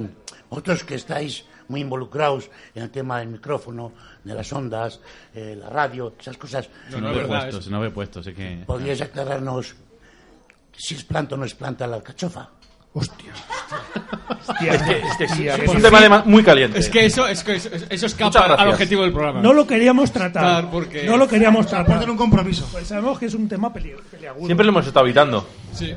[0.51, 3.93] Vosotros que estáis muy involucrados en el tema del micrófono,
[4.23, 5.01] de las ondas,
[5.35, 7.91] eh, la radio, esas cosas, Se no, no ve verdad, puesto, es- se no ve
[7.91, 8.63] puesto, sé que...
[8.67, 9.75] ¿podríais aclararnos
[10.77, 12.51] si es planta o no es planta la alcachofa?
[12.93, 13.33] Hostia.
[14.61, 16.79] Este, este sí, Hostia, es por un tema de muy caliente.
[16.79, 19.41] Es que eso, es que eso, eso escapa al objetivo del programa.
[19.43, 20.43] No lo queríamos tratar.
[20.43, 22.01] Claro, porque- No lo queríamos tratar.
[22.01, 22.67] Por un compromiso.
[22.73, 24.47] Pues sabemos que es un tema peli- peliagudo.
[24.47, 25.47] Siempre lo hemos estado evitando.
[25.75, 25.95] Sí.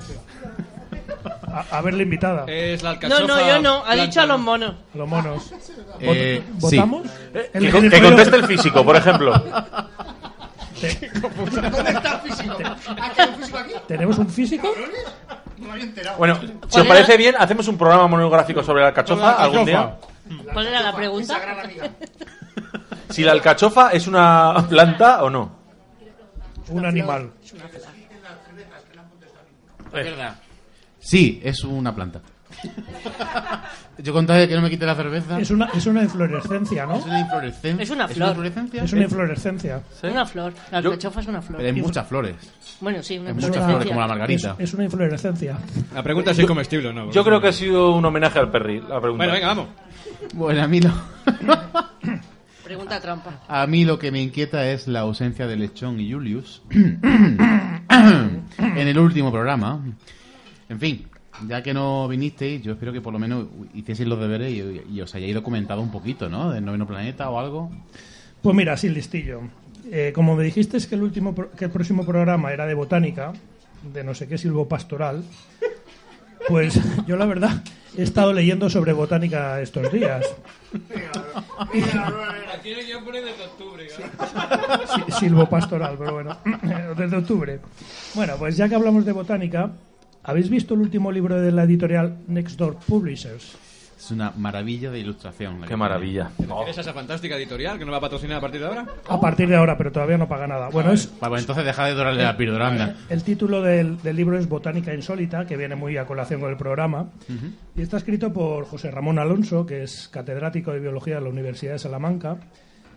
[1.52, 2.46] A, a ver la invitada.
[2.48, 3.84] Es la No, no, yo no.
[3.86, 4.76] Ha dicho a los monos.
[4.94, 5.54] A los monos.
[6.00, 6.54] Eh, sí.
[6.60, 7.08] ¿Votamos?
[7.34, 9.32] Eh, El- que, que conteste el físico, por ejemplo.
[11.72, 12.58] ¿Dónde está el físico?
[12.88, 13.80] ¿Ah, que?
[13.88, 14.68] ¿Tenemos un físico?
[15.58, 16.18] No me había enterado.
[16.18, 19.98] Bueno, si os parece bien, hacemos un programa monográfico sobre la alcachofa algún día.
[20.54, 21.40] ¿Cuál era la pregunta?
[23.10, 25.50] Si la alcachofa es una planta o no.
[26.70, 27.32] Un animal.
[27.42, 30.36] Es verdad.
[31.00, 32.20] Sí, es una planta.
[34.00, 35.40] Yo contaré que no me quite la cerveza.
[35.40, 36.98] Es una, es una inflorescencia, ¿no?
[36.98, 37.84] Es una inflorescencia.
[37.84, 38.28] Es una flor.
[38.30, 38.84] inflorescencia?
[38.84, 39.82] Es una inflorescencia.
[40.04, 40.54] Una flor.
[40.72, 41.58] La Yo- alcachofa es una flor.
[41.58, 42.36] Pero hay muchas flores.
[42.80, 44.56] Bueno, sí, una Hay muchas una- flores, como la Es, margarita.
[44.60, 45.58] es una inflorescencia.
[45.96, 47.12] La pregunta es si es comestible o no.
[47.12, 49.18] Yo creo que ha sido un homenaje al Perry, la pregunta.
[49.26, 49.68] Bueno, venga, vamos.
[50.34, 50.92] Bueno, a mí, lo,
[52.64, 53.40] Pregunta trampa.
[53.48, 59.00] a mí lo que me inquieta es la ausencia de Lechón y Julius en el
[59.00, 59.80] último programa.
[60.70, 61.08] En fin,
[61.48, 65.02] ya que no vinisteis, yo espero que por lo menos hicieseis los deberes y, y
[65.02, 66.52] os hayáis documentado un poquito, ¿no?
[66.52, 67.70] Del noveno planeta o algo.
[68.42, 69.42] Pues mira, sí, listillo.
[69.92, 72.74] Eh, como me dijiste es que el último pro- que el próximo programa era de
[72.74, 73.34] botánica,
[73.94, 75.24] de no sé qué silvo pastoral,
[76.48, 77.64] pues yo la verdad
[77.98, 80.26] he estado leyendo sobre botánica estos días.
[82.54, 83.88] Aquí el guion pone desde octubre.
[83.90, 86.38] Si- silvo pastoral, pero bueno,
[86.98, 87.60] desde octubre.
[88.16, 89.72] Bueno, pues ya que hablamos de botánica,
[90.28, 93.58] ¿habéis visto el último libro de la editorial Next Door Publishers?
[93.98, 95.62] Es una maravilla de ilustración.
[95.68, 96.30] Qué maravilla.
[96.62, 98.86] ¿Eres esa fantástica editorial que nos va a patrocinar a partir de ahora?
[99.10, 100.70] A partir de ahora, pero todavía no paga nada.
[100.70, 102.96] Bueno, es Vale, pues entonces deja de dorarle la pildoranga.
[103.10, 106.58] El título del, del libro es Botánica Insólita, que viene muy a colación con el
[106.58, 107.10] programa.
[107.76, 111.74] Y está escrito por José Ramón Alonso, que es catedrático de biología de la Universidad
[111.74, 112.38] de Salamanca.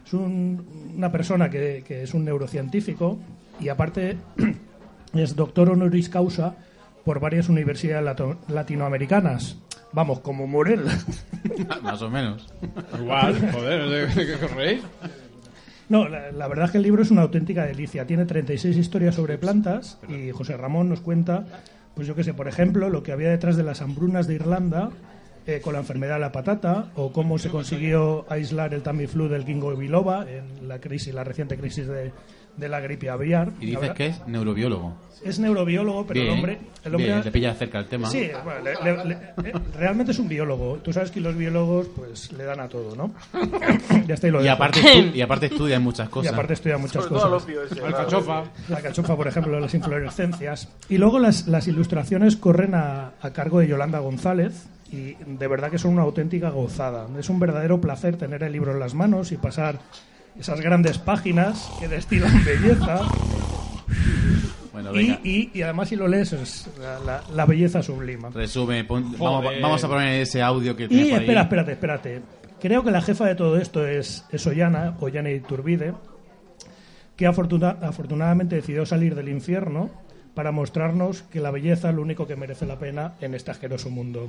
[0.04, 3.18] Es un- una persona que, que es un neurocientífico
[3.58, 4.18] y aparte
[5.14, 6.56] es doctor honoris causa
[7.04, 9.58] por varias universidades lato- latinoamericanas.
[9.92, 10.84] Vamos, como Morel.
[11.82, 12.46] Más o menos.
[12.98, 14.80] Igual, joder, ¿de qué corréis?
[15.88, 18.06] No, la, la verdad es que el libro es una auténtica delicia.
[18.06, 21.44] Tiene 36 historias sobre plantas y José Ramón nos cuenta,
[21.96, 24.90] pues yo qué sé, por ejemplo, lo que había detrás de las hambrunas de Irlanda
[25.48, 29.44] eh, con la enfermedad de la patata o cómo se consiguió aislar el Tamiflu del
[29.44, 32.12] Ginkgo biloba en la crisis, la reciente crisis de,
[32.60, 33.48] de la gripe aviar.
[33.60, 34.94] Y La dices verdad- que es neurobiólogo.
[35.24, 38.08] es neurobiólogo, pero Bien, el hombre, el hombre bien, le pilla cerca el tema.
[38.08, 40.76] Sí, bueno, le- le- le- eh, realmente es un biólogo.
[40.78, 43.12] Tú sabes que los biólogos pues le dan a todo, ¿no?
[44.06, 46.32] ya está y lo Y aparte, estu- y aparte estudian muchas Y cosas.
[46.32, 47.42] aparte estudia muchas Sobre cosas.
[47.42, 47.80] opio ese.
[47.84, 48.44] Alcachofa.
[48.68, 50.68] La cachofa, por ejemplo, las inflorescencias.
[50.88, 55.70] Y luego las, las ilustraciones corren a, a cargo de Yolanda González y de verdad
[55.70, 57.06] que son una auténtica gozada.
[57.18, 59.78] Es un verdadero placer tener el libro en las manos y pasar
[60.40, 63.02] esas grandes páginas que destilan belleza.
[64.72, 68.30] Bueno, Y, y- y además si lo lees es la, la- la belleza sublima.
[68.30, 71.20] Resume, pon- vamos, a poner ese audio que tiene Y por ahí.
[71.24, 72.22] espera, espérate, espérate.
[72.60, 75.94] Creo que la jefa de todo esto es, es Ollana, Ollana Iturbide,
[77.16, 79.90] que afortuna- afortunadamente decidió salir del infierno
[80.34, 83.90] para mostrarnos que la belleza es lo único que merece la pena en este asqueroso
[83.90, 84.28] mundo.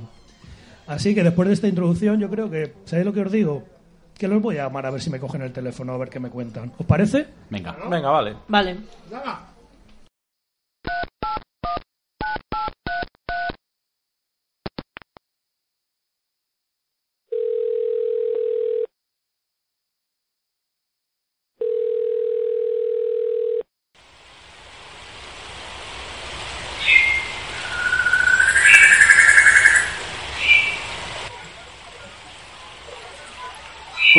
[0.86, 3.64] Así que después de esta introducción, yo creo que, ¿sabéis lo que os digo?
[4.22, 6.20] Que los voy a llamar a ver si me cogen el teléfono, a ver qué
[6.20, 6.70] me cuentan.
[6.78, 7.26] ¿Os parece?
[7.50, 7.76] Venga.
[7.90, 8.36] Venga, vale.
[8.46, 8.76] Vale.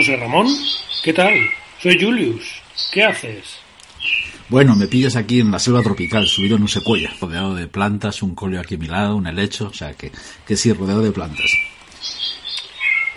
[0.04, 0.48] José Ramón.
[1.02, 1.34] ¿Qué tal?
[1.82, 2.62] Soy Julius.
[2.92, 3.60] ¿Qué haces?
[4.50, 8.22] Bueno, me pillas aquí en la selva tropical, subido en un secuoya, rodeado de plantas,
[8.22, 10.12] un colio aquí a mi lado, un helecho, o sea que,
[10.46, 11.50] que sí, rodeado de plantas.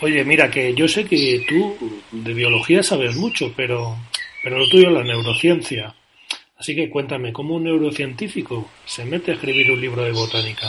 [0.00, 1.76] Oye, mira, que yo sé que tú
[2.12, 3.96] de biología sabes mucho, pero,
[4.44, 5.92] pero lo tuyo es la neurociencia.
[6.56, 10.68] Así que cuéntame, ¿cómo un neurocientífico se mete a escribir un libro de botánica?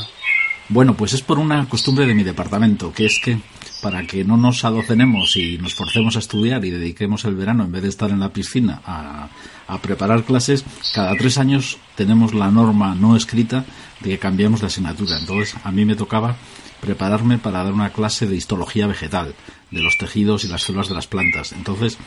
[0.69, 3.39] Bueno, pues es por una costumbre de mi departamento, que es que
[3.81, 7.71] para que no nos adocenemos y nos forcemos a estudiar y dediquemos el verano, en
[7.71, 9.29] vez de estar en la piscina, a,
[9.67, 13.63] a preparar clases, cada tres años tenemos la norma no escrita
[14.01, 15.17] de que cambiamos de asignatura.
[15.17, 16.35] Entonces, a mí me tocaba
[16.81, 19.35] prepararme para dar una clase de histología vegetal,
[19.71, 21.53] de los tejidos y las células de las plantas.
[21.53, 21.97] Entonces,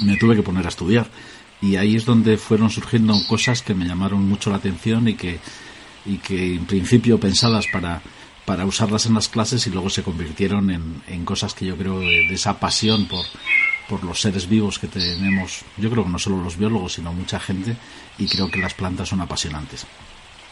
[0.00, 1.08] me tuve que poner a estudiar.
[1.60, 5.38] Y ahí es donde fueron surgiendo cosas que me llamaron mucho la atención y que,
[6.04, 8.02] y que en principio pensadas para,
[8.44, 12.00] para usarlas en las clases y luego se convirtieron en, en cosas que yo creo
[12.00, 13.24] de, esa pasión por,
[13.88, 17.38] por los seres vivos que tenemos, yo creo que no solo los biólogos, sino mucha
[17.38, 17.76] gente,
[18.18, 19.86] y creo que las plantas son apasionantes.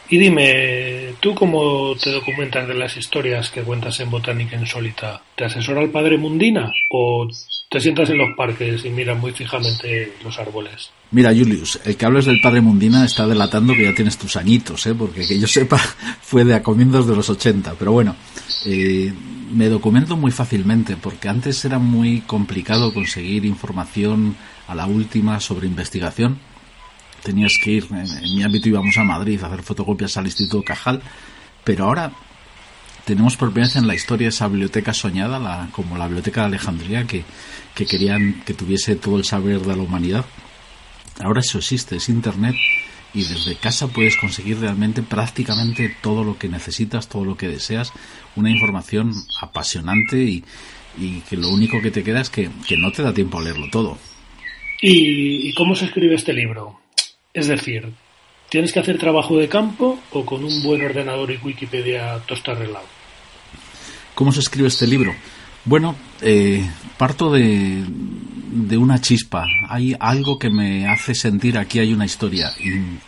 [0.09, 5.21] Y dime, ¿tú cómo te documentas de las historias que cuentas en Botánica Insólita?
[5.35, 7.29] ¿Te asesora el padre Mundina o
[7.71, 10.91] te sientas en los parques y miras muy fijamente los árboles?
[11.11, 14.85] Mira, Julius, el que hables del padre Mundina está delatando que ya tienes tus añitos,
[14.87, 14.93] ¿eh?
[14.93, 15.77] porque que yo sepa
[16.21, 18.17] fue de a comienzos de los 80, pero bueno,
[18.65, 19.13] eh,
[19.53, 24.35] me documento muy fácilmente porque antes era muy complicado conseguir información
[24.67, 26.39] a la última sobre investigación.
[27.23, 30.61] Tenías que ir, en, en mi ámbito íbamos a Madrid a hacer fotocopias al Instituto
[30.61, 31.01] Cajal,
[31.63, 32.11] pero ahora
[33.05, 36.47] tenemos por primera vez en la historia esa biblioteca soñada, la, como la Biblioteca de
[36.47, 37.23] Alejandría, que,
[37.75, 40.25] que querían que tuviese todo el saber de la humanidad.
[41.19, 42.55] Ahora eso existe, es Internet
[43.13, 47.91] y desde casa puedes conseguir realmente prácticamente todo lo que necesitas, todo lo que deseas,
[48.35, 50.43] una información apasionante y,
[50.97, 53.43] y que lo único que te queda es que, que, no te da tiempo a
[53.43, 53.97] leerlo todo.
[54.81, 56.79] ¿Y, ¿Y cómo se escribe este libro?
[57.33, 57.93] Es decir,
[58.51, 62.85] ¿tienes que hacer trabajo de campo o con un buen ordenador y Wikipedia todo arreglado?
[64.13, 65.15] ¿Cómo se escribe este libro?
[65.63, 67.81] Bueno, eh, parto de,
[68.51, 69.45] de una chispa.
[69.69, 72.51] Hay algo que me hace sentir aquí hay una historia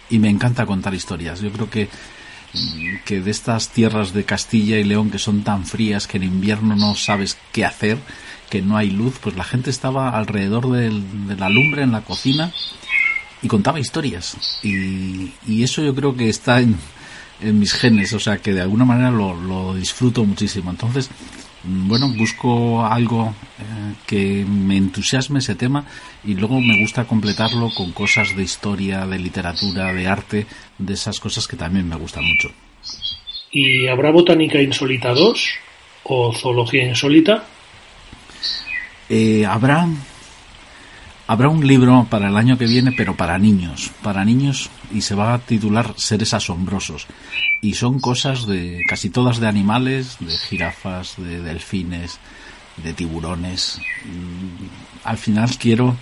[0.10, 1.42] y, me encanta contar historias.
[1.42, 1.90] Yo creo que,
[3.04, 6.78] que de estas tierras de Castilla y León que son tan frías que en invierno
[6.78, 7.98] no sabes qué hacer,
[8.50, 12.54] que no hay luz, pues la gente estaba alrededor de la lumbre en la cocina
[13.44, 14.60] y contaba historias.
[14.64, 16.78] Y, y eso yo creo que está en,
[17.42, 20.72] en, mis genes, o sea que de alguna manera lo, lo disfruto muchísimo.
[20.72, 21.10] Entonces,
[21.66, 25.86] bueno, busco algo eh, que me entusiasme ese tema
[26.24, 31.20] y luego me gusta completarlo con cosas de historia, de literatura, de arte, de esas
[31.20, 32.50] cosas que también me gustan mucho.
[33.52, 35.50] ¿Y habrá botánica insólita 2
[36.06, 37.44] o zoología insólita?
[39.10, 39.88] Eh, habrá
[41.28, 45.16] habrá un libro para el año que viene, pero para niños, para niños y se
[45.16, 47.08] va a titular Seres asombrosos
[47.62, 52.20] y son cosas de casi todas de animales, de jirafas, de delfines,
[52.78, 53.80] de tiburones.
[55.04, 55.96] Al final quiero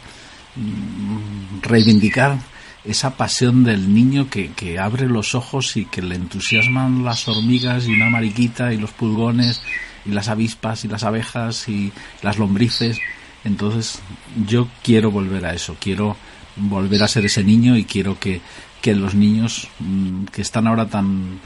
[1.62, 2.38] reivindicar
[2.84, 7.88] esa pasión del niño que, que, abre los ojos y que le entusiasman las hormigas
[7.88, 9.62] y una mariquita y los pulgones
[10.04, 11.92] y las avispas y las abejas y
[12.24, 12.98] las lombrices.
[13.44, 14.02] Entonces
[14.48, 16.16] yo quiero volver a eso, quiero
[16.56, 18.42] volver a ser ese niño y quiero que,
[18.82, 21.40] que los niños mmm, que están ahora tan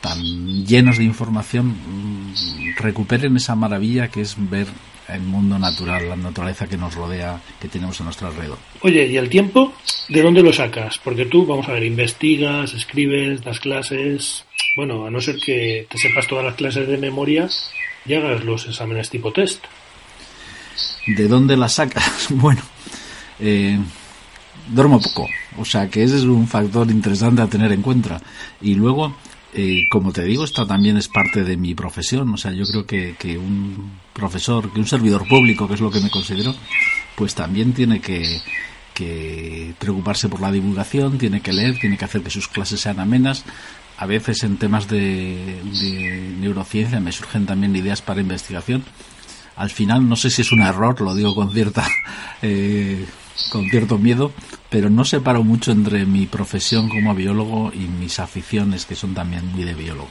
[0.00, 2.32] tan llenos de información mmm,
[2.78, 4.66] recuperen esa maravilla que es ver
[5.08, 8.58] el mundo natural, la naturaleza que nos rodea, que tenemos a nuestro alrededor.
[8.82, 9.72] Oye, ¿y el tiempo?
[10.08, 10.98] ¿De dónde lo sacas?
[10.98, 14.44] Porque tú, vamos a ver, investigas, escribes, das clases.
[14.76, 17.48] Bueno, a no ser que te sepas todas las clases de memoria
[18.06, 19.64] y hagas los exámenes tipo test.
[21.06, 22.28] ¿De dónde las sacas?
[22.30, 22.62] Bueno,
[23.38, 23.78] eh,
[24.68, 25.26] duermo poco,
[25.58, 28.20] o sea que ese es un factor interesante a tener en cuenta.
[28.60, 29.14] Y luego,
[29.54, 32.86] eh, como te digo, esta también es parte de mi profesión, o sea, yo creo
[32.86, 36.54] que, que, un profesor, que un servidor público, que es lo que me considero,
[37.16, 38.40] pues también tiene que,
[38.94, 43.00] que preocuparse por la divulgación, tiene que leer, tiene que hacer que sus clases sean
[43.00, 43.44] amenas.
[43.96, 48.82] A veces en temas de, de neurociencia me surgen también ideas para investigación
[49.60, 51.86] al final no sé si es un error, lo digo con cierta
[52.42, 53.04] eh,
[53.52, 54.32] con cierto miedo,
[54.70, 59.46] pero no separo mucho entre mi profesión como biólogo y mis aficiones que son también
[59.52, 60.08] muy de biólogo.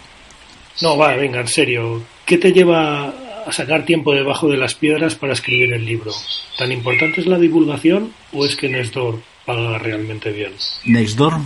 [0.82, 3.14] No, va, venga, en serio, ¿qué te lleva
[3.45, 6.12] a sacar tiempo debajo de las piedras para escribir el libro?
[6.58, 10.52] ¿Tan importante es la divulgación o es que Nextdoor paga realmente bien?
[10.86, 11.39] Nextdoor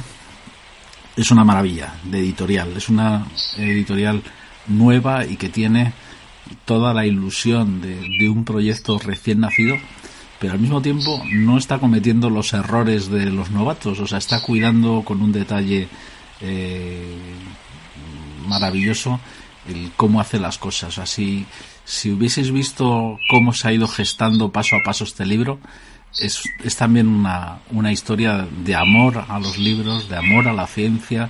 [1.15, 3.25] es una maravilla de editorial, es una
[3.57, 4.21] editorial
[4.67, 5.93] nueva y que tiene
[6.65, 9.75] toda la ilusión de, de un proyecto recién nacido,
[10.39, 14.41] pero al mismo tiempo no está cometiendo los errores de los novatos, o sea, está
[14.41, 15.87] cuidando con un detalle
[16.41, 17.15] eh,
[18.45, 19.19] maravilloso
[19.67, 20.97] el cómo hace las cosas.
[20.97, 21.45] Así,
[21.85, 25.59] si hubieseis visto cómo se ha ido gestando paso a paso este libro,
[26.19, 30.67] es, es también una, una historia de amor a los libros, de amor a la
[30.67, 31.29] ciencia,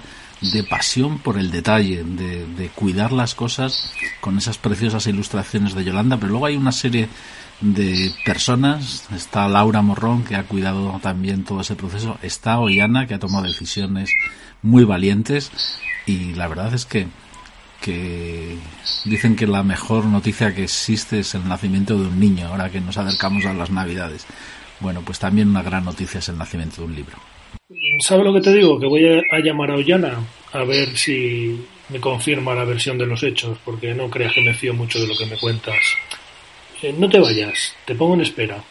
[0.52, 5.84] de pasión por el detalle, de, de cuidar las cosas con esas preciosas ilustraciones de
[5.84, 7.08] Yolanda, pero luego hay una serie
[7.62, 13.14] de personas, está Laura Morrón que ha cuidado también todo ese proceso, está Ollana que
[13.14, 14.10] ha tomado decisiones
[14.62, 15.52] muy valientes
[16.06, 17.08] y la verdad es que
[17.84, 18.58] que
[19.04, 22.80] dicen que la mejor noticia que existe es el nacimiento de un niño, ahora que
[22.80, 24.26] nos acercamos a las Navidades.
[24.80, 27.18] Bueno, pues también una gran noticia es el nacimiento de un libro.
[28.00, 28.80] ¿Sabe lo que te digo?
[28.80, 30.20] Que voy a, a llamar a Ollana
[30.52, 34.54] a ver si me confirma la versión de los hechos, porque no creas que me
[34.54, 35.78] fío mucho de lo que me cuentas.
[36.82, 38.64] Eh, no te vayas, te pongo en espera.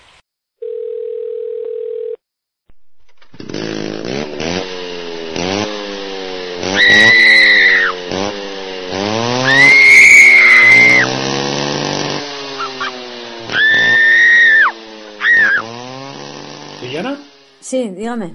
[17.63, 18.35] Sí, dígame.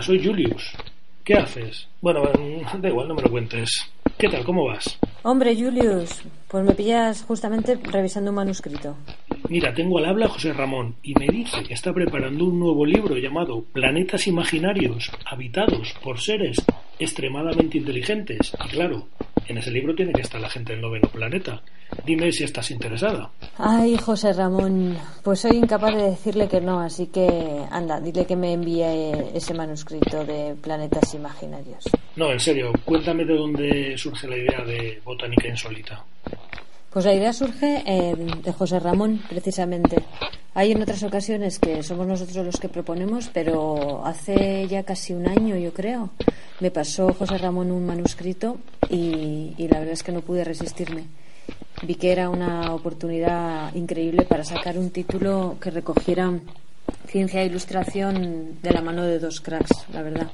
[0.00, 0.72] Soy Julius.
[1.24, 1.88] ¿Qué haces?
[2.00, 3.90] Bueno, mm, da igual, no me lo cuentes.
[4.16, 4.44] ¿Qué tal?
[4.44, 4.96] ¿Cómo vas?
[5.24, 8.96] Hombre, Julius, pues me pillas justamente revisando un manuscrito.
[9.48, 12.86] Mira, tengo al habla a José Ramón y me dice que está preparando un nuevo
[12.86, 16.64] libro llamado Planetas Imaginarios, habitados por seres
[17.00, 18.52] extremadamente inteligentes.
[18.66, 19.08] Y claro,
[19.48, 21.62] en ese libro tiene que estar la gente del noveno planeta.
[22.04, 23.30] Dime si estás interesada.
[23.58, 28.36] Ay, José Ramón, pues soy incapaz de decirle que no, así que anda, dile que
[28.36, 28.82] me envíe
[29.34, 31.84] ese manuscrito de Planetas Imaginarios.
[32.16, 36.04] No, en serio, cuéntame de dónde surge la idea de botánica insólita.
[36.90, 39.96] Pues la idea surge eh, de José Ramón, precisamente.
[40.54, 45.28] Hay en otras ocasiones que somos nosotros los que proponemos, pero hace ya casi un
[45.28, 46.10] año, yo creo,
[46.58, 51.04] me pasó José Ramón un manuscrito y, la verdad es que no pude resistirme.
[51.82, 56.32] Vi que era una oportunidad increíble para sacar un título que recogiera
[57.06, 60.28] ciencia e ilustración de la mano de dos cracks, la verdad.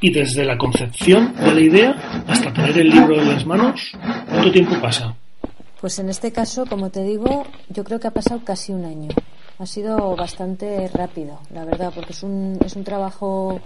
[0.00, 1.90] Y desde la concepción de la idea
[2.26, 3.92] hasta tener el libro en las manos,
[4.26, 5.14] ¿cuánto tiempo pasa?
[5.80, 9.08] Pues en este caso, como te digo, yo creo que ha pasado casi un año.
[9.58, 13.60] Ha sido bastante rápido, la verdad, porque es un, es un trabajo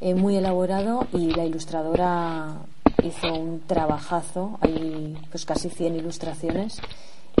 [0.00, 2.58] eh, muy elaborado y la ilustradora
[3.02, 4.58] hizo un trabajazo.
[4.60, 6.80] Hay pues casi 100 ilustraciones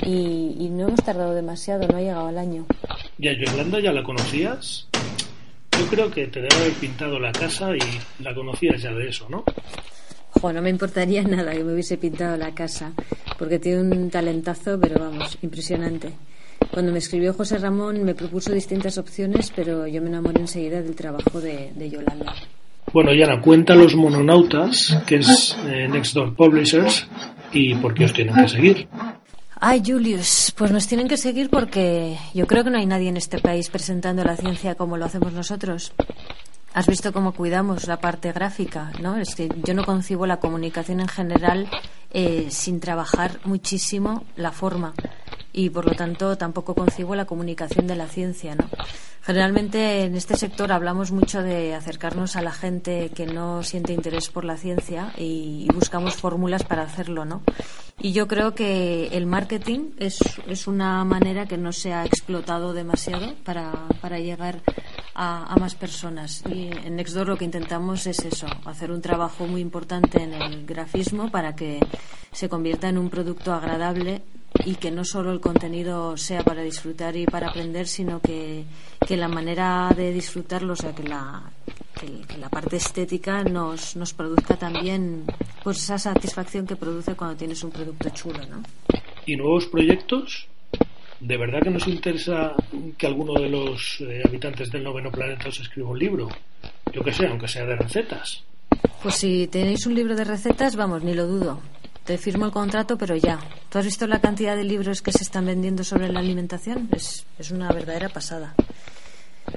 [0.04, 2.66] y, y no hemos tardado demasiado, no ha llegado al año.
[3.18, 4.88] ¿Y a Yolanda ya la conocías?
[5.78, 9.28] Yo creo que te debe haber pintado la casa y la conocías ya de eso,
[9.28, 9.44] ¿no?
[10.40, 12.92] Jo, no me importaría nada que me hubiese pintado la casa,
[13.38, 16.12] porque tiene un talentazo, pero vamos, impresionante.
[16.70, 20.94] Cuando me escribió José Ramón me propuso distintas opciones, pero yo me enamoré enseguida del
[20.94, 22.34] trabajo de, de Yolanda.
[22.92, 27.06] Bueno, Yana, cuenta los mononautas, que es eh, Next Door Publishers,
[27.52, 28.88] y por qué os tienen que seguir.
[29.60, 33.16] Ay, Julius, pues nos tienen que seguir porque yo creo que no hay nadie en
[33.16, 35.92] este país presentando la ciencia como lo hacemos nosotros.
[36.74, 39.16] Has visto cómo cuidamos la parte gráfica, ¿no?
[39.16, 41.68] Es que yo no concibo la comunicación en general
[42.10, 44.94] eh, sin trabajar muchísimo la forma
[45.58, 48.68] y por lo tanto tampoco concibo la comunicación de la ciencia, ¿no?
[49.22, 54.28] Generalmente en este sector hablamos mucho de acercarnos a la gente que no siente interés
[54.28, 57.42] por la ciencia y, buscamos fórmulas para hacerlo, ¿no?
[58.00, 62.72] Y yo creo que el marketing es, es una manera que no se ha explotado
[62.72, 64.60] demasiado para, para llegar
[65.14, 66.44] a, a, más personas.
[66.48, 70.64] Y en Nextdoor lo que intentamos es eso, hacer un trabajo muy importante en el
[70.66, 71.80] grafismo para que
[72.30, 74.22] se convierta en un producto agradable
[74.64, 78.64] y que no solo el contenido sea para disfrutar y para aprender, sino que,
[79.06, 81.42] que la manera de disfrutarlo, o sea, que la,
[81.98, 85.24] que, que la parte estética nos, nos produzca también
[85.62, 88.62] pues esa satisfacción que produce cuando tienes un producto chulo, ¿no?
[89.26, 90.48] ¿Y nuevos proyectos?
[91.20, 92.54] ¿De verdad que nos interesa
[92.96, 96.28] que alguno de los eh, habitantes del noveno planeta os escriba un libro?
[96.92, 98.44] Yo que sé, aunque sea de recetas.
[99.02, 101.60] Pues si tenéis un libro de recetas, vamos, ni lo dudo.
[102.08, 103.38] Te firmo el contrato, pero ya.
[103.68, 106.88] ¿Tú has visto la cantidad de libros que se están vendiendo sobre la alimentación?
[106.90, 108.54] Es, es una verdadera pasada.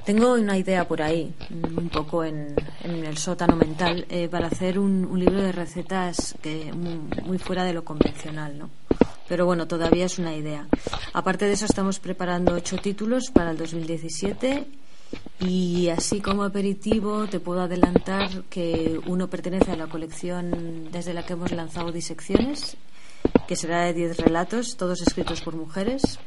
[0.03, 5.05] Tengo una idea por ahí, un poco en, el sótano mental, eh, para hacer un,
[5.05, 8.69] un, libro de recetas que, muy, muy, fuera de lo convencional, ¿no?
[9.29, 10.67] Pero bueno, todavía es una idea.
[11.13, 14.67] Aparte de eso, estamos preparando ocho títulos para el 2017
[15.39, 21.25] y así como aperitivo te puedo adelantar que uno pertenece a la colección desde la
[21.25, 22.77] que hemos lanzado disecciones
[23.47, 26.19] que será de 10 relatos, todos escritos por mujeres,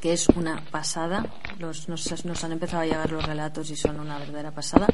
[0.00, 1.26] que es una pasada.
[1.58, 4.86] Los, nos, nos han empezado a llegar los relatos y son una verdadera pasada.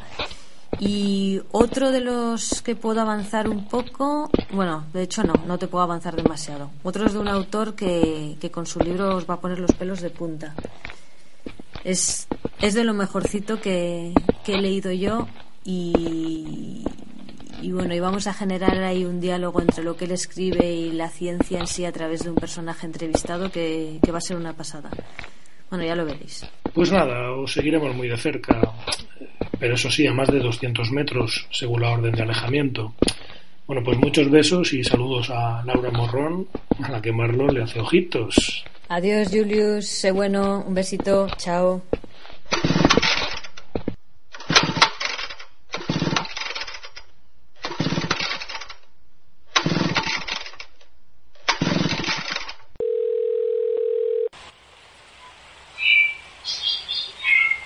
[0.78, 5.68] Y otro de los que puedo avanzar un poco, bueno, de hecho no, no te
[5.68, 6.70] puedo avanzar demasiado.
[6.82, 9.72] Otro es de un autor que, que con su libro os va a poner los
[9.72, 10.54] pelos de punta.
[11.84, 12.26] Es,
[12.60, 14.12] es de lo mejorcito que,
[14.44, 15.28] que he leído yo
[15.64, 16.84] y,
[17.62, 20.92] y bueno, y vamos a generar ahí un diálogo entre lo que él escribe y
[20.92, 24.36] la ciencia en sí a través de un personaje entrevistado que, que va a ser
[24.36, 24.90] una pasada.
[25.70, 26.46] Bueno, ya lo veréis.
[26.72, 28.60] Pues nada, os seguiremos muy de cerca,
[29.58, 32.94] pero eso sí, a más de 200 metros, según la orden de alejamiento.
[33.66, 36.46] Bueno, pues muchos besos y saludos a Laura Morrón,
[36.80, 38.64] a la que Marlon le hace ojitos.
[38.88, 39.86] Adiós, Julius.
[39.86, 40.64] Sé bueno.
[40.64, 41.26] Un besito.
[41.36, 41.82] Chao.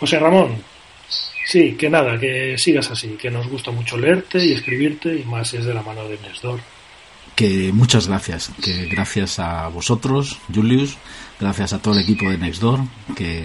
[0.00, 0.56] José Ramón,
[1.44, 5.52] sí, que nada, que sigas así, que nos gusta mucho leerte y escribirte y más
[5.52, 6.58] es de la mano de Nestor.
[7.36, 10.96] que muchas gracias, que gracias a vosotros, Julius,
[11.38, 12.80] gracias a todo el equipo de Nextdoor,
[13.14, 13.44] que,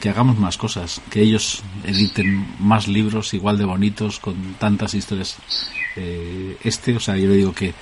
[0.00, 5.36] que hagamos más cosas, que ellos editen más libros igual de bonitos con tantas historias.
[5.96, 7.74] Eh, este, o sea, yo le digo que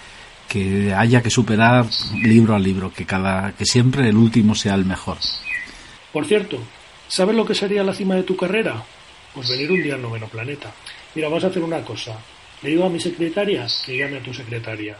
[0.49, 1.87] que haya que superar
[2.23, 5.19] libro a libro, que cada que siempre el último sea el mejor.
[6.13, 6.59] Por cierto,
[7.09, 8.83] ¿sabes lo que sería la cima de tu carrera?
[9.35, 10.73] Pues venir un día al noveno planeta.
[11.15, 12.17] Mira, vamos a hacer una cosa.
[12.63, 14.97] Le digo a mi secretaria que llame a tu secretaria.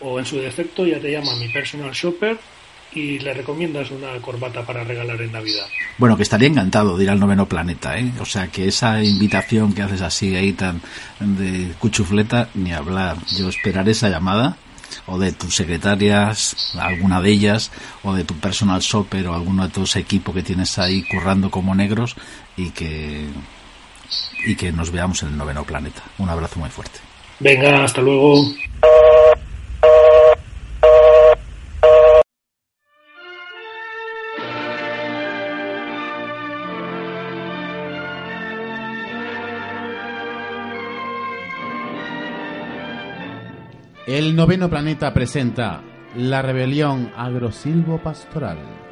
[0.00, 2.38] O en su defecto ya te llama mi personal shopper
[2.94, 5.66] y le recomiendas una corbata para regalar en Navidad.
[5.98, 8.12] Bueno, que estaría encantado de ir al noveno planeta, ¿eh?
[8.20, 10.80] O sea, que esa invitación que haces así ahí tan
[11.20, 13.16] de cuchufleta, ni hablar.
[13.36, 14.56] Yo esperaré esa llamada,
[15.06, 17.70] o de tus secretarias, alguna de ellas,
[18.02, 21.74] o de tu personal shopper, o alguno de tus equipos que tienes ahí currando como
[21.74, 22.16] negros,
[22.56, 23.26] y que,
[24.46, 26.02] y que nos veamos en el noveno planeta.
[26.18, 26.98] Un abrazo muy fuerte.
[27.40, 28.44] Venga, hasta luego.
[44.22, 45.82] El noveno planeta presenta
[46.14, 48.58] la rebelión agrosilvo-pastoral.
[48.58, 48.91] ¡A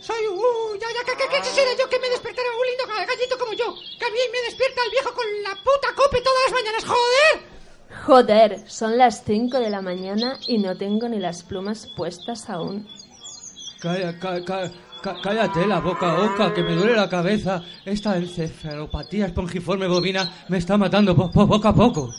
[0.00, 3.38] Soy, uh, ya, ya, que, que, que quisiera yo que me despertara un lindo gallito
[3.38, 3.74] como yo.
[3.98, 7.50] Que a mí me despierta el viejo con la puta cope todas las mañanas, joder.
[8.06, 12.88] Joder, son las 5 de la mañana y no tengo ni las plumas puestas aún.
[13.80, 14.70] Calla, ca- ca-
[15.02, 17.62] ca- cállate la boca oca, que me duele la cabeza.
[17.84, 22.10] Esta encefalopatía espongiforme bovina me está matando po- po- poco a poco.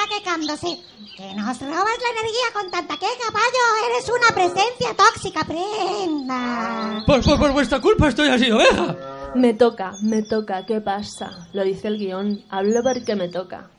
[0.00, 0.80] Está quejándose.
[1.16, 3.90] Que nos robas la energía con tanta queja, payo.
[3.90, 7.02] Eres una presencia tóxica, prenda.
[7.06, 8.96] Por, por, por vuestra culpa estoy así oveja.
[9.34, 11.48] Me toca, me toca, ¿qué pasa?
[11.52, 13.70] Lo dice el guion, hablo porque me toca.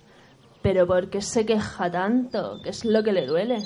[0.61, 2.59] Pero ¿por qué se queja tanto?
[2.63, 3.57] ¿Qué es lo que le duele?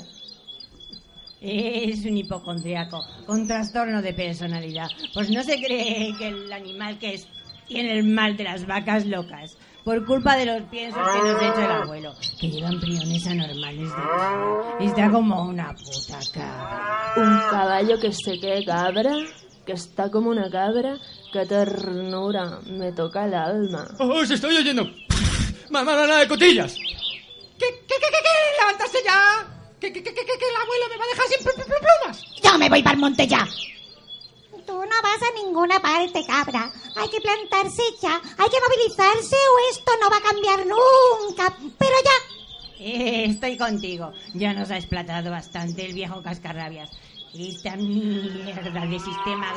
[1.40, 4.88] Es un hipocondriaco con trastorno de personalidad.
[5.12, 7.28] Pues no se cree que el animal que es
[7.66, 9.56] tiene el mal de las vacas locas.
[9.86, 12.12] Por culpa de los piensos que nos ha hecho el abuelo.
[12.40, 13.88] Que llevan priones anormales
[14.80, 17.12] de Está como una puta cabra.
[17.16, 19.12] Un caballo que se quede cabra,
[19.64, 20.98] que está como una cabra,
[21.32, 23.86] qué ternura, me toca el alma.
[24.00, 24.82] ¡Os estoy oyendo!
[25.70, 26.74] ¡Mamá, nada de cotillas!
[26.74, 28.60] ¿Qué, qué, qué, qué, qué?
[28.60, 29.46] ¡Levantarse ya!
[29.80, 31.76] ¿Que, que, que, que, que el abuelo me va a dejar sin pl- pl- pl-
[31.78, 32.24] plumas?
[32.42, 33.46] Yo me voy para el monte ya.
[34.66, 36.70] Tú no vas a ninguna parte, cabra.
[36.96, 38.20] Hay que plantarse ya.
[38.38, 41.56] Hay que movilizarse o esto no va a cambiar nunca.
[41.78, 42.84] Pero ya.
[42.84, 44.12] Eh, Estoy contigo.
[44.34, 46.90] Ya nos ha explotado bastante el viejo cascarrabias.
[47.38, 49.52] Esta mierda de sistema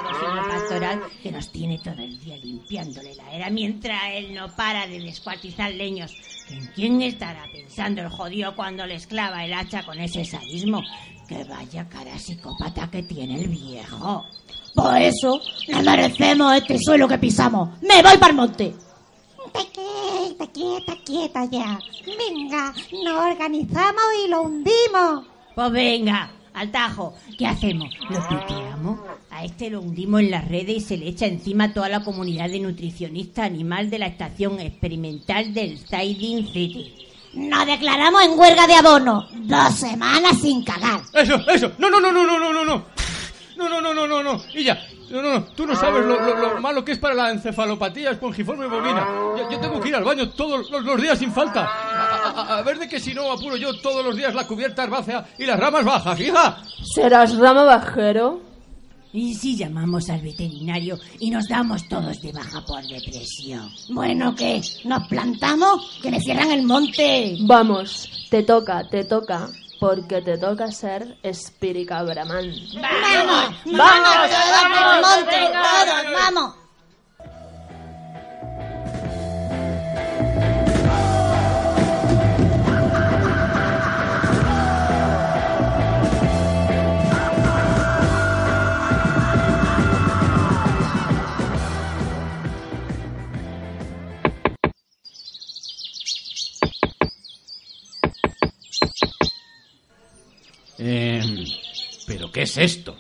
[0.50, 5.00] pastoral que nos tiene todo el día limpiándole la era mientras él no para de
[5.00, 6.12] descuartizar leños.
[6.50, 10.82] ¿En quién estará pensando el jodido cuando le esclava el hacha con ese sadismo?
[11.30, 14.26] Que vaya cara psicópata que tiene el viejo.
[14.82, 17.70] Por eso le merecemos este suelo que pisamos.
[17.82, 18.74] Me voy para el monte.
[19.54, 21.80] Te quieta, quieta, quieta ya.
[22.06, 22.74] Venga,
[23.04, 25.26] nos organizamos y lo hundimos.
[25.54, 27.14] Pues venga, al tajo.
[27.38, 27.90] ¿Qué hacemos?
[28.10, 29.00] ¿Lo piteamos?
[29.32, 32.50] A este lo hundimos en las redes y se le echa encima toda la comunidad
[32.50, 36.94] de nutricionistas animal de la estación experimental del Siding City.
[37.34, 39.28] Nos declaramos en huelga de abono.
[39.42, 41.02] Dos semanas sin cagar.
[41.14, 41.74] Eso, eso.
[41.78, 42.86] No, no, no, no, no, no, no,
[43.68, 43.82] no.
[43.82, 44.82] No, no, no, no, no, ya.
[45.10, 45.44] No, no, no.
[45.56, 49.08] Tú no sabes lo, lo- lo malo que es para la encefalopatía espongiforme bovina.
[49.38, 51.66] Yo, yo tengo que ir al baño todos los, los días sin falta.
[51.66, 54.84] A, a- a ver de que si no apuro yo todos los días la cubierta
[54.84, 56.58] herbácea y las ramas bajas, hija.
[56.96, 58.42] ¿Serás rama bajero?
[59.12, 63.68] ¿Y si llamamos al veterinario y nos damos todos de baja por depresión?
[63.90, 64.62] Bueno, ¿qué?
[64.86, 65.98] ¿Nos plantamos?
[66.04, 67.36] Que me cierran el monte.
[67.42, 69.50] Vamos, te toca, te toca,
[69.80, 72.52] porque te toca ser espirica bramán.
[72.76, 73.56] ¡Vamos!
[73.66, 73.76] ¡Vamos!
[73.76, 75.02] ¡Vamos!
[75.02, 75.26] ¡Vamos!
[75.26, 76.14] ¡Vamos!
[76.14, 76.59] ¡Vamos!
[102.50, 102.96] Es esto?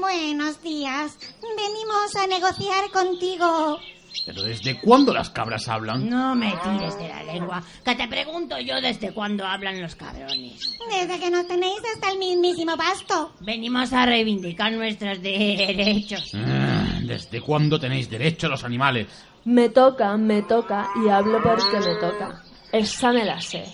[0.00, 1.16] Buenos días.
[1.42, 3.78] Venimos a negociar contigo.
[4.24, 6.08] ¿Pero desde cuándo las cabras hablan?
[6.08, 10.76] No me tires de la lengua, que te pregunto yo desde cuándo hablan los cabrones.
[10.90, 13.34] Desde que nos tenéis hasta el mismísimo pasto.
[13.40, 16.32] Venimos a reivindicar nuestros derechos.
[16.34, 19.06] Ah, ¿Desde cuándo tenéis derecho los animales?
[19.44, 22.42] Me toca, me toca y hablo porque me toca.
[22.72, 23.64] Esa me la sé.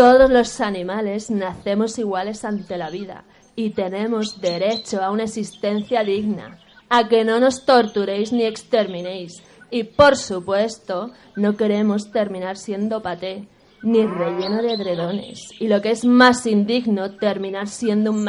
[0.00, 3.24] Todos los animales nacemos iguales ante la vida
[3.54, 9.42] y tenemos derecho a una existencia digna, a que no nos torturéis ni exterminéis.
[9.70, 13.46] Y por supuesto, no queremos terminar siendo paté,
[13.82, 15.50] ni relleno de edredones.
[15.60, 18.24] Y lo que es más indigno, terminar siendo un.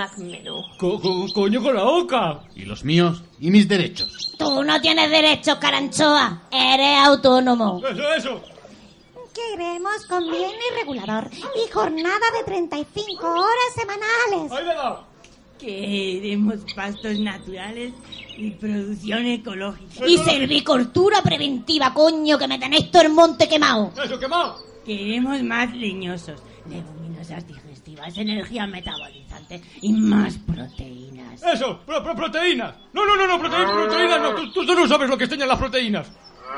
[0.78, 2.41] Co- co- coño con la boca.
[2.53, 3.24] ¿Y los míos?
[3.39, 4.34] ¿Y mis derechos?
[4.38, 6.41] Tú no tienes derecho, caranchoa.
[6.51, 7.82] Eres autónomo.
[7.89, 8.41] Eso, eso.
[9.34, 14.52] Queremos convenio regulador y jornada de 35 horas semanales.
[15.60, 17.94] Queremos pastos naturales
[18.38, 20.06] y producción ecológica.
[20.08, 23.92] Y servicultura preventiva, coño, que me tenéis todo el monte quemado.
[24.04, 24.58] Eso, quemado.
[24.86, 31.42] Queremos más leñosos, leguminosas digestivas, energía metabolizante y más proteínas.
[31.44, 32.76] Eso, pro- pro- proteínas.
[32.92, 34.36] No, no, no, no, proteínas, proteínas no.
[34.36, 36.12] Tú, tú- tú no sabes lo que enseñan las proteínas.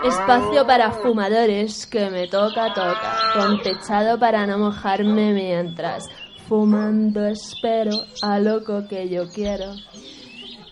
[0.04, 3.18] Espacio para fumadores que me toca, toca.
[3.34, 6.10] Con techado para no mojarme mientras.
[6.48, 9.76] Fumando espero a loco que yo quiero.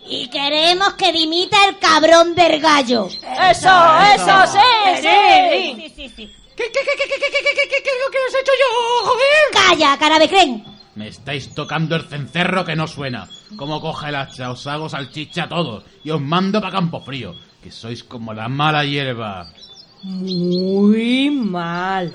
[0.06, 3.06] Y queremos que dimita el cabrón del gallo.
[3.06, 3.70] ¡Eso,
[4.14, 4.58] eso, sí,
[4.96, 5.74] sí!
[5.76, 6.32] sí, sí, sí.
[6.54, 9.06] ¿Qué, qué, qué, qué, qué, qué, qué, qué, qué lo que os he hecho yo,
[9.06, 9.68] joder?
[9.68, 10.64] ¡Calla, cara de creen!
[10.94, 13.26] Me estáis tocando el cencerro que no suena.
[13.56, 17.34] Como coge el hacha, os hago salchicha a todos y os mando para Campo Frío,
[17.62, 19.52] que sois como la mala hierba.
[20.02, 22.12] Muy mal.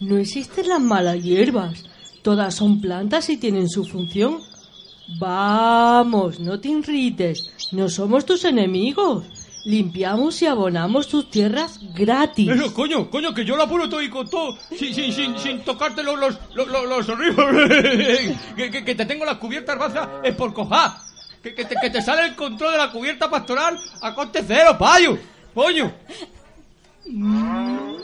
[0.00, 1.84] No existen las malas hierbas.
[2.22, 4.38] Todas son plantas y tienen su función.
[5.18, 7.50] Vamos, no te irrites.
[7.72, 9.24] No somos tus enemigos.
[9.66, 12.50] Limpiamos y abonamos tus tierras gratis.
[12.50, 15.60] Eso, coño, coño, que yo la apuro todo y con todo, sin, sin, sin, sin
[15.64, 18.36] tocarte los, los, los, los, horribles.
[18.56, 20.98] que, que, que te tengo la cubierta herbácea es por cojar.
[21.44, 24.76] Que, que, te, que te sale el control de la cubierta pastoral a coste cero,
[24.78, 25.16] payo.
[25.54, 25.92] Coño.
[27.06, 27.94] Mm,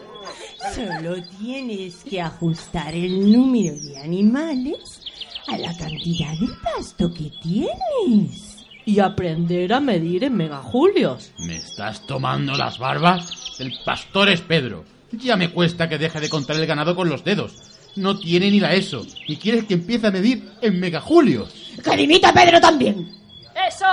[0.75, 5.01] Solo tienes que ajustar el número de animales
[5.49, 8.57] a la cantidad de pasto que tienes.
[8.85, 11.33] Y aprender a medir en megajulios.
[11.39, 13.59] ¿Me estás tomando las barbas?
[13.59, 14.85] El pastor es Pedro.
[15.13, 17.55] Ya me cuesta que deje de contar el ganado con los dedos.
[17.97, 19.07] No tiene ni la ESO.
[19.27, 21.53] Y quieres que empiece a medir en megajulios.
[21.83, 23.20] ¡Que dimita Pedro también!
[23.69, 23.87] ¡Eso!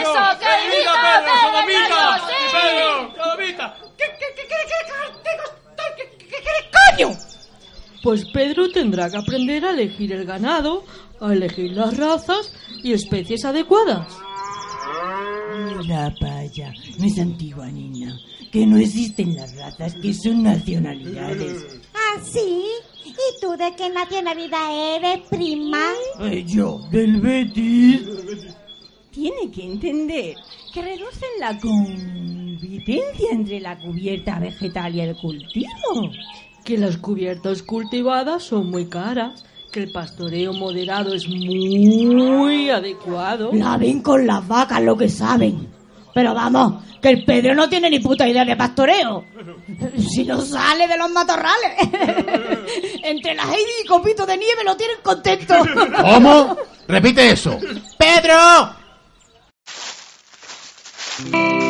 [0.00, 0.20] ¡Eso!
[0.38, 1.32] ¡Que viva Pedro!
[1.40, 2.02] ¡Sodomita!
[2.52, 3.14] ¡Pedro!
[3.16, 3.76] ¡Sodomita!
[3.96, 4.56] ¿Qué, qué, qué, qué,
[5.96, 7.16] qué, qué, coño?
[8.02, 10.84] Pues Pedro tendrá que aprender a elegir el ganado,
[11.20, 12.52] a elegir las razas
[12.82, 14.16] y especies adecuadas.
[15.86, 18.18] La paya no es antigua, niña.
[18.52, 21.80] Que no existen las razas, que son nacionalidades.
[21.94, 22.64] ¿Ah, sí?
[23.04, 25.90] ¿Y tú de qué nacionalidad eres, prima?
[26.20, 28.00] Eh, yo, del Betis.
[29.18, 30.36] Tiene que entender
[30.72, 36.12] que reducen la convivencia entre la cubierta vegetal y el cultivo.
[36.64, 43.50] Que las cubiertas cultivadas son muy caras, que el pastoreo moderado es muy adecuado.
[43.52, 45.66] La ven con las vacas lo que saben.
[46.14, 49.24] Pero vamos, que el Pedro no tiene ni puta idea de pastoreo.
[49.98, 51.72] Si no sale de los matorrales.
[53.02, 55.54] Entre la Heidi y Copito de Nieve lo tienen contento.
[56.02, 56.56] ¿Cómo?
[56.86, 57.58] Repite eso.
[57.98, 58.78] ¡Pedro!
[61.18, 61.67] Thank you.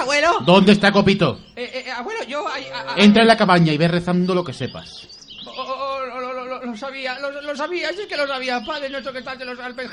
[0.00, 0.38] Abuelo?
[0.44, 1.38] ¿Dónde está Copito?
[1.56, 2.44] Eh, eh, abuelo, yo...
[2.52, 5.06] ay, a- a- Entra en la cabaña y ve rezando lo que sepas.
[5.46, 5.64] Oh, oh,
[6.02, 8.60] oh, lo, lo- lo- lo sabía, lo, lo sabía, sí que lo sabía.
[8.64, 9.88] Padre nuestro que estás de los Alpes,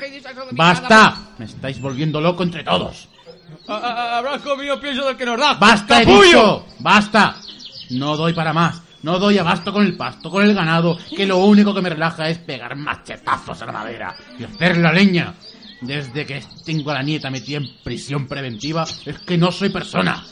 [0.52, 1.16] ¡Basta!
[1.38, 3.08] Me estáis volviendo loco entre todos.
[3.66, 5.54] Habrás comido pienso del que nos da.
[5.54, 6.66] ¡Basta, he dicho!
[6.78, 7.36] ¡Basta!
[7.90, 8.82] No doy para más.
[9.02, 12.28] No doy abasto con el pasto, con el ganado, que lo único que me relaja
[12.28, 15.34] es pegar machetazos a la madera y hacer la leña.
[15.80, 20.24] Desde que tengo a la nieta metida en prisión preventiva, es que no soy persona.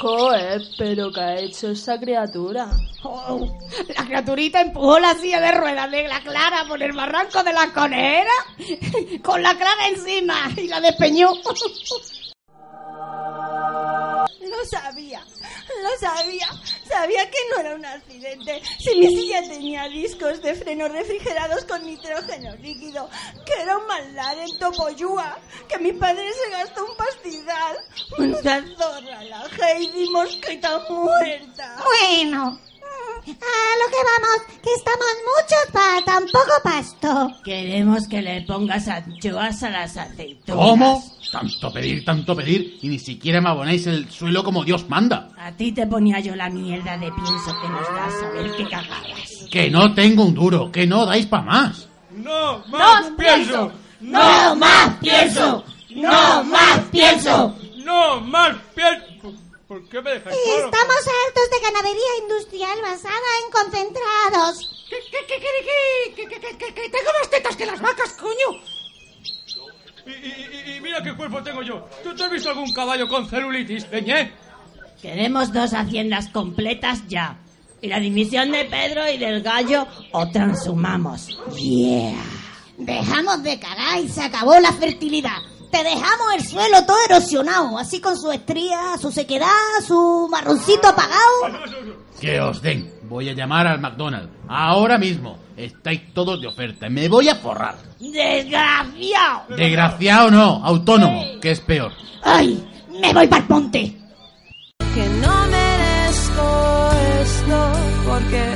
[0.00, 2.70] Joder, pero ¿qué ha hecho esa criatura?
[3.02, 3.58] Oh,
[3.94, 7.70] la criaturita empujó la silla de ruedas de la Clara por el barranco de la
[7.72, 8.32] conejera
[9.22, 11.32] con la Clara encima y la despeñó.
[14.40, 15.22] Lo sabía,
[15.82, 16.48] lo sabía.
[16.88, 18.62] Sabía que no era un accidente.
[18.78, 23.08] Si mi silla tenía discos de freno refrigerados con nitrógeno líquido,
[23.46, 25.38] que era un maldad en Topoyúa,
[25.68, 27.76] que mi padre se gastó un pastizal.
[28.18, 31.84] Menuda zorra, la Heidi mosquita muerta.
[31.84, 32.58] Bueno,
[33.26, 33.32] a
[33.78, 35.06] lo que vamos, que estamos
[35.36, 37.42] muchos para tan poco pasto.
[37.44, 40.66] Queremos que le pongas anchoas a las aceitunas.
[40.66, 41.04] ¿Cómo?
[41.30, 45.28] Tanto pedir, tanto pedir, y ni siquiera me abonáis el suelo como Dios manda.
[45.38, 48.68] A ti te ponía yo la mierda de pienso que nos das a ver qué
[48.68, 49.46] cagabas.
[49.50, 51.88] Que no tengo un duro, que no dais para más.
[52.10, 53.72] ¡No más pienso!
[54.00, 55.64] ¡No más pienso!
[55.90, 57.56] ¡No más pienso!
[57.76, 59.09] ¡No más pienso!
[59.70, 64.86] ¿Por qué me dejáis y Estamos hartos de ganadería industrial basada en concentrados.
[64.90, 65.36] ¿Qué, qué, qué,
[66.16, 68.60] qué, qué, qué, qué, tengo más tetas que las vacas, coño!
[70.06, 71.88] Y, y, y, mira qué cuerpo tengo yo.
[72.02, 74.32] ¿Tú te has visto algún caballo con celulitis, Peñé?
[75.00, 77.38] Queremos dos haciendas completas ya.
[77.80, 81.28] Y la división de Pedro y del gallo o transhumamos.
[81.54, 82.20] Yeah.
[82.76, 85.38] Dejamos de cagar y se acabó la fertilidad.
[85.70, 89.46] Te dejamos el suelo todo erosionado, así con su estría, su sequedad,
[89.86, 91.66] su marroncito apagado.
[92.20, 92.92] Que os den.
[93.04, 94.30] Voy a llamar al McDonald's.
[94.48, 95.38] Ahora mismo.
[95.56, 96.88] Estáis todos de oferta.
[96.88, 97.76] Me voy a forrar.
[97.98, 99.56] ¡Desgraciado!
[99.56, 101.92] Desgraciado no, autónomo, que es peor.
[102.22, 102.66] ¡Ay!
[103.00, 104.00] ¡Me voy para el monte!
[104.94, 106.90] que no merezco
[107.22, 107.72] esto
[108.08, 108.52] porque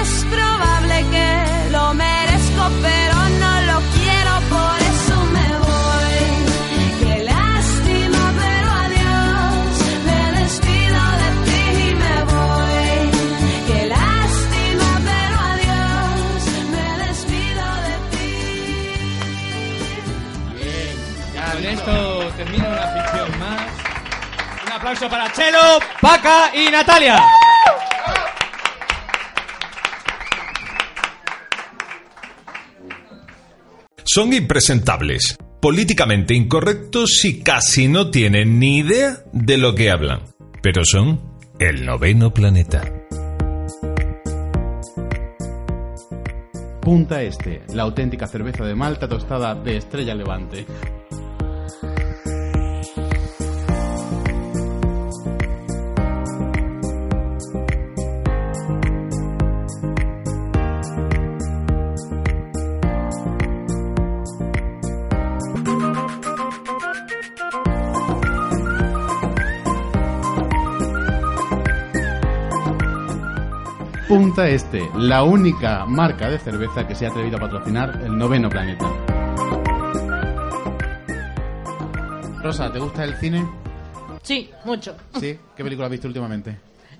[0.00, 2.97] es probable que lo merezco pero
[24.88, 27.22] aplauso para Chelo, Paca y Natalia.
[34.02, 40.22] Son impresentables, políticamente incorrectos y casi no tienen ni idea de lo que hablan.
[40.62, 41.20] Pero son
[41.58, 42.90] el noveno planeta.
[46.80, 50.64] Punta Este, la auténtica cerveza de Malta tostada de Estrella Levante.
[74.08, 78.48] Punta Este, la única marca de cerveza que se ha atrevido a patrocinar el noveno
[78.48, 78.86] planeta.
[82.42, 83.46] Rosa, ¿te gusta el cine?
[84.22, 84.96] Sí, mucho.
[85.20, 85.38] Sí.
[85.54, 86.56] ¿Qué película has visto últimamente?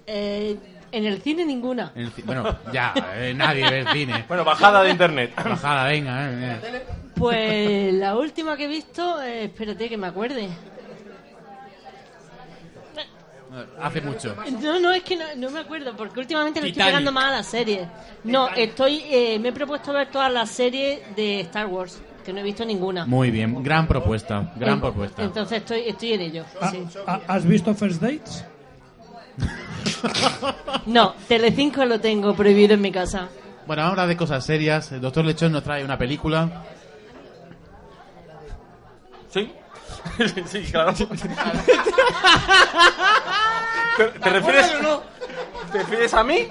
[0.07, 0.57] Eh,
[0.93, 1.93] en el cine ninguna.
[1.95, 4.25] En el ci- bueno, ya, eh, nadie ve el cine.
[4.29, 5.33] Bueno, bajada de internet.
[5.37, 6.31] Bajada, venga.
[6.31, 6.83] eh, eh.
[7.15, 10.49] Pues la última que he visto, eh, espérate que me acuerde.
[13.81, 14.35] Hace mucho.
[14.61, 16.91] No, no, es que no, no me acuerdo, porque últimamente le estoy Titanic.
[16.93, 17.87] pegando más a las series.
[18.25, 22.41] No, estoy, eh, me he propuesto ver todas las series de Star Wars, que no
[22.41, 23.07] he visto ninguna.
[23.07, 25.23] Muy bien, gran propuesta, gran propuesta.
[25.23, 26.45] Entonces estoy, estoy en ello.
[26.61, 26.85] Ah, sí.
[27.07, 28.45] ah, ¿Has visto First Dates?
[30.87, 33.29] No, Telecinco lo tengo prohibido en mi casa.
[33.67, 36.63] Bueno, ahora de cosas serias, el doctor Lechón nos trae una película.
[39.29, 39.51] ¿Sí?
[40.47, 40.93] sí, claro.
[43.97, 44.73] ¿Te, te refieres,
[45.73, 46.49] ¿Te refieres a mí?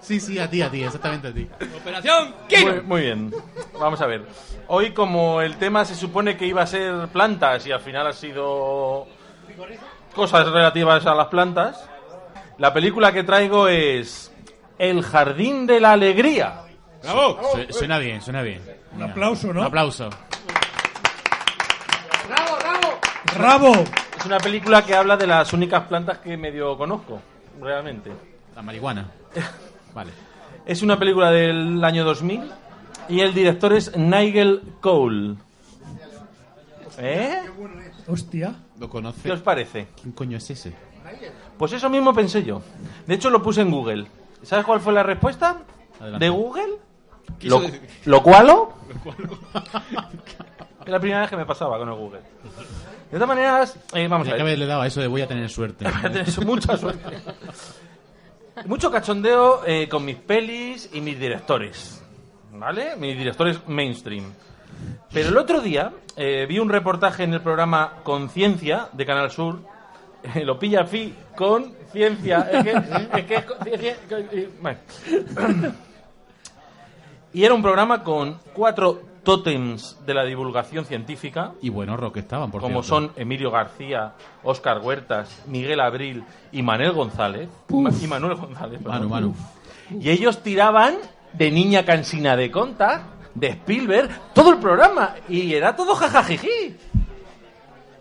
[0.00, 1.48] Sí, sí, a ti, a ti, exactamente a ti.
[1.76, 3.34] Operación Muy, muy bien.
[3.78, 4.24] Vamos a ver.
[4.68, 8.12] Hoy, como el tema se supone que iba a ser plantas y al final ha
[8.12, 9.06] sido
[10.14, 11.88] cosas relativas a las plantas,
[12.58, 14.32] la película que traigo es
[14.78, 16.62] El Jardín de la Alegría.
[17.02, 17.38] ¡Bravo!
[17.68, 18.62] Su- Suena bien, suena bien.
[18.94, 19.60] Un aplauso, ¿no?
[19.60, 20.08] Un aplauso.
[23.38, 23.72] ¡Bravo!
[24.18, 27.20] Es una película que habla de las únicas plantas que medio conozco,
[27.60, 28.10] realmente.
[28.54, 29.10] La marihuana.
[29.94, 30.12] Vale.
[30.64, 32.50] Es una película del año 2000
[33.08, 35.36] y el director es Nigel Cole.
[36.98, 37.42] ¿Eh?
[38.08, 38.54] Hostia.
[38.78, 39.22] ¿Lo conoce?
[39.22, 39.88] ¿Qué os parece?
[40.00, 40.74] ¿Quién coño es ese?
[41.58, 42.62] Pues eso mismo pensé yo.
[43.06, 44.06] De hecho, lo puse en Google.
[44.42, 45.58] ¿Sabes cuál fue la respuesta?
[46.00, 46.24] Adelante.
[46.24, 46.78] ¿De Google?
[47.42, 47.62] ¿Lo,
[48.06, 48.72] ¿Lo cualo?
[50.86, 52.20] Es la primera vez que me pasaba con el Google.
[53.10, 54.40] De todas maneras, eh, vamos a ver.
[54.40, 55.86] haberle dado a eso de voy a tener suerte.
[56.12, 57.18] Tienes mucha suerte.
[58.66, 62.02] Mucho cachondeo eh, con mis pelis y mis directores.
[62.52, 62.96] ¿Vale?
[62.96, 64.24] Mis directores mainstream.
[65.12, 69.60] Pero el otro día eh, vi un reportaje en el programa Conciencia de Canal Sur.
[70.34, 72.48] eh, lo pilla Fi con ciencia.
[72.50, 72.70] Es que,
[73.20, 73.96] es que es con- ciencia-
[74.32, 74.78] y- bueno.
[77.32, 82.52] Y era un programa con cuatro tótems de la divulgación científica Y bueno, rock estaban,
[82.52, 83.08] por como cierto.
[83.08, 84.12] son Emilio García,
[84.44, 86.22] Óscar Huertas, Miguel Abril
[86.52, 87.48] y Manuel González.
[87.68, 88.80] Y Manuel González.
[88.82, 89.34] Manu.
[90.00, 90.94] Y ellos tiraban
[91.32, 93.02] de Niña Cansina de Conta,
[93.34, 95.16] de Spielberg, todo el programa.
[95.28, 96.76] Y era todo jajajiji.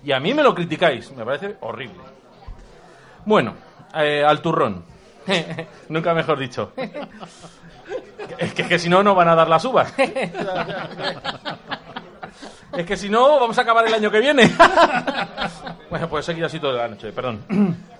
[0.03, 1.11] Y a mí me lo criticáis.
[1.11, 2.03] Me parece horrible.
[3.25, 3.55] Bueno,
[3.95, 4.85] eh, al turrón.
[5.89, 6.71] Nunca mejor dicho.
[8.37, 9.93] Es que, que si no, no van a dar las uvas.
[12.75, 14.51] Es que si no, vamos a acabar el año que viene.
[15.89, 17.45] Bueno, pues seguir así toda la noche, perdón.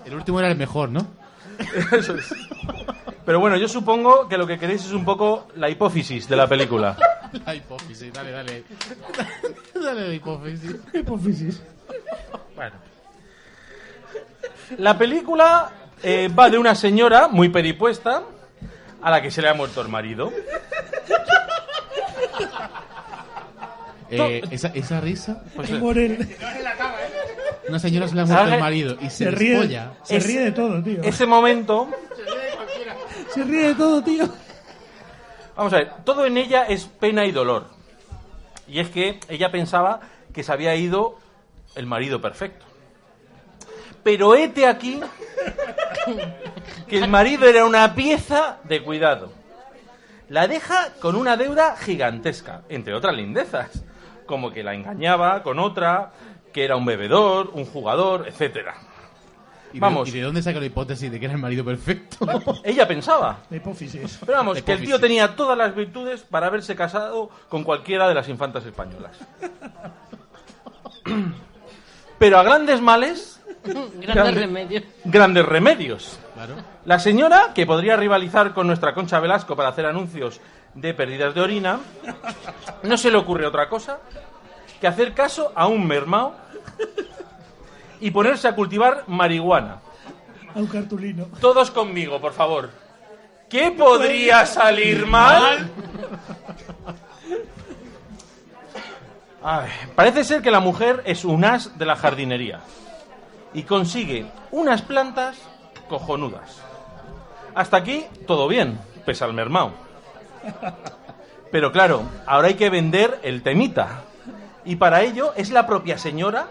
[0.04, 1.06] El último era el mejor, ¿no?
[1.92, 2.34] Eso es.
[3.24, 6.46] Pero bueno, yo supongo que lo que queréis es un poco la hipófisis de la
[6.46, 6.96] película.
[7.44, 8.64] La hipófisis, dale, dale.
[9.74, 10.76] dale la hipófisis.
[10.92, 11.62] Hipófisis.
[12.54, 12.76] Bueno.
[14.78, 15.70] La película
[16.02, 18.22] eh, va de una señora muy peripuesta
[19.02, 20.32] a la que se le ha muerto el marido.
[24.08, 25.42] Eh, esa, esa risa.
[25.54, 26.36] Pues, Qué morel.
[27.68, 29.92] Una señora se le ha muerto el marido y se, Se ríe, despolla.
[30.04, 31.02] se ríe de todo, tío.
[31.02, 31.88] Ese momento,
[33.34, 34.28] Se ríe de todo, tío.
[35.56, 37.66] vamos a ver, todo en ella es pena y dolor.
[38.68, 40.00] Y es que ella pensaba
[40.32, 41.18] que se había ido
[41.74, 42.64] el marido perfecto.
[44.04, 45.00] Pero hete aquí
[46.88, 49.32] que el marido era una pieza de cuidado.
[50.28, 53.84] La deja con una deuda gigantesca, entre otras lindezas,
[54.26, 56.10] como que la engañaba con otra,
[56.52, 58.74] que era un bebedor, un jugador, etcétera.
[59.70, 60.08] ¿Y de- Vamos.
[60.08, 62.26] ¿Y de dónde saca la hipótesis de que era el marido perfecto?
[62.64, 63.38] Ella pensaba.
[63.50, 64.18] La hipófisis.
[64.24, 68.14] Pero vamos, que el tío tenía todas las virtudes para haberse casado con cualquiera de
[68.14, 69.16] las infantas españolas.
[72.18, 73.35] Pero a grandes males,
[74.00, 74.84] Grandes remedios.
[75.04, 76.18] grandes remedios.
[76.34, 76.54] Claro.
[76.84, 80.40] La señora, que podría rivalizar con nuestra Concha Velasco para hacer anuncios
[80.74, 81.80] de pérdidas de orina,
[82.82, 83.98] no se le ocurre otra cosa
[84.80, 86.34] que hacer caso a un mermao
[88.00, 89.78] y ponerse a cultivar marihuana.
[90.54, 91.26] A un cartulino.
[91.40, 92.70] Todos conmigo, por favor.
[93.48, 95.70] ¿Qué podría salir mal?
[99.42, 102.60] Ay, parece ser que la mujer es un as de la jardinería
[103.54, 105.38] y consigue unas plantas
[105.88, 106.62] cojonudas.
[107.54, 109.72] Hasta aquí todo bien, pese al mermao.
[111.50, 114.02] Pero claro, ahora hay que vender el temita.
[114.64, 116.48] Y para ello es la propia señora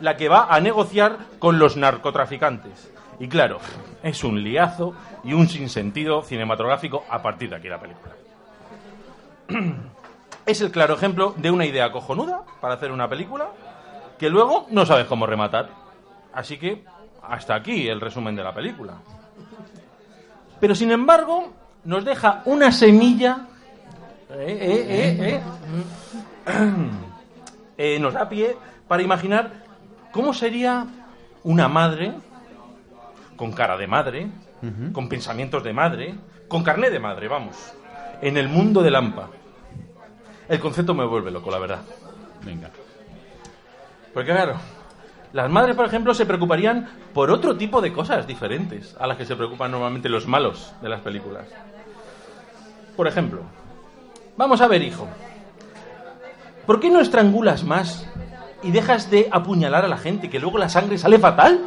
[0.00, 2.92] la que va a negociar con los narcotraficantes.
[3.18, 3.58] Y claro,
[4.02, 8.14] es un liazo y un sinsentido cinematográfico a partir de aquí la película.
[10.46, 13.48] Es el claro ejemplo de una idea cojonuda para hacer una película
[14.16, 15.70] que luego no sabes cómo rematar.
[16.36, 16.84] Así que
[17.22, 18.92] hasta aquí el resumen de la película.
[20.60, 21.52] Pero sin embargo,
[21.84, 23.46] nos deja una semilla.
[24.30, 25.42] eh, eh, eh,
[26.46, 26.94] eh,
[27.78, 28.56] eh, nos da pie
[28.86, 29.50] para imaginar
[30.12, 30.86] cómo sería
[31.42, 32.12] una madre
[33.36, 34.28] con cara de madre,
[34.92, 36.14] con pensamientos de madre,
[36.48, 37.56] con carné de madre, vamos,
[38.20, 39.28] en el mundo de Lampa.
[40.48, 41.80] El concepto me vuelve loco, la verdad.
[42.44, 42.70] Venga.
[44.14, 44.56] Porque claro,
[45.36, 49.26] Las madres, por ejemplo, se preocuparían por otro tipo de cosas diferentes a las que
[49.26, 51.46] se preocupan normalmente los malos de las películas.
[52.96, 53.42] Por ejemplo,
[54.38, 55.06] vamos a ver, hijo.
[56.64, 58.08] ¿Por qué no estrangulas más
[58.62, 61.60] y dejas de apuñalar a la gente, que luego la sangre sale fatal?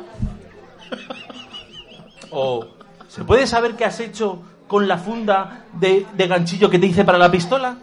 [2.31, 2.65] ¿O
[3.07, 7.05] se puede saber qué has hecho con la funda de, de ganchillo que te hice
[7.05, 7.77] para la pistola?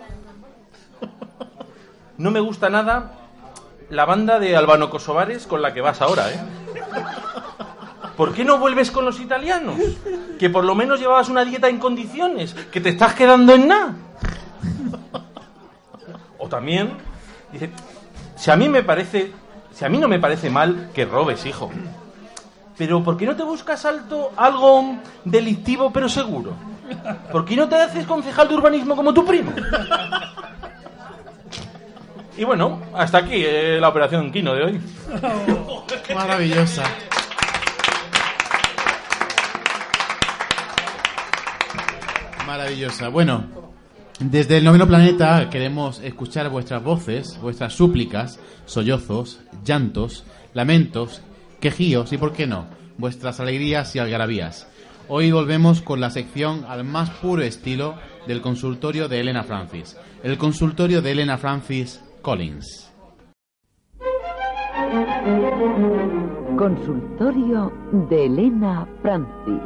[2.18, 3.25] No me gusta nada
[3.90, 6.40] la banda de albano kosovares con la que vas ahora, ¿eh?
[8.16, 9.76] ¿Por qué no vuelves con los italianos?
[10.38, 13.94] Que por lo menos llevabas una dieta en condiciones, que te estás quedando en nada.
[16.38, 16.96] O también,
[17.52, 17.70] dice,
[18.36, 19.32] si a mí me parece,
[19.72, 21.70] si a mí no me parece mal que robes, hijo.
[22.78, 26.54] Pero ¿por qué no te buscas alto algo delictivo pero seguro?
[27.32, 29.52] ¿Por qué no te haces concejal de urbanismo como tu primo?
[32.38, 34.80] Y bueno, hasta aquí eh, la operación Kino de hoy.
[36.14, 36.84] Maravillosa.
[42.46, 43.08] Maravillosa.
[43.08, 43.46] Bueno,
[44.20, 51.22] desde el noveno planeta queremos escuchar vuestras voces, vuestras súplicas, sollozos, llantos, lamentos,
[51.58, 52.66] quejíos y, por qué no,
[52.98, 54.68] vuestras alegrías y algarabías.
[55.08, 57.94] Hoy volvemos con la sección al más puro estilo
[58.26, 59.96] del consultorio de Elena Francis.
[60.22, 62.92] El consultorio de Elena Francis Collins.
[66.58, 67.72] Consultorio
[68.10, 69.62] de Elena Francis.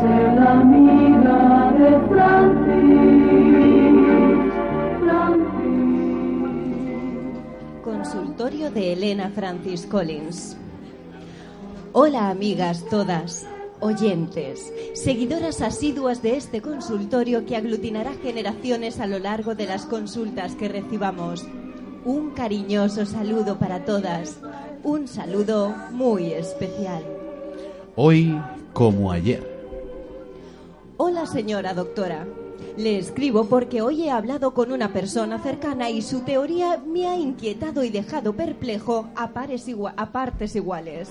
[0.00, 2.80] Ser la amiga de Francis,
[7.84, 10.56] Consultorio de Elena Francis Collins.
[11.92, 13.46] Hola amigas todas,
[13.80, 20.54] oyentes, seguidoras asiduas de este consultorio que aglutinará generaciones a lo largo de las consultas
[20.54, 21.44] que recibamos.
[22.04, 24.38] Un cariñoso saludo para todas,
[24.84, 27.02] un saludo muy especial.
[27.96, 28.40] Hoy
[28.72, 29.48] como ayer.
[30.96, 32.26] Hola señora doctora.
[32.76, 37.16] Le escribo porque hoy he hablado con una persona cercana y su teoría me ha
[37.18, 41.08] inquietado y dejado perplejo a, pares igua- a partes iguales.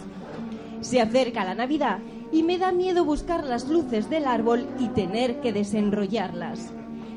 [0.82, 2.00] Se acerca la Navidad
[2.32, 6.72] y me da miedo buscar las luces del árbol y tener que desenrollarlas.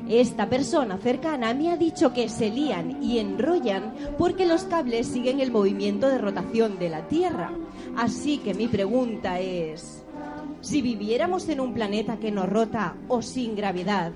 [0.09, 5.39] Esta persona cercana me ha dicho que se lían y enrollan porque los cables siguen
[5.39, 7.51] el movimiento de rotación de la Tierra.
[7.95, 10.03] Así que mi pregunta es,
[10.59, 14.11] si viviéramos en un planeta que no rota o sin gravedad,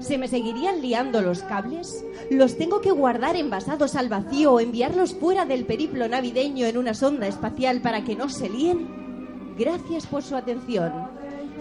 [0.00, 2.04] ¿se me seguirían liando los cables?
[2.30, 6.94] ¿Los tengo que guardar envasados al vacío o enviarlos fuera del periplo navideño en una
[6.94, 9.54] sonda espacial para que no se líen?
[9.58, 10.92] Gracias por su atención.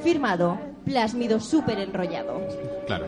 [0.04, 2.42] Firmado, Plásmido Súper Enrollado.
[2.86, 3.08] Claro.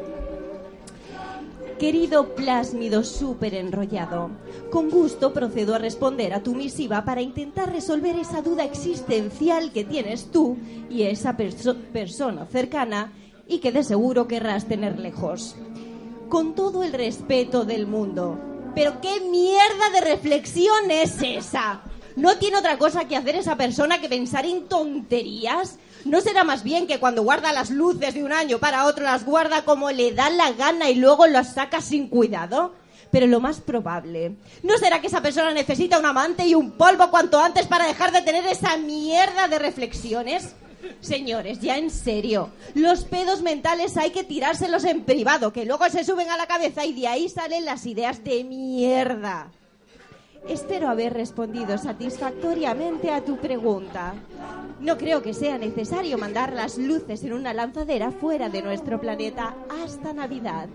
[1.80, 4.32] Querido plásmido súper enrollado,
[4.72, 9.84] con gusto procedo a responder a tu misiva para intentar resolver esa duda existencial que
[9.84, 10.58] tienes tú
[10.90, 13.14] y esa perso- persona cercana
[13.48, 15.56] y que de seguro querrás tener lejos.
[16.30, 18.40] Con todo el respeto del mundo.
[18.76, 21.82] Pero qué mierda de reflexión es esa.
[22.16, 25.78] ¿No tiene otra cosa que hacer esa persona que pensar en tonterías?
[26.04, 29.24] ¿No será más bien que cuando guarda las luces de un año para otro las
[29.24, 32.74] guarda como le da la gana y luego las saca sin cuidado?
[33.12, 37.10] Pero lo más probable, ¿no será que esa persona necesita un amante y un polvo
[37.10, 40.56] cuanto antes para dejar de tener esa mierda de reflexiones?
[41.02, 46.04] Señores, ya en serio, los pedos mentales hay que tirárselos en privado, que luego se
[46.04, 49.52] suben a la cabeza y de ahí salen las ideas de mierda.
[50.48, 54.14] Espero haber respondido satisfactoriamente a tu pregunta.
[54.80, 59.56] No creo que sea necesario mandar las luces en una lanzadera fuera de nuestro planeta
[59.84, 60.70] hasta Navidad.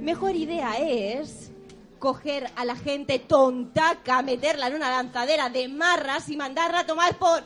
[0.00, 1.50] Mejor idea es
[1.98, 7.18] coger a la gente tontaca, meterla en una lanzadera de marras y mandarla a tomar
[7.18, 7.42] por...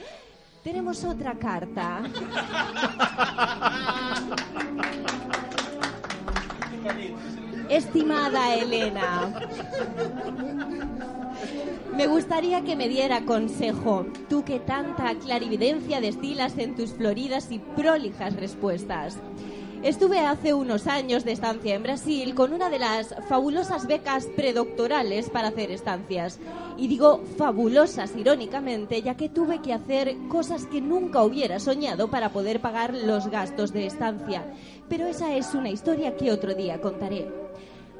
[0.62, 2.02] Tenemos otra carta.
[7.70, 9.32] Estimada Elena,
[11.96, 17.60] me gustaría que me diera consejo, tú que tanta clarividencia destilas en tus floridas y
[17.60, 19.18] prolijas respuestas.
[19.82, 25.30] Estuve hace unos años de estancia en Brasil con una de las fabulosas becas predoctorales
[25.30, 26.38] para hacer estancias.
[26.76, 32.28] Y digo fabulosas irónicamente, ya que tuve que hacer cosas que nunca hubiera soñado para
[32.28, 34.44] poder pagar los gastos de estancia.
[34.90, 37.49] Pero esa es una historia que otro día contaré.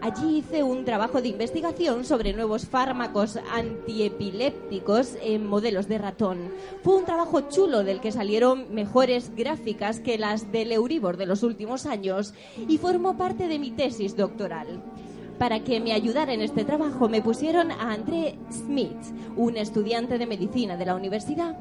[0.03, 6.39] Allí hice un trabajo de investigación sobre nuevos fármacos antiepilépticos en modelos de ratón.
[6.83, 11.43] Fue un trabajo chulo del que salieron mejores gráficas que las del Euribor de los
[11.43, 12.33] últimos años
[12.67, 14.83] y formó parte de mi tesis doctoral.
[15.41, 19.01] Para que me ayudara en este trabajo me pusieron a André Smith,
[19.37, 21.57] un estudiante de medicina de la universidad.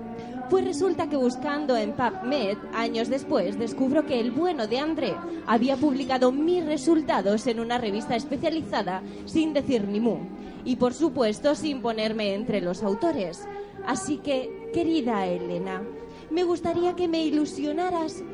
[0.49, 5.15] Pues resulta que buscando en PubMed, años después, descubro que el bueno de André
[5.47, 10.17] había publicado mis resultados en una revista especializada sin decir ni mu.
[10.65, 13.47] Y por supuesto sin ponerme entre los autores.
[13.87, 15.83] Así que, querida Elena,
[16.29, 18.25] me gustaría que me ilusionaras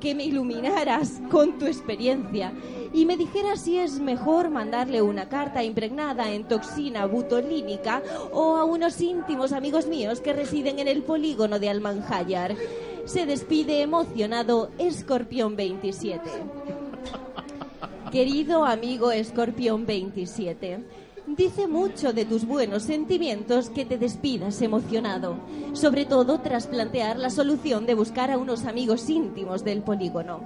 [0.00, 2.52] que me iluminaras con tu experiencia
[2.92, 8.02] y me dijeras si es mejor mandarle una carta impregnada en toxina butolínica
[8.32, 12.54] o a unos íntimos amigos míos que residen en el polígono de Almanjayar.
[13.04, 16.20] Se despide emocionado Escorpión 27.
[18.10, 20.84] Querido amigo Escorpión 27,
[21.26, 25.36] Dice mucho de tus buenos sentimientos que te despidas emocionado,
[25.72, 30.40] sobre todo tras plantear la solución de buscar a unos amigos íntimos del polígono.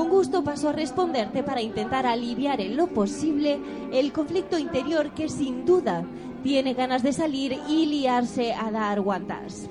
[0.00, 3.58] Con gusto paso a responderte para intentar aliviar en lo posible
[3.92, 6.06] el conflicto interior que sin duda
[6.42, 9.68] tiene ganas de salir y liarse a dar guantas.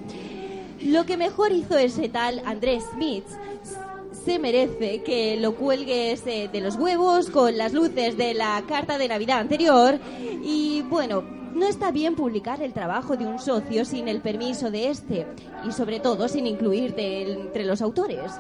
[0.84, 3.26] Lo que mejor hizo ese tal Andrés Smith
[4.24, 9.00] se merece que lo cuelgues eh, de los huevos con las luces de la carta
[9.00, 9.98] de Navidad anterior
[10.44, 11.24] y bueno,
[11.56, 15.26] no está bien publicar el trabajo de un socio sin el permiso de este
[15.68, 18.32] y sobre todo sin incluirte entre los autores.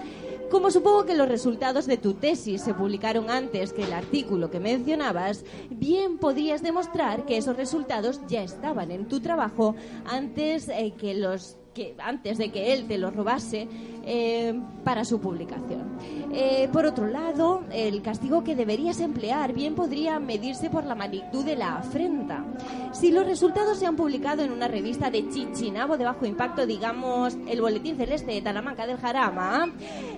[0.50, 4.60] Como supongo que los resultados de tu tesis se publicaron antes que el artículo que
[4.60, 11.14] mencionabas, bien podrías demostrar que esos resultados ya estaban en tu trabajo antes eh, que
[11.14, 13.66] los que antes de que él te lo robase
[14.04, 14.54] eh,
[14.84, 15.98] para su publicación.
[16.34, 21.46] Eh, por otro lado, el castigo que deberías emplear bien podría medirse por la magnitud
[21.46, 22.44] de la afrenta.
[22.92, 27.38] Si los resultados se han publicado en una revista de chichinabo de bajo impacto, digamos
[27.48, 29.72] el Boletín Celeste de Talamanca del Jarama,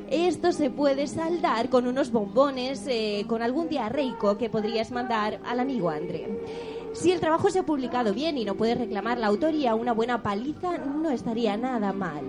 [0.10, 5.60] esto se puede saldar con unos bombones, eh, con algún diarreico que podrías mandar al
[5.60, 6.28] amigo André.
[6.94, 10.22] Si el trabajo se ha publicado bien y no puedes reclamar la autoría, una buena
[10.22, 12.26] paliza no estaría nada mal.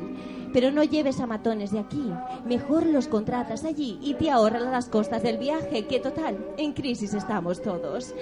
[0.53, 2.13] Pero no lleves a matones de aquí.
[2.45, 7.15] Mejor los contratas allí y te ahorras las costas del viaje, que total, en crisis
[7.15, 8.15] estamos todos.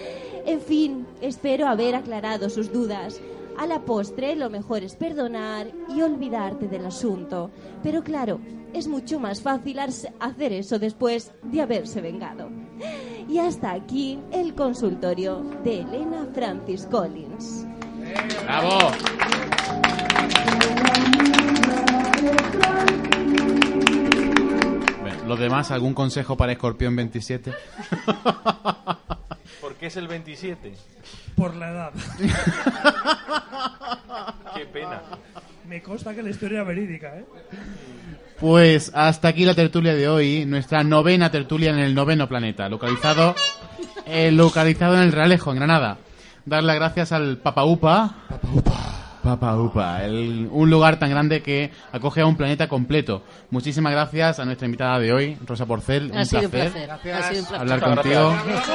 [0.47, 3.21] En fin, espero haber aclarado sus dudas.
[3.59, 7.51] A la postre, lo mejor es perdonar y olvidarte del asunto.
[7.83, 8.41] Pero claro,
[8.73, 12.49] es mucho más fácil hacer eso después de haberse vengado.
[13.29, 17.67] Y hasta aquí el consultorio de Elena Francis Collins.
[18.45, 18.93] ¡Bravo!
[25.01, 27.53] Bueno, Los demás, ¿algún consejo para Escorpión 27?
[29.61, 30.73] ¿Por qué es el 27?
[31.37, 31.93] Por la edad.
[34.55, 35.01] Qué pena.
[35.69, 37.25] Me consta que la historia verídica, ¿eh?
[38.41, 43.35] Pues hasta aquí la tertulia de hoy, nuestra novena tertulia en el noveno planeta, localizado,
[44.07, 45.99] eh, localizado en el Realejo, en Granada.
[46.47, 48.15] Dar las gracias al Papa Upa.
[49.23, 53.23] Papa Upa, el- un lugar tan grande que acoge a un planeta completo.
[53.51, 56.11] Muchísimas gracias a nuestra invitada de hoy, Rosa Porcel.
[56.15, 57.13] Ha un sido un placer, placer.
[57.13, 57.61] Ha sido un placer.
[57.61, 58.35] hablar contigo.
[58.47, 58.71] gracias.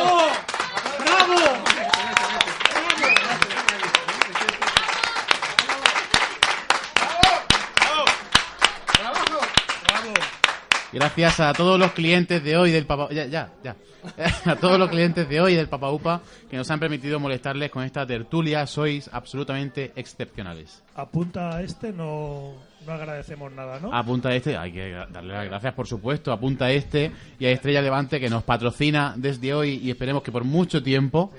[10.95, 13.09] Gracias a todos los clientes de hoy del Papa...
[13.11, 13.75] Ya, ya, ya.
[14.45, 17.83] A todos los clientes de hoy del Papa Upa que nos han permitido molestarles con
[17.83, 18.65] esta tertulia.
[18.65, 20.81] Sois absolutamente excepcionales.
[20.95, 22.53] Apunta a este, no,
[22.85, 23.93] no agradecemos nada, ¿no?
[23.93, 27.49] Apunta a este, hay que darle las gracias por supuesto, apunta a este y a
[27.49, 31.33] Estrella Levante que nos patrocina desde hoy y esperemos que por mucho tiempo.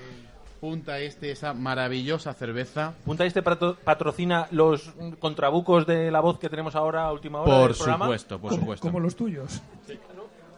[0.60, 2.94] Punta este esa maravillosa cerveza.
[3.04, 7.68] ¿Punta este patrocina los contrabucos de la voz que tenemos ahora a última hora Por
[7.68, 8.04] del programa?
[8.06, 8.86] supuesto, por como, supuesto.
[8.86, 9.60] como los tuyos.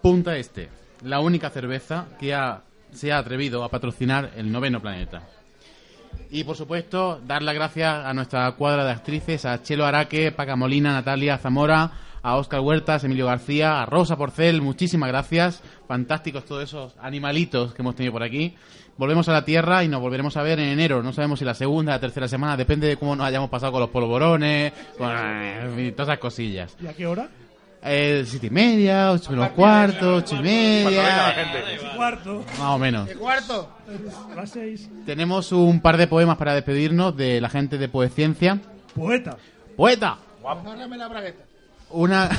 [0.00, 0.68] Punta Este,
[1.02, 2.62] la única cerveza que ha-
[2.92, 5.22] se ha atrevido a patrocinar el noveno planeta.
[6.30, 10.56] Y por supuesto, dar las gracias a nuestra cuadra de actrices, a Chelo Araque, Paca
[10.56, 11.90] Molina, Natalia Zamora,
[12.22, 15.62] a Óscar Huertas, Emilio García, a Rosa Porcel, muchísimas gracias.
[15.86, 18.56] Fantásticos todos esos animalitos que hemos tenido por aquí.
[18.98, 21.04] Volvemos a la Tierra y nos volveremos a ver en enero.
[21.04, 23.80] No sabemos si la segunda, la tercera semana, depende de cómo nos hayamos pasado con
[23.80, 26.76] los polvorones, con en fin, todas esas cosillas.
[26.82, 27.28] ¿Y a qué hora?
[27.80, 31.32] Eh, siete y media, ocho menos cuarto, ocho y media.
[31.76, 32.44] Y cuarto.
[32.58, 33.08] Más o menos.
[33.10, 33.70] cuarto?
[34.32, 34.90] A las seis.
[35.06, 38.58] Tenemos un par de poemas para despedirnos de la gente de Poesciencia.
[38.96, 39.36] Poeta.
[39.76, 40.18] ¡Poeta!
[40.44, 41.44] Agárrame la bragueta.
[41.90, 42.28] Una.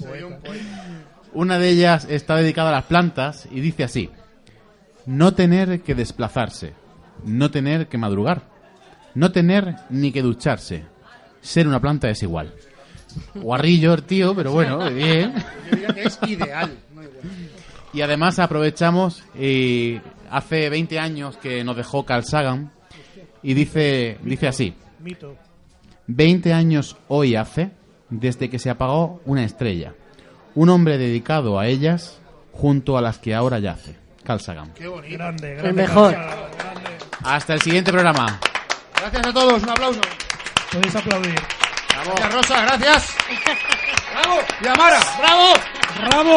[0.00, 1.11] Soy un poeta.
[1.34, 4.10] Una de ellas está dedicada a las plantas y dice así:
[5.06, 6.74] No tener que desplazarse,
[7.24, 8.42] no tener que madrugar,
[9.14, 10.84] no tener ni que ducharse.
[11.40, 12.54] Ser una planta es igual.
[13.34, 15.34] Guarrillo el tío, pero bueno, bien.
[15.34, 16.78] Yo diría que es ideal.
[16.94, 17.22] no igual.
[17.92, 20.00] Y además aprovechamos, y
[20.30, 22.72] hace 20 años que nos dejó Carl Sagan,
[23.42, 25.36] y dice, dice así, Mito.
[26.06, 27.70] 20 años hoy hace
[28.08, 29.94] desde que se apagó una estrella,
[30.54, 32.18] un hombre dedicado a ellas
[32.52, 34.72] junto a las que ahora yace, Carl Sagan.
[34.74, 35.14] Qué bonito.
[35.16, 35.82] Grande, El grande.
[35.82, 36.16] mejor.
[37.24, 38.38] Hasta el siguiente programa.
[38.96, 40.00] Gracias a todos, un aplauso.
[40.72, 41.34] Podéis aplaudir.
[42.04, 43.16] Gracias, Rosa, gracias.
[44.12, 44.40] ¡Bravo!
[44.62, 45.52] Y Amara, ¡bravo!
[45.98, 46.36] ¡Bravo!